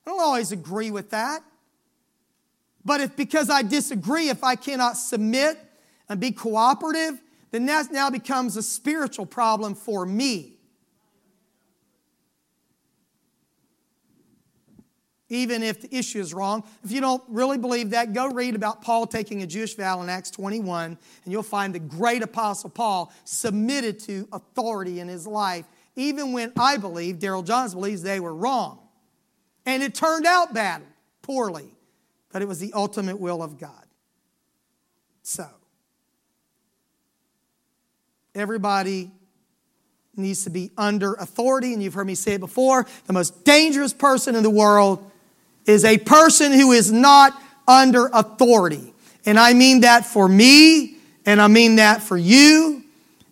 I 0.06 0.10
don't 0.10 0.20
always 0.20 0.52
agree 0.52 0.90
with 0.90 1.10
that. 1.10 1.42
But 2.84 3.00
if 3.00 3.16
because 3.16 3.50
I 3.50 3.62
disagree, 3.62 4.28
if 4.28 4.44
I 4.44 4.54
cannot 4.54 4.96
submit 4.96 5.58
and 6.08 6.20
be 6.20 6.30
cooperative, 6.30 7.20
then 7.50 7.66
that 7.66 7.90
now 7.90 8.10
becomes 8.10 8.56
a 8.56 8.62
spiritual 8.62 9.26
problem 9.26 9.74
for 9.74 10.06
me. 10.06 10.56
even 15.28 15.62
if 15.62 15.80
the 15.80 15.94
issue 15.96 16.20
is 16.20 16.32
wrong. 16.32 16.64
If 16.84 16.92
you 16.92 17.00
don't 17.00 17.22
really 17.28 17.58
believe 17.58 17.90
that, 17.90 18.12
go 18.12 18.28
read 18.28 18.54
about 18.54 18.82
Paul 18.82 19.06
taking 19.06 19.42
a 19.42 19.46
Jewish 19.46 19.74
vow 19.74 20.00
in 20.02 20.08
Acts 20.08 20.30
21, 20.30 20.84
and 20.84 20.98
you'll 21.32 21.42
find 21.42 21.74
the 21.74 21.80
great 21.80 22.22
apostle 22.22 22.70
Paul 22.70 23.12
submitted 23.24 23.98
to 24.00 24.28
authority 24.32 25.00
in 25.00 25.08
his 25.08 25.26
life, 25.26 25.66
even 25.96 26.32
when 26.32 26.52
I 26.56 26.76
believe, 26.76 27.16
Daryl 27.16 27.44
Johns 27.44 27.74
believes 27.74 28.02
they 28.02 28.20
were 28.20 28.34
wrong. 28.34 28.85
And 29.66 29.82
it 29.82 29.94
turned 29.94 30.24
out 30.24 30.54
bad, 30.54 30.82
poorly, 31.22 31.68
but 32.32 32.40
it 32.40 32.48
was 32.48 32.60
the 32.60 32.72
ultimate 32.72 33.18
will 33.20 33.42
of 33.42 33.58
God. 33.58 33.84
So, 35.22 35.46
everybody 38.34 39.10
needs 40.14 40.44
to 40.44 40.50
be 40.50 40.70
under 40.78 41.14
authority, 41.14 41.72
and 41.72 41.82
you've 41.82 41.94
heard 41.94 42.06
me 42.06 42.14
say 42.14 42.34
it 42.34 42.40
before 42.40 42.86
the 43.06 43.12
most 43.12 43.44
dangerous 43.44 43.92
person 43.92 44.34
in 44.34 44.42
the 44.42 44.50
world 44.50 45.10
is 45.66 45.84
a 45.84 45.98
person 45.98 46.52
who 46.52 46.72
is 46.72 46.92
not 46.92 47.32
under 47.66 48.06
authority. 48.12 48.94
And 49.26 49.38
I 49.38 49.52
mean 49.52 49.80
that 49.80 50.06
for 50.06 50.28
me, 50.28 50.96
and 51.26 51.40
I 51.40 51.48
mean 51.48 51.76
that 51.76 52.02
for 52.02 52.16
you. 52.16 52.84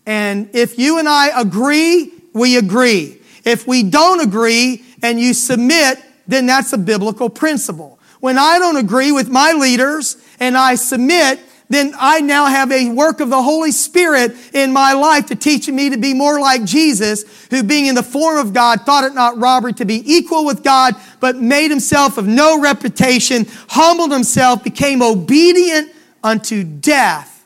And 0.05 0.51
if 0.53 0.78
you 0.78 0.99
and 0.99 1.09
I 1.09 1.41
agree, 1.41 2.12
we 2.32 2.59
agree. 2.59 3.20
If 3.45 3.66
we 3.66 3.85
don't 3.85 4.20
agree 4.20 4.85
and 5.03 5.20
you 5.20 5.32
submit, 5.32 6.03
then 6.27 6.47
that's 6.47 6.72
a 6.72 6.79
biblical 6.79 7.29
principle. 7.29 7.99
When 8.20 8.39
I 8.39 8.59
don't 8.59 8.77
agree 8.77 9.12
with 9.12 9.29
my 9.29 9.53
leaders 9.53 10.16
and 10.41 10.57
I 10.57 10.77
submit, 10.77 11.41
then 11.68 11.95
I 11.99 12.20
now 12.20 12.47
have 12.47 12.70
a 12.70 12.91
work 12.91 13.20
of 13.20 13.31
the 13.31 13.43
Holy 13.43 13.70
Spirit 13.70 14.37
in 14.53 14.72
my 14.72 14.93
life 14.93 15.27
to 15.27 15.35
teach 15.35 15.68
me 15.68 15.91
to 15.91 15.97
be 15.97 16.14
more 16.14 16.39
like 16.39 16.64
Jesus, 16.64 17.25
who 17.51 17.62
being 17.62 17.87
in 17.87 17.95
the 17.95 18.03
form 18.03 18.39
of 18.39 18.53
God 18.53 18.83
thought 18.83 19.05
it 19.05 19.14
not 19.14 19.39
robbery 19.39 19.72
to 19.75 19.85
be 19.85 20.03
equal 20.05 20.45
with 20.45 20.62
God, 20.62 20.95
but 21.20 21.37
made 21.37 21.70
himself 21.70 22.18
of 22.18 22.27
no 22.27 22.61
reputation, 22.61 23.47
humbled 23.68 24.12
himself, 24.12 24.62
became 24.62 25.03
obedient 25.03 25.91
unto 26.22 26.64
death, 26.64 27.45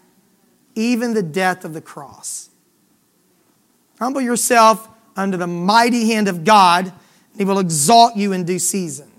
even 0.74 1.14
the 1.14 1.22
death 1.22 1.64
of 1.64 1.72
the 1.72 1.80
cross. 1.80 2.50
Humble 3.98 4.20
yourself 4.20 4.88
under 5.16 5.36
the 5.36 5.46
mighty 5.46 6.08
hand 6.10 6.28
of 6.28 6.44
God, 6.44 6.92
he 7.38 7.44
will 7.44 7.58
exalt 7.58 8.16
you 8.16 8.32
in 8.32 8.44
due 8.44 8.58
season. 8.58 9.10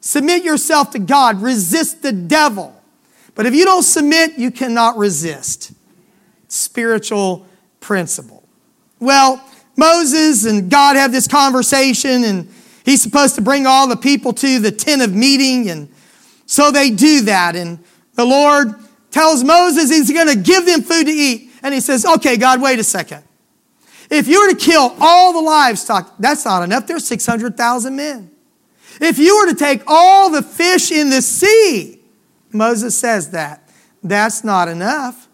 Submit 0.00 0.44
yourself 0.44 0.90
to 0.90 0.98
God, 0.98 1.40
resist 1.40 2.02
the 2.02 2.12
devil 2.12 2.76
but 3.34 3.46
if 3.46 3.54
you 3.54 3.64
don't 3.64 3.82
submit, 3.82 4.38
you 4.38 4.50
cannot 4.50 4.96
resist. 4.96 5.72
Spiritual 6.48 7.46
principle. 7.80 8.44
Well, 9.00 9.42
Moses 9.76 10.44
and 10.44 10.70
God 10.70 10.96
have 10.96 11.12
this 11.12 11.26
conversation, 11.26 12.24
and 12.24 12.48
he's 12.84 13.02
supposed 13.02 13.34
to 13.36 13.40
bring 13.40 13.66
all 13.66 13.88
the 13.88 13.96
people 13.96 14.32
to 14.34 14.58
the 14.58 14.70
tent 14.70 15.02
of 15.02 15.14
meeting, 15.14 15.70
and 15.70 15.88
so 16.46 16.70
they 16.70 16.90
do 16.90 17.22
that. 17.22 17.56
And 17.56 17.78
the 18.14 18.24
Lord 18.24 18.74
tells 19.10 19.42
Moses 19.42 19.90
he's 19.90 20.12
going 20.12 20.28
to 20.28 20.36
give 20.36 20.66
them 20.66 20.82
food 20.82 21.06
to 21.06 21.12
eat. 21.12 21.50
And 21.62 21.72
he 21.72 21.80
says, 21.80 22.04
Okay, 22.04 22.36
God, 22.36 22.60
wait 22.60 22.78
a 22.78 22.84
second. 22.84 23.22
If 24.12 24.28
you 24.28 24.42
were 24.42 24.50
to 24.50 24.56
kill 24.56 24.94
all 25.00 25.32
the 25.32 25.40
livestock, 25.40 26.14
that's 26.18 26.44
not 26.44 26.62
enough. 26.62 26.86
There's 26.86 27.06
600,000 27.06 27.96
men. 27.96 28.30
If 29.00 29.18
you 29.18 29.38
were 29.38 29.50
to 29.50 29.58
take 29.58 29.82
all 29.86 30.28
the 30.28 30.42
fish 30.42 30.92
in 30.92 31.08
the 31.08 31.22
sea, 31.22 31.98
Moses 32.52 32.96
says 32.96 33.30
that. 33.30 33.66
That's 34.04 34.44
not 34.44 34.68
enough. 34.68 35.28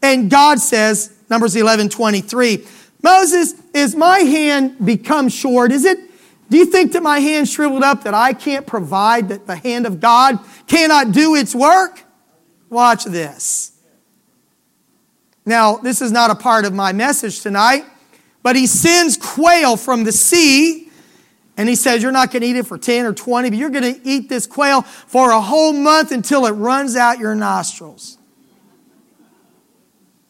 And 0.00 0.30
God 0.30 0.60
says, 0.60 1.12
Numbers 1.28 1.56
11 1.56 1.88
23, 1.88 2.64
Moses, 3.02 3.54
is 3.74 3.96
my 3.96 4.20
hand 4.20 4.84
become 4.86 5.28
short? 5.28 5.72
Is 5.72 5.84
it, 5.84 5.98
do 6.48 6.56
you 6.56 6.66
think 6.66 6.92
that 6.92 7.02
my 7.02 7.18
hand 7.18 7.48
shriveled 7.48 7.82
up 7.82 8.04
that 8.04 8.14
I 8.14 8.32
can't 8.32 8.64
provide, 8.64 9.28
that 9.30 9.48
the 9.48 9.56
hand 9.56 9.86
of 9.86 9.98
God 9.98 10.38
cannot 10.68 11.10
do 11.10 11.34
its 11.34 11.52
work? 11.52 12.04
Watch 12.70 13.06
this. 13.06 13.72
Now, 15.44 15.78
this 15.78 16.00
is 16.00 16.12
not 16.12 16.30
a 16.30 16.36
part 16.36 16.64
of 16.64 16.72
my 16.72 16.92
message 16.92 17.40
tonight, 17.40 17.84
but 18.44 18.56
he 18.56 18.66
sends 18.66 19.16
quail 19.16 19.74
from 19.74 20.04
the 20.04 20.12
sea 20.12 20.90
and 21.56 21.66
he 21.66 21.74
says, 21.74 22.02
You're 22.02 22.12
not 22.12 22.30
going 22.30 22.42
to 22.42 22.46
eat 22.46 22.56
it 22.56 22.66
for 22.66 22.76
10 22.76 23.06
or 23.06 23.14
20, 23.14 23.48
but 23.48 23.58
you're 23.58 23.70
going 23.70 23.94
to 23.94 24.00
eat 24.06 24.28
this 24.28 24.46
quail 24.46 24.82
for 24.82 25.30
a 25.30 25.40
whole 25.40 25.72
month 25.72 26.12
until 26.12 26.44
it 26.44 26.52
runs 26.52 26.94
out 26.94 27.18
your 27.18 27.34
nostrils. 27.34 28.18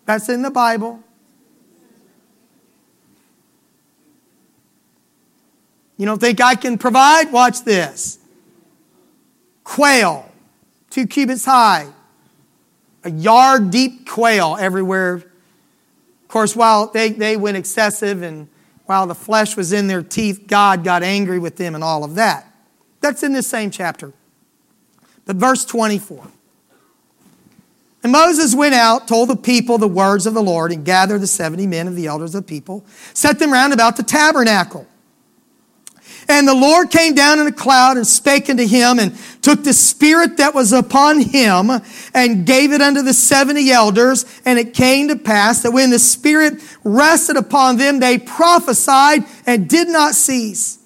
That's 0.06 0.28
in 0.28 0.42
the 0.42 0.50
Bible. 0.50 1.02
You 5.96 6.06
don't 6.06 6.20
think 6.20 6.40
I 6.40 6.54
can 6.54 6.78
provide? 6.78 7.32
Watch 7.32 7.64
this. 7.64 8.20
Quail, 9.64 10.30
two 10.88 11.06
cubits 11.08 11.44
high, 11.44 11.88
a 13.02 13.10
yard 13.10 13.72
deep 13.72 14.08
quail 14.08 14.56
everywhere. 14.60 15.24
Of 16.34 16.36
course, 16.36 16.56
while 16.56 16.88
they, 16.88 17.10
they 17.10 17.36
went 17.36 17.56
excessive 17.56 18.22
and 18.22 18.48
while 18.86 19.06
the 19.06 19.14
flesh 19.14 19.56
was 19.56 19.72
in 19.72 19.86
their 19.86 20.02
teeth, 20.02 20.48
God 20.48 20.82
got 20.82 21.04
angry 21.04 21.38
with 21.38 21.58
them 21.58 21.76
and 21.76 21.84
all 21.84 22.02
of 22.02 22.16
that. 22.16 22.52
That's 23.00 23.22
in 23.22 23.32
this 23.32 23.46
same 23.46 23.70
chapter. 23.70 24.12
But 25.26 25.36
verse 25.36 25.64
24. 25.64 26.26
And 28.02 28.10
Moses 28.10 28.52
went 28.52 28.74
out, 28.74 29.06
told 29.06 29.28
the 29.28 29.36
people 29.36 29.78
the 29.78 29.86
words 29.86 30.26
of 30.26 30.34
the 30.34 30.42
Lord, 30.42 30.72
and 30.72 30.84
gathered 30.84 31.20
the 31.20 31.28
70 31.28 31.68
men 31.68 31.86
of 31.86 31.94
the 31.94 32.08
elders 32.08 32.34
of 32.34 32.44
the 32.44 32.48
people, 32.48 32.84
set 33.12 33.38
them 33.38 33.52
round 33.52 33.72
about 33.72 33.96
the 33.96 34.02
tabernacle. 34.02 34.88
And 36.28 36.48
the 36.48 36.54
Lord 36.54 36.90
came 36.90 37.14
down 37.14 37.38
in 37.38 37.46
a 37.46 37.52
cloud 37.52 37.96
and 37.96 38.06
spake 38.06 38.48
unto 38.48 38.66
him 38.66 38.98
and 38.98 39.16
took 39.42 39.62
the 39.62 39.72
spirit 39.72 40.38
that 40.38 40.54
was 40.54 40.72
upon 40.72 41.20
him 41.20 41.70
and 42.14 42.46
gave 42.46 42.72
it 42.72 42.80
unto 42.80 43.02
the 43.02 43.12
70 43.12 43.70
elders. 43.70 44.24
And 44.44 44.58
it 44.58 44.74
came 44.74 45.08
to 45.08 45.16
pass 45.16 45.62
that 45.62 45.72
when 45.72 45.90
the 45.90 45.98
spirit 45.98 46.62
rested 46.82 47.36
upon 47.36 47.76
them, 47.76 48.00
they 48.00 48.18
prophesied 48.18 49.24
and 49.46 49.68
did 49.68 49.88
not 49.88 50.14
cease. 50.14 50.78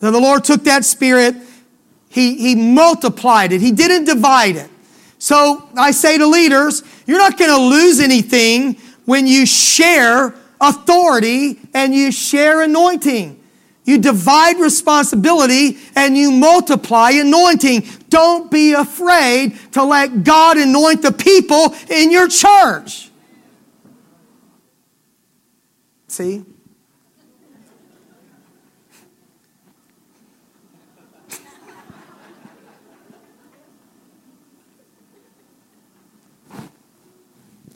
Now 0.00 0.10
the 0.10 0.20
Lord 0.20 0.44
took 0.44 0.64
that 0.64 0.84
spirit, 0.84 1.34
he, 2.08 2.36
he 2.36 2.54
multiplied 2.54 3.52
it. 3.52 3.60
He 3.60 3.72
didn't 3.72 4.04
divide 4.04 4.56
it. 4.56 4.70
So 5.18 5.68
I 5.76 5.90
say 5.90 6.18
to 6.18 6.26
leaders, 6.26 6.82
you're 7.06 7.18
not 7.18 7.38
going 7.38 7.50
to 7.50 7.60
lose 7.60 8.00
anything 8.00 8.76
when 9.04 9.26
you 9.26 9.46
share 9.46 10.34
authority 10.60 11.58
and 11.72 11.94
you 11.94 12.12
share 12.12 12.62
anointing. 12.62 13.40
You 13.84 13.98
divide 13.98 14.58
responsibility 14.58 15.78
and 15.94 16.16
you 16.16 16.30
multiply 16.30 17.10
anointing. 17.10 17.84
Don't 18.08 18.50
be 18.50 18.72
afraid 18.72 19.58
to 19.72 19.84
let 19.84 20.24
God 20.24 20.56
anoint 20.56 21.02
the 21.02 21.12
people 21.12 21.74
in 21.90 22.10
your 22.10 22.28
church. 22.28 23.10
See? 26.08 26.44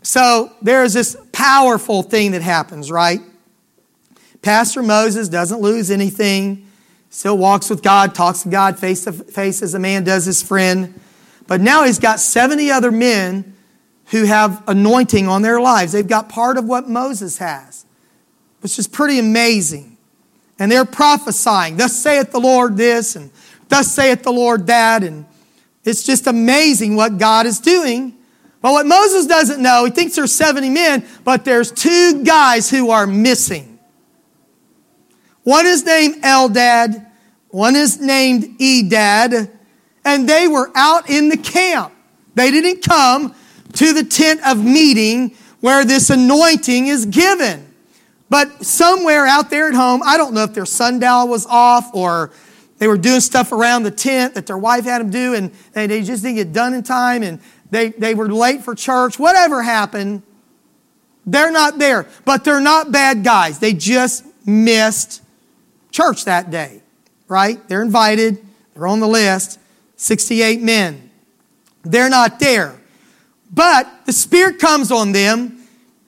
So 0.02 0.52
there's 0.62 0.94
this 0.94 1.18
powerful 1.32 2.02
thing 2.02 2.30
that 2.30 2.40
happens, 2.40 2.90
right? 2.90 3.20
Pastor 4.42 4.82
Moses 4.82 5.28
doesn't 5.28 5.60
lose 5.60 5.90
anything, 5.90 6.66
still 7.10 7.36
walks 7.36 7.70
with 7.70 7.82
God, 7.82 8.14
talks 8.14 8.42
to 8.42 8.48
God 8.48 8.78
face 8.78 9.04
to 9.04 9.12
face 9.12 9.62
as 9.62 9.74
a 9.74 9.78
man 9.78 10.04
does 10.04 10.24
his 10.24 10.42
friend. 10.42 10.98
But 11.46 11.60
now 11.60 11.84
he's 11.84 11.98
got 11.98 12.20
70 12.20 12.70
other 12.70 12.90
men 12.92 13.56
who 14.06 14.24
have 14.24 14.62
anointing 14.68 15.26
on 15.28 15.42
their 15.42 15.60
lives. 15.60 15.92
They've 15.92 16.06
got 16.06 16.28
part 16.28 16.56
of 16.56 16.64
what 16.64 16.88
Moses 16.88 17.38
has, 17.38 17.84
which 18.60 18.78
is 18.78 18.86
pretty 18.86 19.18
amazing. 19.18 19.96
and 20.58 20.70
they're 20.70 20.84
prophesying. 20.84 21.76
Thus 21.76 21.96
saith 21.96 22.32
the 22.32 22.40
Lord 22.40 22.76
this, 22.76 23.16
and 23.16 23.30
thus 23.68 23.92
saith 23.92 24.22
the 24.22 24.32
Lord 24.32 24.66
that. 24.66 25.04
And 25.04 25.24
it's 25.84 26.02
just 26.02 26.26
amazing 26.26 26.96
what 26.96 27.18
God 27.18 27.46
is 27.46 27.60
doing. 27.60 28.16
But 28.60 28.72
what 28.72 28.86
Moses 28.86 29.26
doesn't 29.26 29.62
know, 29.62 29.84
he 29.84 29.90
thinks 29.90 30.16
there's 30.16 30.32
70 30.32 30.70
men, 30.70 31.06
but 31.24 31.44
there's 31.44 31.70
two 31.70 32.24
guys 32.24 32.68
who 32.68 32.90
are 32.90 33.06
missing. 33.06 33.67
One 35.48 35.64
is 35.64 35.82
named 35.82 36.16
Eldad, 36.16 37.10
one 37.48 37.74
is 37.74 37.98
named 37.98 38.58
Medad, 38.58 39.50
and 40.04 40.28
they 40.28 40.46
were 40.46 40.70
out 40.74 41.08
in 41.08 41.30
the 41.30 41.38
camp. 41.38 41.94
They 42.34 42.50
didn't 42.50 42.82
come 42.82 43.34
to 43.72 43.94
the 43.94 44.04
tent 44.04 44.46
of 44.46 44.62
meeting 44.62 45.34
where 45.60 45.86
this 45.86 46.10
anointing 46.10 46.88
is 46.88 47.06
given. 47.06 47.66
But 48.28 48.66
somewhere 48.66 49.26
out 49.26 49.48
there 49.48 49.68
at 49.68 49.74
home, 49.74 50.02
I 50.04 50.18
don't 50.18 50.34
know 50.34 50.42
if 50.42 50.52
their 50.52 50.66
sundial 50.66 51.28
was 51.28 51.46
off 51.46 51.94
or 51.94 52.30
they 52.76 52.86
were 52.86 52.98
doing 52.98 53.20
stuff 53.20 53.50
around 53.50 53.84
the 53.84 53.90
tent 53.90 54.34
that 54.34 54.46
their 54.46 54.58
wife 54.58 54.84
had 54.84 55.00
them 55.00 55.08
do 55.08 55.32
and 55.32 55.50
they 55.72 56.02
just 56.02 56.24
didn't 56.24 56.36
get 56.36 56.52
done 56.52 56.74
in 56.74 56.82
time 56.82 57.22
and 57.22 57.40
they, 57.70 57.88
they 57.88 58.14
were 58.14 58.30
late 58.30 58.64
for 58.64 58.74
church. 58.74 59.18
Whatever 59.18 59.62
happened, 59.62 60.24
they're 61.24 61.50
not 61.50 61.78
there. 61.78 62.06
But 62.26 62.44
they're 62.44 62.60
not 62.60 62.92
bad 62.92 63.24
guys. 63.24 63.60
They 63.60 63.72
just 63.72 64.26
missed 64.44 65.22
church 65.90 66.24
that 66.24 66.50
day, 66.50 66.82
right? 67.28 67.66
They're 67.68 67.82
invited, 67.82 68.44
they're 68.74 68.86
on 68.86 69.00
the 69.00 69.08
list 69.08 69.58
68 69.96 70.62
men. 70.62 71.10
They're 71.82 72.10
not 72.10 72.38
there. 72.38 72.78
But 73.52 74.06
the 74.06 74.12
Spirit 74.12 74.58
comes 74.58 74.92
on 74.92 75.12
them 75.12 75.58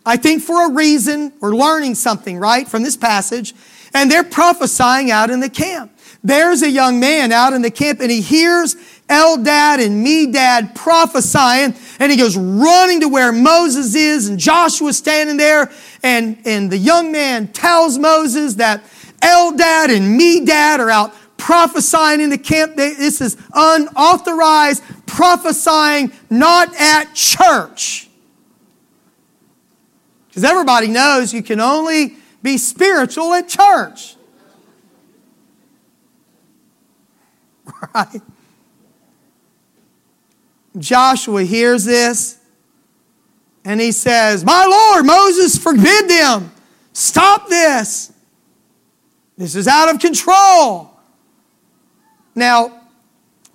I 0.05 0.16
think 0.16 0.43
for 0.43 0.66
a 0.66 0.72
reason, 0.72 1.33
we're 1.41 1.55
learning 1.55 1.95
something, 1.95 2.39
right, 2.39 2.66
from 2.66 2.83
this 2.83 2.97
passage, 2.97 3.55
and 3.93 4.11
they're 4.11 4.24
prophesying 4.24 5.11
out 5.11 5.31
in 5.31 5.41
the 5.41 5.51
camp. 5.51 5.93
There's 6.24 6.62
a 6.62 6.70
young 6.70 7.01
man 7.01 7.33
out 7.33 7.53
in 7.53 7.62
the 7.62 7.70
camp, 7.70 8.01
and 8.01 8.11
he 8.11 8.20
hears 8.20 8.76
Eldad 9.09 9.85
and 9.85 10.05
Medad 10.07 10.74
prophesying, 10.74 11.74
and 11.99 12.11
he 12.11 12.16
goes 12.16 12.37
running 12.37 13.01
to 13.01 13.09
where 13.09 13.31
Moses 13.31 13.95
is, 13.95 14.28
and 14.28 14.39
Joshua's 14.39 14.97
standing 14.97 15.37
there, 15.37 15.70
and, 16.03 16.39
and 16.45 16.70
the 16.70 16.78
young 16.78 17.12
man 17.12 17.49
tells 17.49 17.99
Moses 17.99 18.55
that 18.55 18.83
Eldad 19.20 19.94
and 19.94 20.18
Medad 20.18 20.78
are 20.78 20.90
out 20.90 21.14
prophesying 21.36 22.20
in 22.20 22.30
the 22.30 22.38
camp. 22.38 22.76
This 22.76 23.20
is 23.20 23.36
unauthorized 23.54 24.82
prophesying, 25.06 26.12
not 26.28 26.74
at 26.78 27.14
church. 27.14 28.08
Because 30.28 30.44
everybody 30.44 30.86
knows 30.86 31.34
you 31.34 31.42
can 31.42 31.60
only 31.60 32.16
be 32.42 32.56
spiritual 32.56 33.34
at 33.34 33.48
church. 33.48 34.16
Right? 37.94 38.20
Joshua 40.76 41.44
hears 41.44 41.84
this 41.84 42.38
and 43.64 43.80
he 43.80 43.92
says, 43.92 44.44
My 44.44 44.66
Lord, 44.66 45.06
Moses, 45.06 45.58
forbid 45.58 46.08
them. 46.08 46.52
Stop 46.92 47.48
this. 47.48 48.12
This 49.41 49.55
is 49.55 49.66
out 49.66 49.88
of 49.88 49.99
control. 50.03 50.91
Now, 52.34 52.78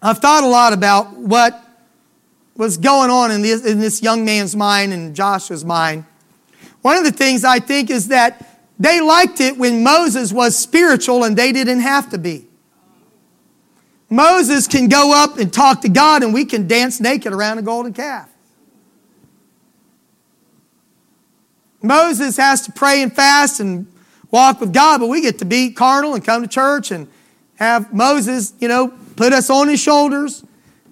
I've 0.01 0.17
thought 0.17 0.43
a 0.43 0.47
lot 0.47 0.73
about 0.73 1.15
what 1.15 1.63
was 2.55 2.77
going 2.77 3.11
on 3.11 3.29
in 3.29 3.43
this, 3.43 3.63
in 3.63 3.79
this 3.79 4.01
young 4.01 4.25
man's 4.25 4.55
mind 4.55 4.93
and 4.93 5.15
Joshua's 5.15 5.63
mind. 5.63 6.05
One 6.81 6.97
of 6.97 7.03
the 7.03 7.11
things 7.11 7.43
I 7.43 7.59
think 7.59 7.91
is 7.91 8.07
that 8.07 8.63
they 8.79 8.99
liked 8.99 9.39
it 9.39 9.59
when 9.59 9.83
Moses 9.83 10.33
was 10.33 10.57
spiritual 10.57 11.23
and 11.23 11.37
they 11.37 11.51
didn't 11.51 11.81
have 11.81 12.09
to 12.09 12.17
be. 12.17 12.47
Moses 14.09 14.67
can 14.67 14.87
go 14.87 15.13
up 15.13 15.37
and 15.37 15.53
talk 15.53 15.81
to 15.81 15.89
God 15.89 16.23
and 16.23 16.33
we 16.33 16.45
can 16.45 16.67
dance 16.67 16.99
naked 16.99 17.31
around 17.31 17.59
a 17.59 17.61
golden 17.61 17.93
calf. 17.93 18.27
Moses 21.83 22.37
has 22.37 22.61
to 22.61 22.71
pray 22.71 23.03
and 23.03 23.13
fast 23.13 23.59
and 23.59 23.85
walk 24.31 24.59
with 24.59 24.73
God, 24.73 24.99
but 24.99 25.07
we 25.07 25.21
get 25.21 25.39
to 25.39 25.45
be 25.45 25.71
carnal 25.71 26.15
and 26.15 26.23
come 26.23 26.41
to 26.41 26.47
church 26.47 26.91
and 26.91 27.07
have 27.55 27.93
Moses, 27.93 28.53
you 28.59 28.67
know, 28.67 28.93
put 29.15 29.33
us 29.33 29.49
on 29.49 29.67
his 29.67 29.79
shoulders, 29.79 30.43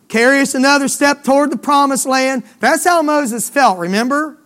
carry 0.08 0.40
us 0.40 0.56
another 0.56 0.88
step 0.88 1.24
toward 1.24 1.52
the 1.52 1.58
promised 1.58 2.06
land. 2.06 2.44
That's 2.60 2.86
how 2.86 3.02
Moses 3.02 3.50
felt, 3.50 3.80
remember? 3.80 4.38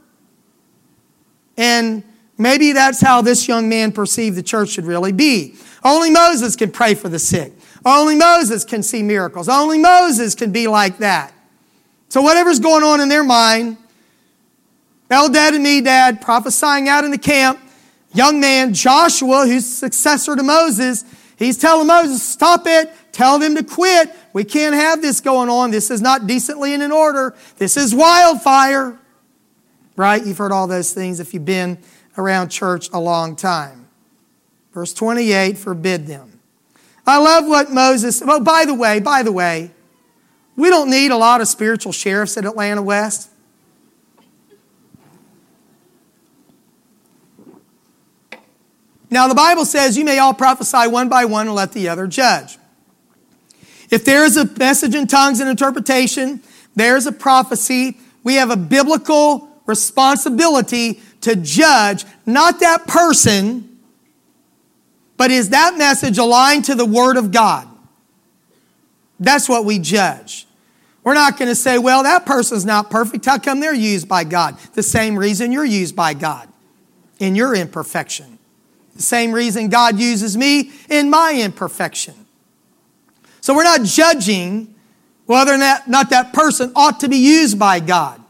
And 1.58 2.04
maybe 2.38 2.72
that's 2.74 3.02
how 3.02 3.22
this 3.22 3.48
young 3.48 3.70
man 3.70 3.92
perceived 3.92 4.38
the 4.38 4.44
church 4.44 4.70
should 4.70 4.86
really 4.86 5.12
be. 5.12 5.56
Only 5.84 6.12
Moses 6.12 6.56
can 6.56 6.72
pray 6.72 6.96
for 6.96 7.10
the 7.10 7.20
sick. 7.20 7.54
Only 7.86 8.16
Moses 8.16 8.66
can 8.66 8.84
see 8.84 9.04
miracles. 9.04 9.48
Only 9.48 9.78
Moses 9.78 10.36
can 10.36 10.52
be 10.52 10.68
like 10.68 10.98
that. 10.98 11.34
So, 12.10 12.22
whatever's 12.22 12.60
going 12.60 12.84
on 12.84 13.02
in 13.02 13.10
their 13.10 13.24
mind, 13.24 13.78
Eldad 15.10 15.56
and 15.56 15.66
Medad 15.66 16.22
prophesying 16.22 16.90
out 16.90 17.06
in 17.06 17.12
the 17.12 17.18
camp, 17.18 17.60
young 18.18 18.40
man 18.40 18.74
Joshua, 18.74 19.46
who's 19.46 19.66
successor 19.66 20.36
to 20.36 20.44
Moses, 20.44 21.06
he's 21.38 21.58
telling 21.58 21.88
Moses, 21.88 22.22
Stop 22.22 22.64
it, 22.66 22.92
tell 23.12 23.40
them 23.40 23.56
to 23.56 23.64
quit. 23.64 24.14
We 24.34 24.44
can't 24.44 24.76
have 24.76 25.02
this 25.02 25.22
going 25.22 25.50
on. 25.50 25.72
This 25.72 25.90
is 25.92 26.02
not 26.02 26.28
decently 26.28 26.74
and 26.74 26.84
in 26.84 26.92
order. 26.92 27.36
This 27.58 27.78
is 27.78 27.96
wildfire 27.96 29.00
right? 29.98 30.26
You've 30.26 30.38
heard 30.38 30.54
all 30.54 30.68
those 30.68 30.94
things 30.94 31.20
if 31.20 31.34
you've 31.34 31.44
been 31.44 31.80
around 32.18 32.50
church 32.50 32.90
a 32.94 33.00
long 33.00 33.36
time. 33.36 33.90
Verse 34.72 34.94
28 34.94 35.58
forbid 35.58 36.08
them. 36.08 36.40
I 37.06 37.18
love 37.18 37.48
what 37.48 37.72
Moses, 37.72 38.22
well, 38.24 38.40
by 38.40 38.66
the 38.66 38.74
way, 38.74 39.00
by 39.00 39.24
the 39.24 39.32
way, 39.32 39.72
we 40.56 40.70
don't 40.70 40.90
need 40.90 41.12
a 41.12 41.18
lot 41.18 41.42
of 41.42 41.48
spiritual 41.48 41.92
sheriffs 41.92 42.38
at 42.38 42.46
Atlanta 42.46 42.82
West. 42.82 43.32
Now, 49.10 49.28
the 49.28 49.36
Bible 49.36 49.66
says 49.66 49.98
you 49.98 50.06
may 50.06 50.20
all 50.20 50.34
prophesy 50.34 50.88
one 50.88 51.10
by 51.10 51.26
one 51.26 51.48
and 51.48 51.56
let 51.56 51.72
the 51.72 51.90
other 51.90 52.08
judge. 52.08 52.58
If 53.90 54.04
there 54.04 54.26
is 54.26 54.36
a 54.36 54.46
message 54.58 54.96
in 54.96 55.08
tongues 55.08 55.40
and 55.40 55.50
interpretation, 55.50 56.42
there's 56.76 57.06
a 57.06 57.12
prophecy. 57.12 57.98
We 58.24 58.36
have 58.36 58.52
a 58.52 58.58
biblical 58.58 59.50
responsibility 59.66 61.02
to 61.22 61.36
judge 61.36 62.06
not 62.26 62.60
that 62.60 62.86
person, 62.86 63.80
but 65.16 65.32
is 65.32 65.50
that 65.50 65.78
message 65.78 66.18
aligned 66.18 66.66
to 66.66 66.76
the 66.76 66.86
Word 66.86 67.18
of 67.18 67.32
God? 67.32 67.68
That's 69.20 69.50
what 69.50 69.66
we 69.66 69.80
judge. 69.80 70.46
We're 71.04 71.14
not 71.14 71.38
going 71.38 71.48
to 71.48 71.56
say, 71.56 71.78
well, 71.78 72.04
that 72.04 72.26
person's 72.26 72.66
not 72.66 72.90
perfect. 72.90 73.26
How 73.26 73.40
come 73.40 73.62
they're 73.62 73.74
used 73.74 74.10
by 74.10 74.26
God? 74.26 74.60
The 74.74 74.84
same 74.84 75.18
reason 75.18 75.54
you're 75.54 75.64
used 75.64 75.96
by 75.96 76.14
God 76.14 76.50
in 77.18 77.34
your 77.34 77.56
imperfection. 77.56 78.37
The 78.98 79.04
same 79.04 79.32
reason 79.32 79.70
God 79.70 80.00
uses 80.00 80.36
me 80.36 80.72
in 80.90 81.10
my 81.10 81.40
imperfection. 81.40 82.14
So 83.42 83.56
we're 83.56 83.64
not 83.64 83.84
judging 83.84 84.76
whether 85.28 85.54
or 85.54 85.58
not, 85.58 86.10
that 86.10 86.32
person 86.34 86.72
ought 86.76 87.02
to 87.02 87.10
be 87.10 87.18
used 87.18 87.60
by 87.60 87.80
God. 87.82 88.22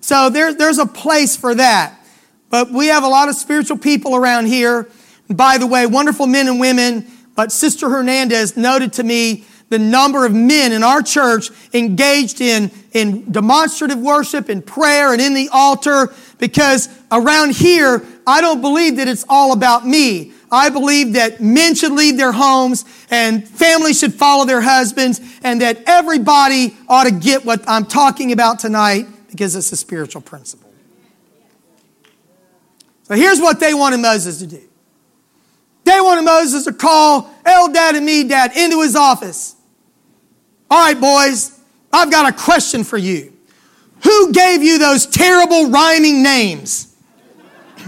So 0.00 0.28
there, 0.28 0.52
there's 0.52 0.78
a 0.78 0.86
place 0.86 1.36
for 1.36 1.54
that. 1.54 1.96
But 2.50 2.72
we 2.72 2.88
have 2.88 3.04
a 3.04 3.08
lot 3.08 3.28
of 3.28 3.36
spiritual 3.36 3.78
people 3.78 4.16
around 4.16 4.46
here. 4.46 4.88
By 5.28 5.56
the 5.56 5.68
way, 5.68 5.86
wonderful 5.86 6.26
men 6.26 6.48
and 6.48 6.58
women. 6.58 7.06
But 7.36 7.52
Sister 7.52 7.88
Hernandez 7.88 8.56
noted 8.56 8.92
to 8.94 9.04
me 9.04 9.44
the 9.70 9.78
number 9.78 10.26
of 10.26 10.34
men 10.34 10.72
in 10.72 10.82
our 10.82 11.00
church 11.00 11.50
engaged 11.72 12.40
in, 12.40 12.70
in 12.92 13.30
demonstrative 13.30 13.98
worship 13.98 14.48
and 14.48 14.66
prayer 14.66 15.12
and 15.12 15.22
in 15.22 15.32
the 15.32 15.48
altar 15.52 16.12
because 16.38 16.88
around 17.10 17.52
here, 17.52 18.04
I 18.26 18.40
don't 18.40 18.60
believe 18.60 18.96
that 18.96 19.08
it's 19.08 19.24
all 19.28 19.52
about 19.52 19.86
me. 19.86 20.32
I 20.50 20.68
believe 20.70 21.12
that 21.12 21.40
men 21.40 21.76
should 21.76 21.92
leave 21.92 22.16
their 22.16 22.32
homes 22.32 22.84
and 23.10 23.48
families 23.48 24.00
should 24.00 24.12
follow 24.12 24.44
their 24.44 24.60
husbands 24.60 25.20
and 25.44 25.60
that 25.60 25.84
everybody 25.86 26.76
ought 26.88 27.04
to 27.04 27.12
get 27.12 27.44
what 27.44 27.62
I'm 27.68 27.86
talking 27.86 28.32
about 28.32 28.58
tonight 28.58 29.06
because 29.30 29.54
it's 29.54 29.70
a 29.70 29.76
spiritual 29.76 30.20
principle. 30.20 30.68
So 33.04 33.14
here's 33.14 33.40
what 33.40 33.60
they 33.60 33.72
wanted 33.72 33.98
Moses 33.98 34.40
to 34.40 34.48
do. 34.48 34.60
They 35.84 36.00
wanted 36.00 36.22
Moses 36.22 36.64
to 36.64 36.72
call 36.72 37.22
Eldad 37.44 37.96
and 37.96 38.08
Medad 38.08 38.56
into 38.56 38.82
his 38.82 38.96
office. 38.96 39.56
All 40.70 40.78
right, 40.78 41.00
boys, 41.00 41.58
I've 41.92 42.10
got 42.12 42.32
a 42.32 42.36
question 42.36 42.84
for 42.84 42.96
you. 42.96 43.32
Who 44.04 44.32
gave 44.32 44.62
you 44.62 44.78
those 44.78 45.04
terrible 45.06 45.68
rhyming 45.68 46.22
names? 46.22 46.94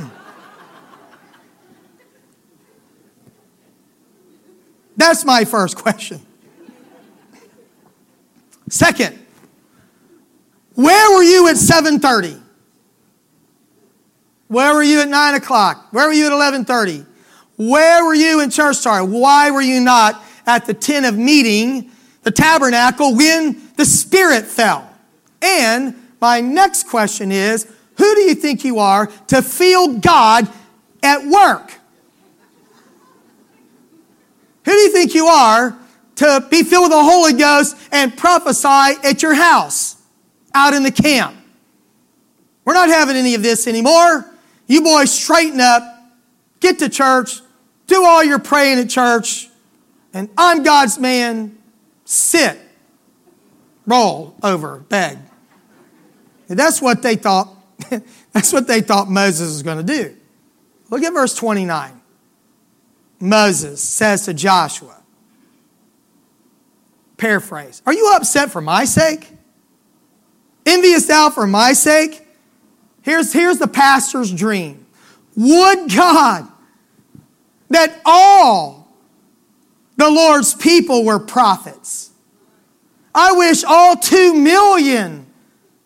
That's 4.96 5.24
my 5.24 5.44
first 5.44 5.76
question. 5.76 6.20
Second, 8.68 9.18
where 10.74 11.16
were 11.16 11.22
you 11.22 11.48
at 11.48 11.56
7:30? 11.56 12.40
Where 14.48 14.74
were 14.74 14.82
you 14.82 15.00
at 15.00 15.08
9 15.08 15.34
o'clock? 15.34 15.86
Where 15.92 16.08
were 16.08 16.12
you 16.12 16.26
at 16.26 16.32
11:30? 16.32 17.06
Where 17.56 18.04
were 18.04 18.14
you 18.14 18.40
in 18.40 18.50
church 18.50 18.76
Sorry, 18.76 19.04
Why 19.04 19.52
were 19.52 19.62
you 19.62 19.80
not 19.80 20.20
at 20.46 20.66
the 20.66 20.74
tent 20.74 21.06
of 21.06 21.16
meeting, 21.16 21.91
the 22.22 22.30
tabernacle, 22.30 23.14
when 23.14 23.60
the 23.76 23.84
Spirit 23.84 24.44
fell? 24.46 24.88
And 25.40 25.96
my 26.20 26.40
next 26.40 26.88
question 26.88 27.32
is 27.32 27.66
who 27.96 28.14
do 28.14 28.20
you 28.22 28.34
think 28.34 28.64
you 28.64 28.78
are 28.78 29.06
to 29.28 29.42
feel 29.42 29.98
God 29.98 30.48
at 31.02 31.26
work? 31.26 31.72
Who 34.64 34.70
do 34.70 34.78
you 34.78 34.92
think 34.92 35.14
you 35.14 35.26
are 35.26 35.76
to 36.16 36.46
be 36.50 36.62
filled 36.62 36.84
with 36.84 36.92
the 36.92 37.02
Holy 37.02 37.32
Ghost 37.32 37.76
and 37.90 38.16
prophesy 38.16 38.98
at 39.02 39.22
your 39.22 39.34
house, 39.34 39.96
out 40.54 40.74
in 40.74 40.84
the 40.84 40.92
camp? 40.92 41.36
We're 42.64 42.74
not 42.74 42.88
having 42.88 43.16
any 43.16 43.34
of 43.34 43.42
this 43.42 43.66
anymore. 43.66 44.24
You 44.68 44.82
boys 44.82 45.12
straighten 45.12 45.60
up, 45.60 45.82
get 46.60 46.78
to 46.78 46.88
church, 46.88 47.40
do 47.88 48.04
all 48.04 48.22
your 48.22 48.38
praying 48.38 48.78
at 48.78 48.88
church, 48.88 49.48
and 50.14 50.30
I'm 50.38 50.62
God's 50.62 50.98
man. 50.98 51.58
Sit, 52.12 52.60
roll 53.86 54.36
over, 54.42 54.80
beg. 54.90 55.16
And 56.50 56.58
that's 56.58 56.82
what 56.82 57.00
they 57.00 57.16
thought. 57.16 57.48
that's 58.32 58.52
what 58.52 58.66
they 58.66 58.82
thought 58.82 59.08
Moses 59.08 59.48
was 59.48 59.62
going 59.62 59.78
to 59.78 59.82
do. 59.82 60.14
Look 60.90 61.02
at 61.02 61.14
verse 61.14 61.34
29. 61.34 62.02
Moses 63.18 63.80
says 63.80 64.26
to 64.26 64.34
Joshua, 64.34 65.00
paraphrase, 67.16 67.80
Are 67.86 67.94
you 67.94 68.12
upset 68.14 68.50
for 68.50 68.60
my 68.60 68.84
sake? 68.84 69.30
Envious 70.66 71.06
thou 71.06 71.30
for 71.30 71.46
my 71.46 71.72
sake? 71.72 72.26
Here's, 73.00 73.32
here's 73.32 73.56
the 73.56 73.68
pastor's 73.68 74.30
dream. 74.30 74.84
Would 75.34 75.90
God 75.90 76.46
that 77.70 78.02
all 78.04 78.81
the 79.96 80.10
Lord's 80.10 80.54
people 80.54 81.04
were 81.04 81.18
prophets. 81.18 82.10
I 83.14 83.32
wish 83.32 83.62
all 83.64 83.96
two 83.96 84.34
million 84.34 85.26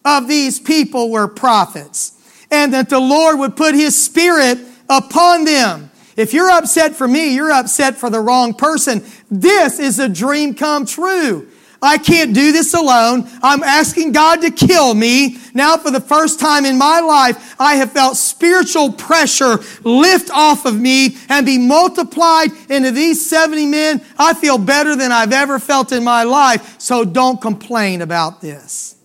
of 0.05 0.29
these 0.29 0.61
people 0.61 1.11
were 1.11 1.27
prophets 1.27 2.13
and 2.51 2.73
that 2.73 2.89
the 2.89 3.01
Lord 3.01 3.39
would 3.41 3.57
put 3.57 3.75
his 3.75 4.01
spirit 4.01 4.59
upon 4.89 5.45
them. 5.45 5.91
If 6.17 6.33
you're 6.33 6.51
upset 6.51 6.95
for 6.95 7.07
me, 7.07 7.35
you're 7.35 7.53
upset 7.53 7.97
for 7.97 8.09
the 8.09 8.21
wrong 8.21 8.55
person. 8.55 9.05
This 9.31 9.79
is 9.79 9.99
a 9.99 10.09
dream 10.09 10.55
come 10.55 10.87
true. 10.87 11.49
I 11.83 11.99
can't 11.99 12.35
do 12.35 12.53
this 12.53 12.75
alone. 12.75 13.29
I'm 13.43 13.63
asking 13.63 14.13
God 14.13 14.41
to 14.43 14.51
kill 14.51 14.95
me. 14.95 15.39
Now, 15.55 15.77
for 15.77 15.91
the 15.91 16.01
first 16.01 16.41
time 16.41 16.65
in 16.65 16.79
my 16.79 17.01
life, 17.01 17.55
I 17.61 17.77
have 17.77 17.93
felt 17.93 18.17
spiritual 18.17 18.93
pressure 18.93 19.59
lift 19.83 20.31
off 20.31 20.65
of 20.65 20.79
me 20.79 21.17
and 21.29 21.45
be 21.45 21.59
multiplied 21.59 22.51
into 22.71 22.91
these 22.91 23.29
70 23.29 23.67
men. 23.67 24.03
I 24.19 24.35
feel 24.35 24.59
better 24.59 24.97
than 24.97 25.13
I've 25.13 25.33
ever 25.33 25.59
felt 25.59 25.93
in 25.93 26.03
my 26.03 26.23
life. 26.23 26.81
So 26.81 27.05
don't 27.05 27.41
complain 27.41 28.01
about 28.01 28.41
this. 28.41 28.97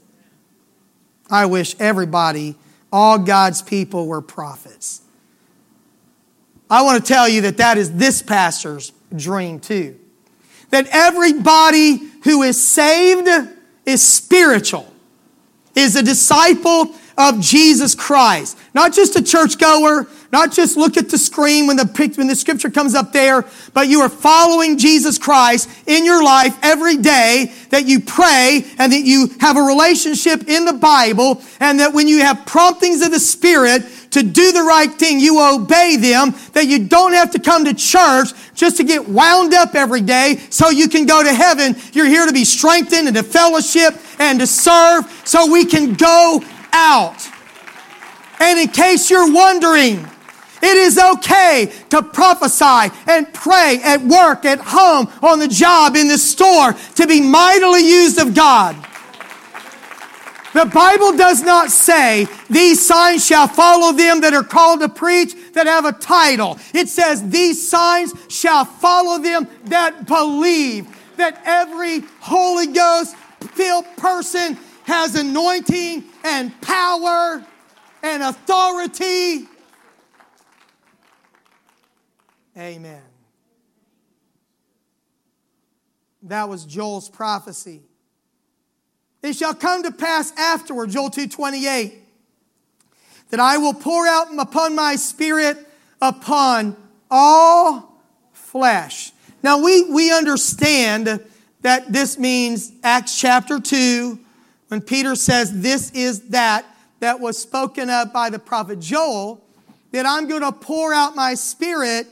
I 1.29 1.45
wish 1.45 1.75
everybody, 1.79 2.55
all 2.91 3.17
God's 3.17 3.61
people, 3.61 4.07
were 4.07 4.21
prophets. 4.21 5.01
I 6.69 6.83
want 6.83 7.03
to 7.03 7.13
tell 7.13 7.27
you 7.27 7.41
that 7.41 7.57
that 7.57 7.77
is 7.77 7.93
this 7.93 8.21
pastor's 8.21 8.93
dream 9.13 9.59
too 9.59 9.97
that 10.71 10.87
everybody 10.91 12.10
who 12.23 12.43
is 12.43 12.61
saved 12.61 13.27
is 13.85 14.01
spiritual, 14.01 14.91
is 15.75 15.95
a 15.95 16.03
disciple 16.03 16.95
of 17.17 17.39
Jesus 17.39 17.93
Christ. 17.93 18.57
Not 18.73 18.93
just 18.93 19.15
a 19.15 19.21
churchgoer, 19.21 20.07
not 20.31 20.51
just 20.51 20.77
look 20.77 20.97
at 20.97 21.09
the 21.09 21.17
screen 21.17 21.67
when 21.67 21.75
the, 21.75 22.13
when 22.15 22.27
the 22.27 22.35
scripture 22.35 22.69
comes 22.69 22.95
up 22.95 23.11
there, 23.11 23.45
but 23.73 23.87
you 23.87 23.99
are 24.01 24.09
following 24.09 24.77
Jesus 24.77 25.17
Christ 25.17 25.69
in 25.87 26.05
your 26.05 26.23
life 26.23 26.57
every 26.63 26.97
day, 26.97 27.53
that 27.69 27.85
you 27.85 27.99
pray 27.99 28.65
and 28.77 28.93
that 28.93 29.03
you 29.03 29.29
have 29.39 29.57
a 29.57 29.61
relationship 29.61 30.47
in 30.47 30.65
the 30.65 30.73
Bible, 30.73 31.41
and 31.59 31.79
that 31.79 31.93
when 31.93 32.07
you 32.07 32.19
have 32.19 32.45
promptings 32.45 33.01
of 33.01 33.11
the 33.11 33.19
Spirit, 33.19 33.83
to 34.11 34.23
do 34.23 34.51
the 34.51 34.61
right 34.61 34.91
thing, 34.91 35.19
you 35.19 35.41
obey 35.41 35.97
them, 35.97 36.35
that 36.53 36.67
you 36.67 36.87
don't 36.87 37.13
have 37.13 37.31
to 37.31 37.39
come 37.39 37.65
to 37.65 37.73
church 37.73 38.29
just 38.53 38.77
to 38.77 38.83
get 38.83 39.07
wound 39.07 39.53
up 39.53 39.73
every 39.73 40.01
day 40.01 40.37
so 40.49 40.69
you 40.69 40.87
can 40.87 41.05
go 41.05 41.23
to 41.23 41.33
heaven. 41.33 41.75
You're 41.93 42.07
here 42.07 42.25
to 42.25 42.33
be 42.33 42.45
strengthened 42.45 43.07
and 43.07 43.15
to 43.15 43.23
fellowship 43.23 43.95
and 44.19 44.39
to 44.39 44.47
serve 44.47 45.05
so 45.25 45.51
we 45.51 45.65
can 45.65 45.93
go 45.95 46.43
out. 46.73 47.27
And 48.39 48.59
in 48.59 48.67
case 48.69 49.09
you're 49.09 49.31
wondering, 49.31 50.05
it 50.63 50.77
is 50.77 50.99
okay 50.99 51.71
to 51.89 52.03
prophesy 52.03 52.93
and 53.07 53.31
pray 53.33 53.79
at 53.83 54.01
work, 54.01 54.45
at 54.45 54.59
home, 54.59 55.07
on 55.23 55.39
the 55.39 55.47
job, 55.47 55.95
in 55.95 56.07
the 56.07 56.17
store, 56.17 56.73
to 56.73 57.07
be 57.07 57.21
mightily 57.21 57.87
used 57.87 58.19
of 58.19 58.35
God. 58.35 58.75
The 60.53 60.65
Bible 60.65 61.15
does 61.15 61.41
not 61.41 61.71
say 61.71 62.27
these 62.49 62.85
signs 62.85 63.25
shall 63.25 63.47
follow 63.47 63.93
them 63.93 64.21
that 64.21 64.33
are 64.33 64.43
called 64.43 64.81
to 64.81 64.89
preach 64.89 65.33
that 65.53 65.65
have 65.65 65.85
a 65.85 65.93
title. 65.93 66.59
It 66.73 66.89
says 66.89 67.29
these 67.29 67.69
signs 67.69 68.13
shall 68.27 68.65
follow 68.65 69.17
them 69.17 69.47
that 69.65 70.07
believe 70.07 70.87
that 71.15 71.41
every 71.45 72.01
Holy 72.19 72.67
Ghost 72.67 73.15
filled 73.53 73.85
person 73.95 74.57
has 74.83 75.15
anointing 75.15 76.03
and 76.23 76.59
power 76.61 77.45
and 78.03 78.23
authority. 78.23 79.47
Amen. 82.57 83.01
That 86.23 86.49
was 86.49 86.65
Joel's 86.65 87.09
prophecy. 87.09 87.81
It 89.21 89.35
shall 89.35 89.53
come 89.53 89.83
to 89.83 89.91
pass 89.91 90.31
afterward, 90.37 90.89
Joel 90.89 91.09
2:28, 91.09 91.93
that 93.29 93.39
I 93.39 93.57
will 93.57 93.73
pour 93.73 94.07
out 94.07 94.27
upon 94.37 94.75
my 94.75 94.95
spirit 94.95 95.67
upon 96.01 96.75
all 97.09 98.01
flesh. 98.33 99.11
Now 99.43 99.59
we, 99.59 99.83
we 99.89 100.11
understand 100.11 101.21
that 101.61 101.91
this 101.91 102.17
means 102.17 102.71
Acts 102.83 103.19
chapter 103.19 103.59
2, 103.59 104.19
when 104.67 104.81
Peter 104.81 105.15
says, 105.15 105.61
This 105.61 105.91
is 105.91 106.29
that 106.29 106.65
that 106.99 107.19
was 107.19 107.37
spoken 107.37 107.89
of 107.89 108.13
by 108.13 108.29
the 108.29 108.39
prophet 108.39 108.79
Joel, 108.79 109.43
that 109.91 110.05
I'm 110.05 110.27
going 110.27 110.41
to 110.41 110.51
pour 110.51 110.93
out 110.93 111.15
my 111.15 111.33
spirit 111.33 112.07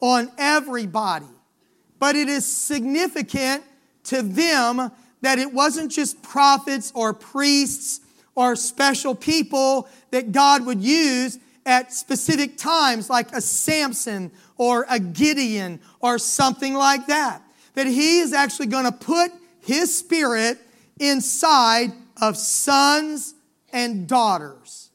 on 0.00 0.30
everybody. 0.38 1.26
But 1.98 2.16
it 2.16 2.28
is 2.28 2.44
significant 2.44 3.62
to 4.04 4.22
them 4.22 4.90
that 5.22 5.38
it 5.38 5.52
wasn't 5.52 5.90
just 5.90 6.22
prophets 6.22 6.92
or 6.94 7.14
priests 7.14 8.00
or 8.34 8.54
special 8.54 9.14
people 9.14 9.88
that 10.10 10.32
God 10.32 10.66
would 10.66 10.82
use 10.82 11.38
at 11.64 11.92
specific 11.92 12.58
times, 12.58 13.08
like 13.08 13.32
a 13.32 13.40
Samson 13.40 14.30
or 14.56 14.84
a 14.90 14.98
Gideon 14.98 15.80
or 16.00 16.18
something 16.18 16.74
like 16.74 17.06
that. 17.06 17.42
That 17.74 17.86
he 17.86 18.18
is 18.18 18.32
actually 18.32 18.66
going 18.66 18.84
to 18.84 18.92
put 18.92 19.32
his 19.60 19.96
spirit 19.96 20.58
inside 20.98 21.92
of 22.20 22.36
sons 22.36 23.34
and 23.72 24.06
daughters, 24.06 24.90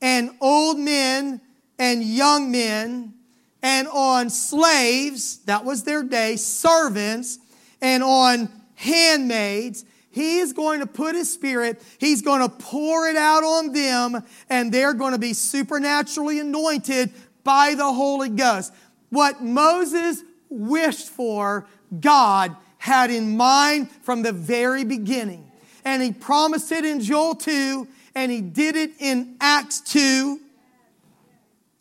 and 0.00 0.30
old 0.40 0.78
men 0.78 1.40
and 1.78 2.04
young 2.04 2.52
men, 2.52 3.14
and 3.62 3.88
on 3.88 4.30
slaves, 4.30 5.38
that 5.46 5.64
was 5.64 5.82
their 5.82 6.04
day, 6.04 6.36
servants, 6.36 7.38
and 7.80 8.02
on 8.02 8.48
handmaids. 8.82 9.84
He 10.10 10.38
is 10.38 10.52
going 10.52 10.80
to 10.80 10.86
put 10.86 11.14
his 11.14 11.32
spirit, 11.32 11.82
he's 11.98 12.20
going 12.20 12.42
to 12.42 12.48
pour 12.48 13.08
it 13.08 13.16
out 13.16 13.42
on 13.42 13.72
them, 13.72 14.22
and 14.50 14.70
they're 14.70 14.92
going 14.92 15.12
to 15.12 15.18
be 15.18 15.32
supernaturally 15.32 16.38
anointed 16.38 17.10
by 17.44 17.74
the 17.74 17.90
Holy 17.90 18.28
Ghost. 18.28 18.74
What 19.08 19.42
Moses 19.42 20.22
wished 20.50 21.08
for, 21.08 21.66
God 21.98 22.54
had 22.78 23.10
in 23.10 23.36
mind 23.36 23.90
from 24.02 24.22
the 24.22 24.32
very 24.32 24.84
beginning. 24.84 25.50
And 25.84 26.02
he 26.02 26.12
promised 26.12 26.72
it 26.72 26.84
in 26.84 27.00
Joel 27.00 27.34
2, 27.34 27.88
and 28.14 28.30
he 28.30 28.40
did 28.40 28.76
it 28.76 28.92
in 28.98 29.36
Acts 29.40 29.80
2. 29.80 30.40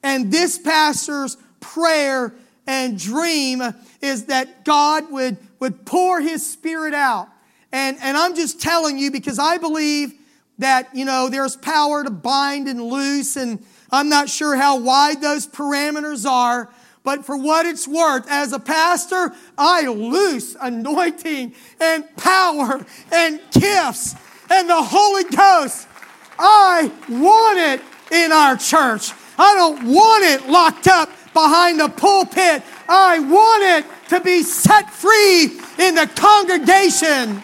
And 0.03 0.31
this 0.31 0.57
pastor's 0.57 1.37
prayer 1.59 2.33
and 2.65 2.97
dream 2.97 3.61
is 4.01 4.25
that 4.25 4.63
God 4.63 5.11
would 5.11 5.37
would 5.61 5.85
pour 5.85 6.19
his 6.19 6.45
spirit 6.45 6.93
out. 6.93 7.29
And, 7.71 7.97
and 8.01 8.17
I'm 8.17 8.35
just 8.35 8.59
telling 8.59 8.97
you 8.97 9.11
because 9.11 9.39
I 9.39 9.57
believe 9.57 10.13
that, 10.57 10.93
you 10.93 11.05
know, 11.05 11.29
there's 11.29 11.55
power 11.55 12.03
to 12.03 12.09
bind 12.09 12.67
and 12.67 12.83
loose, 12.83 13.37
and 13.37 13.63
I'm 13.89 14.09
not 14.09 14.27
sure 14.27 14.57
how 14.57 14.79
wide 14.79 15.21
those 15.21 15.47
parameters 15.47 16.29
are. 16.29 16.69
But 17.03 17.25
for 17.25 17.37
what 17.37 17.65
it's 17.65 17.87
worth, 17.87 18.29
as 18.29 18.53
a 18.53 18.59
pastor, 18.59 19.33
I 19.57 19.87
loose 19.87 20.55
anointing 20.59 21.55
and 21.79 22.15
power 22.17 22.85
and 23.11 23.39
gifts 23.51 24.15
and 24.51 24.69
the 24.69 24.83
Holy 24.83 25.23
Ghost. 25.23 25.87
I 26.37 26.91
want 27.09 27.57
it 27.57 27.81
in 28.11 28.31
our 28.31 28.55
church. 28.55 29.13
I 29.37 29.55
don't 29.55 29.85
want 29.85 30.23
it 30.25 30.47
locked 30.47 30.87
up 30.87 31.09
behind 31.33 31.79
the 31.79 31.89
pulpit. 31.89 32.61
I 32.87 33.19
want 33.19 33.63
it 33.63 33.85
to 34.11 34.19
be 34.19 34.43
set 34.43 34.91
free 34.91 35.45
in 35.79 35.95
the 35.95 36.05
congregation. 36.17 37.41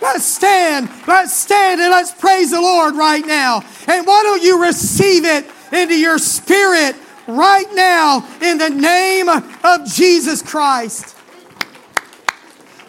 Let's 0.00 0.24
stand, 0.24 0.88
let's 1.06 1.34
stand, 1.34 1.82
and 1.82 1.90
let's 1.90 2.12
praise 2.12 2.50
the 2.50 2.62
Lord 2.62 2.94
right 2.96 3.24
now. 3.26 3.62
And 3.86 4.06
why 4.06 4.22
don't 4.22 4.42
you 4.42 4.62
receive 4.62 5.26
it 5.26 5.44
into 5.70 6.00
your 6.00 6.16
spirit 6.16 6.96
right 7.26 7.66
now 7.74 8.26
in 8.40 8.56
the 8.56 8.70
name 8.70 9.28
of 9.28 9.84
Jesus 9.84 10.40
Christ? 10.40 11.14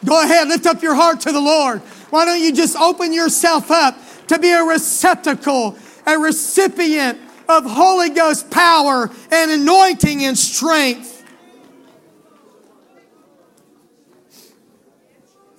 Go 0.06 0.24
ahead, 0.24 0.48
lift 0.48 0.66
up 0.66 0.82
your 0.82 0.96
heart 0.96 1.20
to 1.22 1.34
the 1.34 1.42
Lord. 1.42 1.82
Why 2.10 2.24
don't 2.24 2.40
you 2.40 2.54
just 2.54 2.78
open 2.78 3.12
yourself 3.12 3.70
up 3.70 3.98
to 4.28 4.40
be 4.40 4.52
a 4.52 4.64
receptacle, 4.64 5.78
a 6.08 6.18
recipient 6.18 7.20
of 7.52 7.66
Holy 7.66 8.10
Ghost 8.10 8.50
power 8.50 9.10
and 9.32 9.52
anointing 9.52 10.24
and 10.26 10.38
strength? 10.38 11.24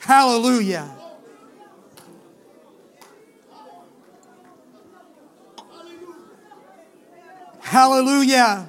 Hallelujah. 0.00 0.90
Hallelujah. 7.60 8.68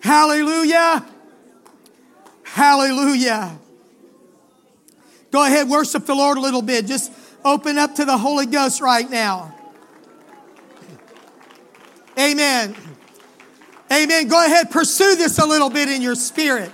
Hallelujah. 0.00 1.06
Hallelujah. 2.42 3.58
Go 5.30 5.44
ahead, 5.44 5.68
worship 5.68 6.04
the 6.04 6.14
Lord 6.14 6.36
a 6.36 6.40
little 6.40 6.60
bit. 6.60 6.86
Just 6.86 7.10
open 7.44 7.78
up 7.78 7.94
to 7.94 8.04
the 8.04 8.18
Holy 8.18 8.46
Ghost 8.46 8.80
right 8.80 9.08
now. 9.08 9.53
Amen. 12.18 12.76
Amen. 13.92 14.28
Go 14.28 14.44
ahead, 14.44 14.70
pursue 14.70 15.16
this 15.16 15.38
a 15.38 15.46
little 15.46 15.70
bit 15.70 15.88
in 15.88 16.02
your 16.02 16.14
spirit. 16.14 16.70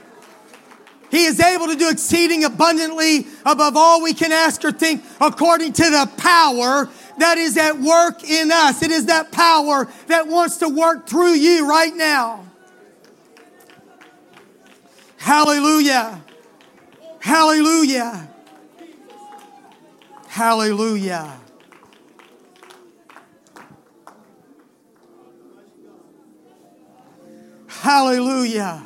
He 1.10 1.24
is 1.24 1.40
able 1.40 1.66
to 1.66 1.74
do 1.74 1.90
exceeding 1.90 2.44
abundantly 2.44 3.26
above 3.44 3.76
all 3.76 4.00
we 4.00 4.14
can 4.14 4.30
ask 4.30 4.64
or 4.64 4.70
think 4.70 5.02
according 5.20 5.72
to 5.72 5.82
the 5.82 6.08
power 6.16 6.88
that 7.18 7.36
is 7.36 7.56
at 7.56 7.78
work 7.78 8.22
in 8.22 8.52
us. 8.52 8.82
It 8.82 8.92
is 8.92 9.06
that 9.06 9.32
power 9.32 9.88
that 10.06 10.28
wants 10.28 10.58
to 10.58 10.68
work 10.68 11.08
through 11.08 11.32
you 11.32 11.68
right 11.68 11.94
now. 11.94 12.46
Hallelujah. 15.16 16.22
Hallelujah. 17.18 18.28
Hallelujah. 20.28 21.39
Hallelujah. 27.80 28.84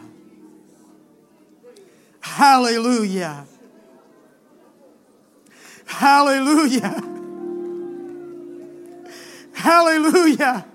Hallelujah. 2.21 3.45
Hallelujah. 5.85 7.03
Hallelujah. 9.53 10.67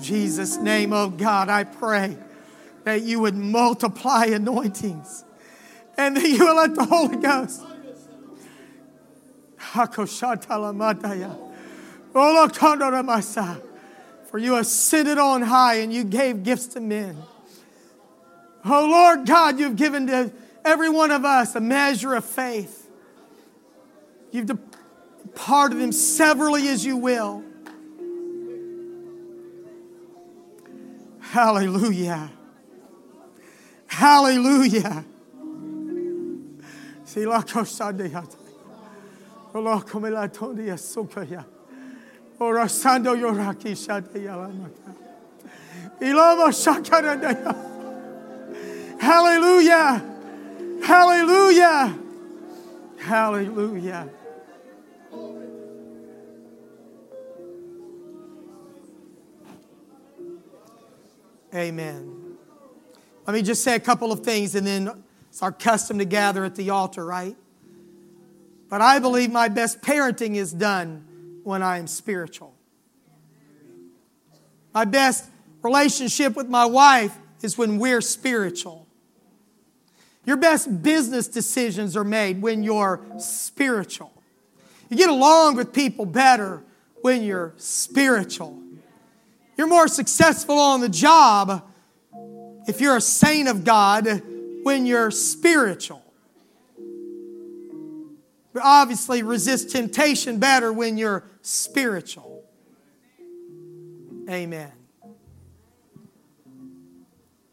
Jesus' 0.00 0.56
name, 0.56 0.94
oh 0.94 1.10
God, 1.10 1.50
I 1.50 1.64
pray 1.64 2.16
that 2.84 3.02
you 3.02 3.20
would 3.20 3.34
multiply 3.34 4.24
anointings 4.24 5.22
and 5.98 6.16
that 6.16 6.26
you 6.26 6.46
will 6.46 6.56
let 6.56 6.74
the 6.74 6.86
Holy 6.86 7.16
Ghost. 7.18 7.60
For 14.34 14.38
you 14.38 14.56
ascended 14.56 15.16
on 15.16 15.42
high 15.42 15.74
and 15.74 15.92
you 15.92 16.02
gave 16.02 16.42
gifts 16.42 16.66
to 16.74 16.80
men. 16.80 17.16
Oh 18.64 18.84
Lord 18.90 19.28
God, 19.28 19.60
you've 19.60 19.76
given 19.76 20.08
to 20.08 20.32
every 20.64 20.90
one 20.90 21.12
of 21.12 21.24
us 21.24 21.54
a 21.54 21.60
measure 21.60 22.14
of 22.14 22.24
faith. 22.24 22.90
You've 24.32 24.46
departed 24.46 25.78
them 25.78 25.92
severally 25.92 26.66
as 26.66 26.84
you 26.84 26.96
will. 26.96 27.44
Hallelujah. 31.20 32.32
Hallelujah. 33.86 35.04
Orasando 42.40 43.14
yoraki 43.14 43.76
shate 43.76 44.14
yalamaka. 44.14 44.94
Ilama 46.00 46.50
shakaradaya. 46.50 47.54
Hallelujah. 49.00 50.02
Hallelujah. 50.82 51.98
Hallelujah. 52.98 54.08
Amen. 61.54 62.36
Let 63.26 63.34
me 63.34 63.42
just 63.42 63.62
say 63.62 63.76
a 63.76 63.80
couple 63.80 64.10
of 64.10 64.20
things 64.20 64.56
and 64.56 64.66
then 64.66 65.04
it's 65.28 65.40
our 65.40 65.52
custom 65.52 65.98
to 65.98 66.04
gather 66.04 66.44
at 66.44 66.56
the 66.56 66.70
altar, 66.70 67.04
right? 67.04 67.36
But 68.68 68.80
I 68.80 68.98
believe 68.98 69.30
my 69.30 69.48
best 69.48 69.80
parenting 69.80 70.34
is 70.34 70.52
done 70.52 71.06
when 71.44 71.62
I 71.62 71.78
am 71.78 71.86
spiritual. 71.86 72.54
My 74.72 74.84
best 74.84 75.30
relationship 75.62 76.34
with 76.34 76.48
my 76.48 76.64
wife 76.64 77.16
is 77.42 77.56
when 77.56 77.78
we're 77.78 78.00
spiritual. 78.00 78.86
Your 80.26 80.36
best 80.36 80.82
business 80.82 81.28
decisions 81.28 81.96
are 81.96 82.04
made 82.04 82.42
when 82.42 82.62
you're 82.62 83.04
spiritual. 83.18 84.10
You 84.88 84.96
get 84.96 85.10
along 85.10 85.56
with 85.56 85.72
people 85.72 86.06
better 86.06 86.62
when 87.02 87.22
you're 87.22 87.52
spiritual. 87.56 88.58
You're 89.56 89.66
more 89.66 89.88
successful 89.88 90.58
on 90.58 90.80
the 90.80 90.88
job 90.88 91.62
if 92.66 92.80
you're 92.80 92.96
a 92.96 93.00
saint 93.00 93.48
of 93.48 93.64
God 93.64 94.22
when 94.62 94.86
you're 94.86 95.10
spiritual. 95.10 96.02
You 96.78 98.60
obviously 98.62 99.22
resist 99.22 99.70
temptation 99.70 100.38
better 100.38 100.72
when 100.72 100.96
you're 100.96 101.24
spiritual. 101.44 102.42
Amen. 104.28 104.72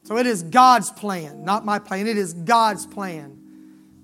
So 0.04 0.18
it 0.18 0.26
is 0.26 0.44
God's 0.44 0.90
plan, 0.90 1.44
not 1.44 1.66
my 1.66 1.78
plan. 1.78 2.08
It 2.08 2.18
is 2.18 2.34
God's 2.34 2.86
plan 2.86 3.38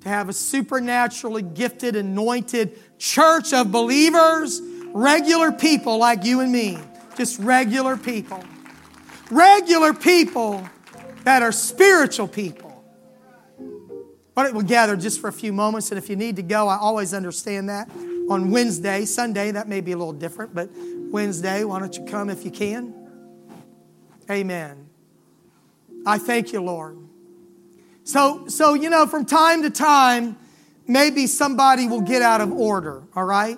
to 0.01 0.09
have 0.09 0.29
a 0.29 0.33
supernaturally 0.33 1.41
gifted, 1.41 1.95
anointed 1.95 2.77
church 2.99 3.53
of 3.53 3.71
believers, 3.71 4.61
regular 4.87 5.51
people 5.51 5.97
like 5.97 6.23
you 6.23 6.41
and 6.41 6.51
me. 6.51 6.77
Just 7.15 7.39
regular 7.39 7.97
people. 7.97 8.43
Regular 9.31 9.93
people 9.93 10.67
that 11.23 11.41
are 11.41 11.51
spiritual 11.51 12.27
people. 12.27 12.83
But 14.35 14.53
we'll 14.53 14.63
gather 14.63 14.95
just 14.95 15.19
for 15.19 15.29
a 15.29 15.33
few 15.33 15.51
moments, 15.51 15.91
and 15.91 15.97
if 15.97 16.09
you 16.09 16.15
need 16.15 16.35
to 16.35 16.43
go, 16.43 16.67
I 16.67 16.77
always 16.77 17.13
understand 17.13 17.69
that. 17.69 17.89
On 18.29 18.51
Wednesday, 18.51 19.05
Sunday, 19.05 19.51
that 19.51 19.67
may 19.67 19.81
be 19.81 19.93
a 19.93 19.97
little 19.97 20.13
different, 20.13 20.53
but 20.53 20.69
Wednesday, 21.11 21.63
why 21.63 21.79
don't 21.79 21.95
you 21.95 22.05
come 22.05 22.29
if 22.29 22.43
you 22.43 22.51
can? 22.51 22.93
Amen. 24.29 24.89
I 26.05 26.17
thank 26.17 26.51
you, 26.51 26.61
Lord. 26.61 26.97
So, 28.03 28.47
so 28.47 28.73
you 28.73 28.89
know, 28.89 29.07
from 29.07 29.25
time 29.25 29.63
to 29.63 29.69
time, 29.69 30.37
maybe 30.87 31.27
somebody 31.27 31.87
will 31.87 32.01
get 32.01 32.21
out 32.21 32.41
of 32.41 32.51
order, 32.51 33.03
all 33.15 33.25
right? 33.25 33.57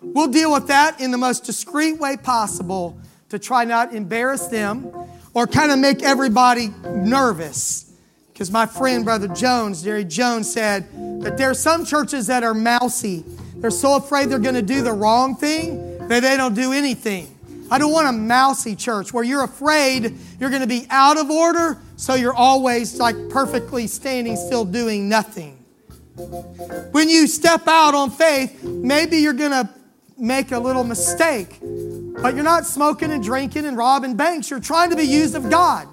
We'll 0.00 0.28
deal 0.28 0.52
with 0.52 0.68
that 0.68 1.00
in 1.00 1.10
the 1.10 1.18
most 1.18 1.44
discreet 1.44 1.98
way 1.98 2.16
possible 2.16 2.98
to 3.30 3.38
try 3.38 3.64
not 3.64 3.92
embarrass 3.92 4.46
them 4.46 4.92
or 5.34 5.46
kind 5.46 5.70
of 5.70 5.78
make 5.78 6.02
everybody 6.02 6.68
nervous. 6.84 7.92
Because 8.32 8.50
my 8.50 8.66
friend, 8.66 9.04
Brother 9.04 9.28
Jones, 9.28 9.82
Jerry 9.82 10.04
Jones, 10.04 10.52
said 10.52 10.88
that 11.22 11.36
there 11.36 11.50
are 11.50 11.54
some 11.54 11.84
churches 11.84 12.28
that 12.28 12.44
are 12.44 12.54
mousy. 12.54 13.24
They're 13.60 13.70
so 13.70 13.96
afraid 13.96 14.28
they're 14.28 14.38
going 14.38 14.54
to 14.54 14.62
do 14.62 14.82
the 14.82 14.92
wrong 14.92 15.36
thing 15.36 15.98
that 16.08 16.20
they 16.20 16.36
don't 16.36 16.54
do 16.54 16.72
anything. 16.72 17.34
I 17.70 17.78
don't 17.78 17.92
want 17.92 18.08
a 18.08 18.12
mousy 18.12 18.74
church 18.74 19.12
where 19.12 19.24
you're 19.24 19.44
afraid 19.44 20.16
you're 20.40 20.50
going 20.50 20.62
to 20.62 20.68
be 20.68 20.86
out 20.88 21.18
of 21.18 21.30
order, 21.30 21.78
so 21.96 22.14
you're 22.14 22.34
always 22.34 22.98
like 22.98 23.16
perfectly 23.28 23.86
standing 23.86 24.36
still 24.36 24.64
doing 24.64 25.08
nothing. 25.08 25.56
When 26.92 27.08
you 27.08 27.26
step 27.26 27.68
out 27.68 27.94
on 27.94 28.10
faith, 28.10 28.64
maybe 28.64 29.18
you're 29.18 29.34
going 29.34 29.50
to 29.50 29.68
make 30.16 30.52
a 30.52 30.58
little 30.58 30.84
mistake, 30.84 31.58
but 31.60 32.34
you're 32.34 32.44
not 32.44 32.66
smoking 32.66 33.12
and 33.12 33.22
drinking 33.22 33.66
and 33.66 33.76
robbing 33.76 34.16
banks. 34.16 34.50
You're 34.50 34.60
trying 34.60 34.90
to 34.90 34.96
be 34.96 35.04
used 35.04 35.34
of 35.34 35.50
God. 35.50 35.88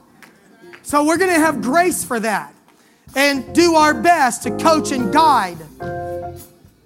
So 0.83 1.05
we're 1.05 1.17
going 1.17 1.33
to 1.33 1.39
have 1.39 1.61
grace 1.61 2.03
for 2.03 2.19
that 2.19 2.53
and 3.15 3.53
do 3.53 3.75
our 3.75 3.93
best 3.93 4.43
to 4.43 4.51
coach 4.57 4.91
and 4.91 5.11
guide. 5.11 5.57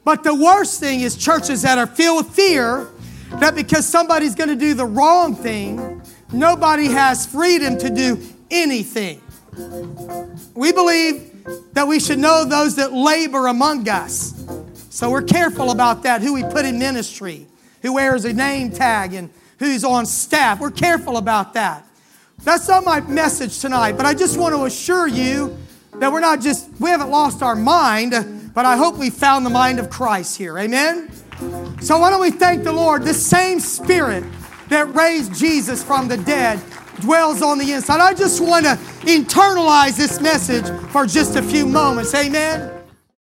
But 0.10 0.24
the 0.24 0.34
worst 0.34 0.80
thing 0.80 1.02
is 1.02 1.16
churches 1.16 1.62
that 1.62 1.78
are 1.78 1.86
filled 1.86 2.26
with 2.26 2.36
fear, 2.36 2.88
that 3.34 3.54
because 3.54 3.88
somebody's 3.88 4.34
going 4.34 4.50
to 4.50 4.56
do 4.56 4.74
the 4.74 4.84
wrong 4.84 5.36
thing, 5.36 6.02
nobody 6.34 6.88
has 6.88 7.28
freedom 7.28 7.78
to 7.78 7.92
do 7.92 8.20
anything. 8.50 9.22
We 10.56 10.72
believe 10.72 11.46
that 11.74 11.88
we 11.88 12.00
should 12.00 12.18
know 12.18 12.44
those 12.44 12.76
that 12.78 12.92
labor 12.92 13.46
among 13.46 13.88
us. 13.88 14.34
So 14.90 15.12
we're 15.12 15.22
careful 15.22 15.70
about 15.70 16.02
that, 16.02 16.24
who 16.24 16.34
we 16.34 16.42
put 16.42 16.66
in 16.66 16.80
ministry, 16.80 17.46
who 17.84 17.94
wears 17.94 18.26
a 18.26 18.34
name 18.34 18.72
tag, 18.72 19.14
and 19.14 19.30
who's 19.60 19.84
on 19.84 20.08
staff. 20.08 20.60
We're 20.60 20.72
careful 20.72 21.18
about 21.18 21.54
that. 21.54 21.86
That's 22.44 22.68
not 22.68 22.84
my 22.84 23.00
message 23.02 23.60
tonight, 23.60 23.92
but 23.92 24.08
I 24.08 24.16
just 24.16 24.40
want 24.40 24.56
to 24.56 24.66
assure 24.66 25.06
you 25.06 25.56
that 25.98 26.12
we're 26.12 26.20
not 26.20 26.42
just, 26.42 26.68
we 26.80 26.90
haven't 26.90 27.12
lost 27.12 27.44
our 27.44 27.56
mind, 27.56 28.39
but 28.54 28.66
I 28.66 28.78
hope 28.78 28.98
we 28.98 29.10
found 29.10 29.46
the 29.46 29.50
mind 29.50 29.80
of 29.80 29.90
Christ 29.90 30.38
here. 30.38 30.58
Amen? 30.58 31.12
So 31.82 32.00
why 32.00 32.10
don't 32.10 32.22
we 32.22 32.32
thank 32.32 32.64
the 32.64 32.74
Lord? 32.74 33.04
The 33.04 33.14
same 33.14 33.60
Spirit 33.60 34.24
that 34.70 34.94
raised 34.94 35.34
Jesus 35.34 35.84
from 35.84 36.08
the 36.08 36.18
dead 36.18 36.62
dwells 37.00 37.42
on 37.42 37.58
the 37.58 37.72
inside. 37.72 38.02
I 38.02 38.14
just 38.14 38.42
want 38.42 38.66
to 38.66 38.72
internalize 39.06 39.98
this 39.98 40.20
message 40.20 40.68
for 40.92 41.06
just 41.06 41.36
a 41.36 41.42
few 41.42 41.66
moments. 41.66 42.14
Amen. 42.14 42.79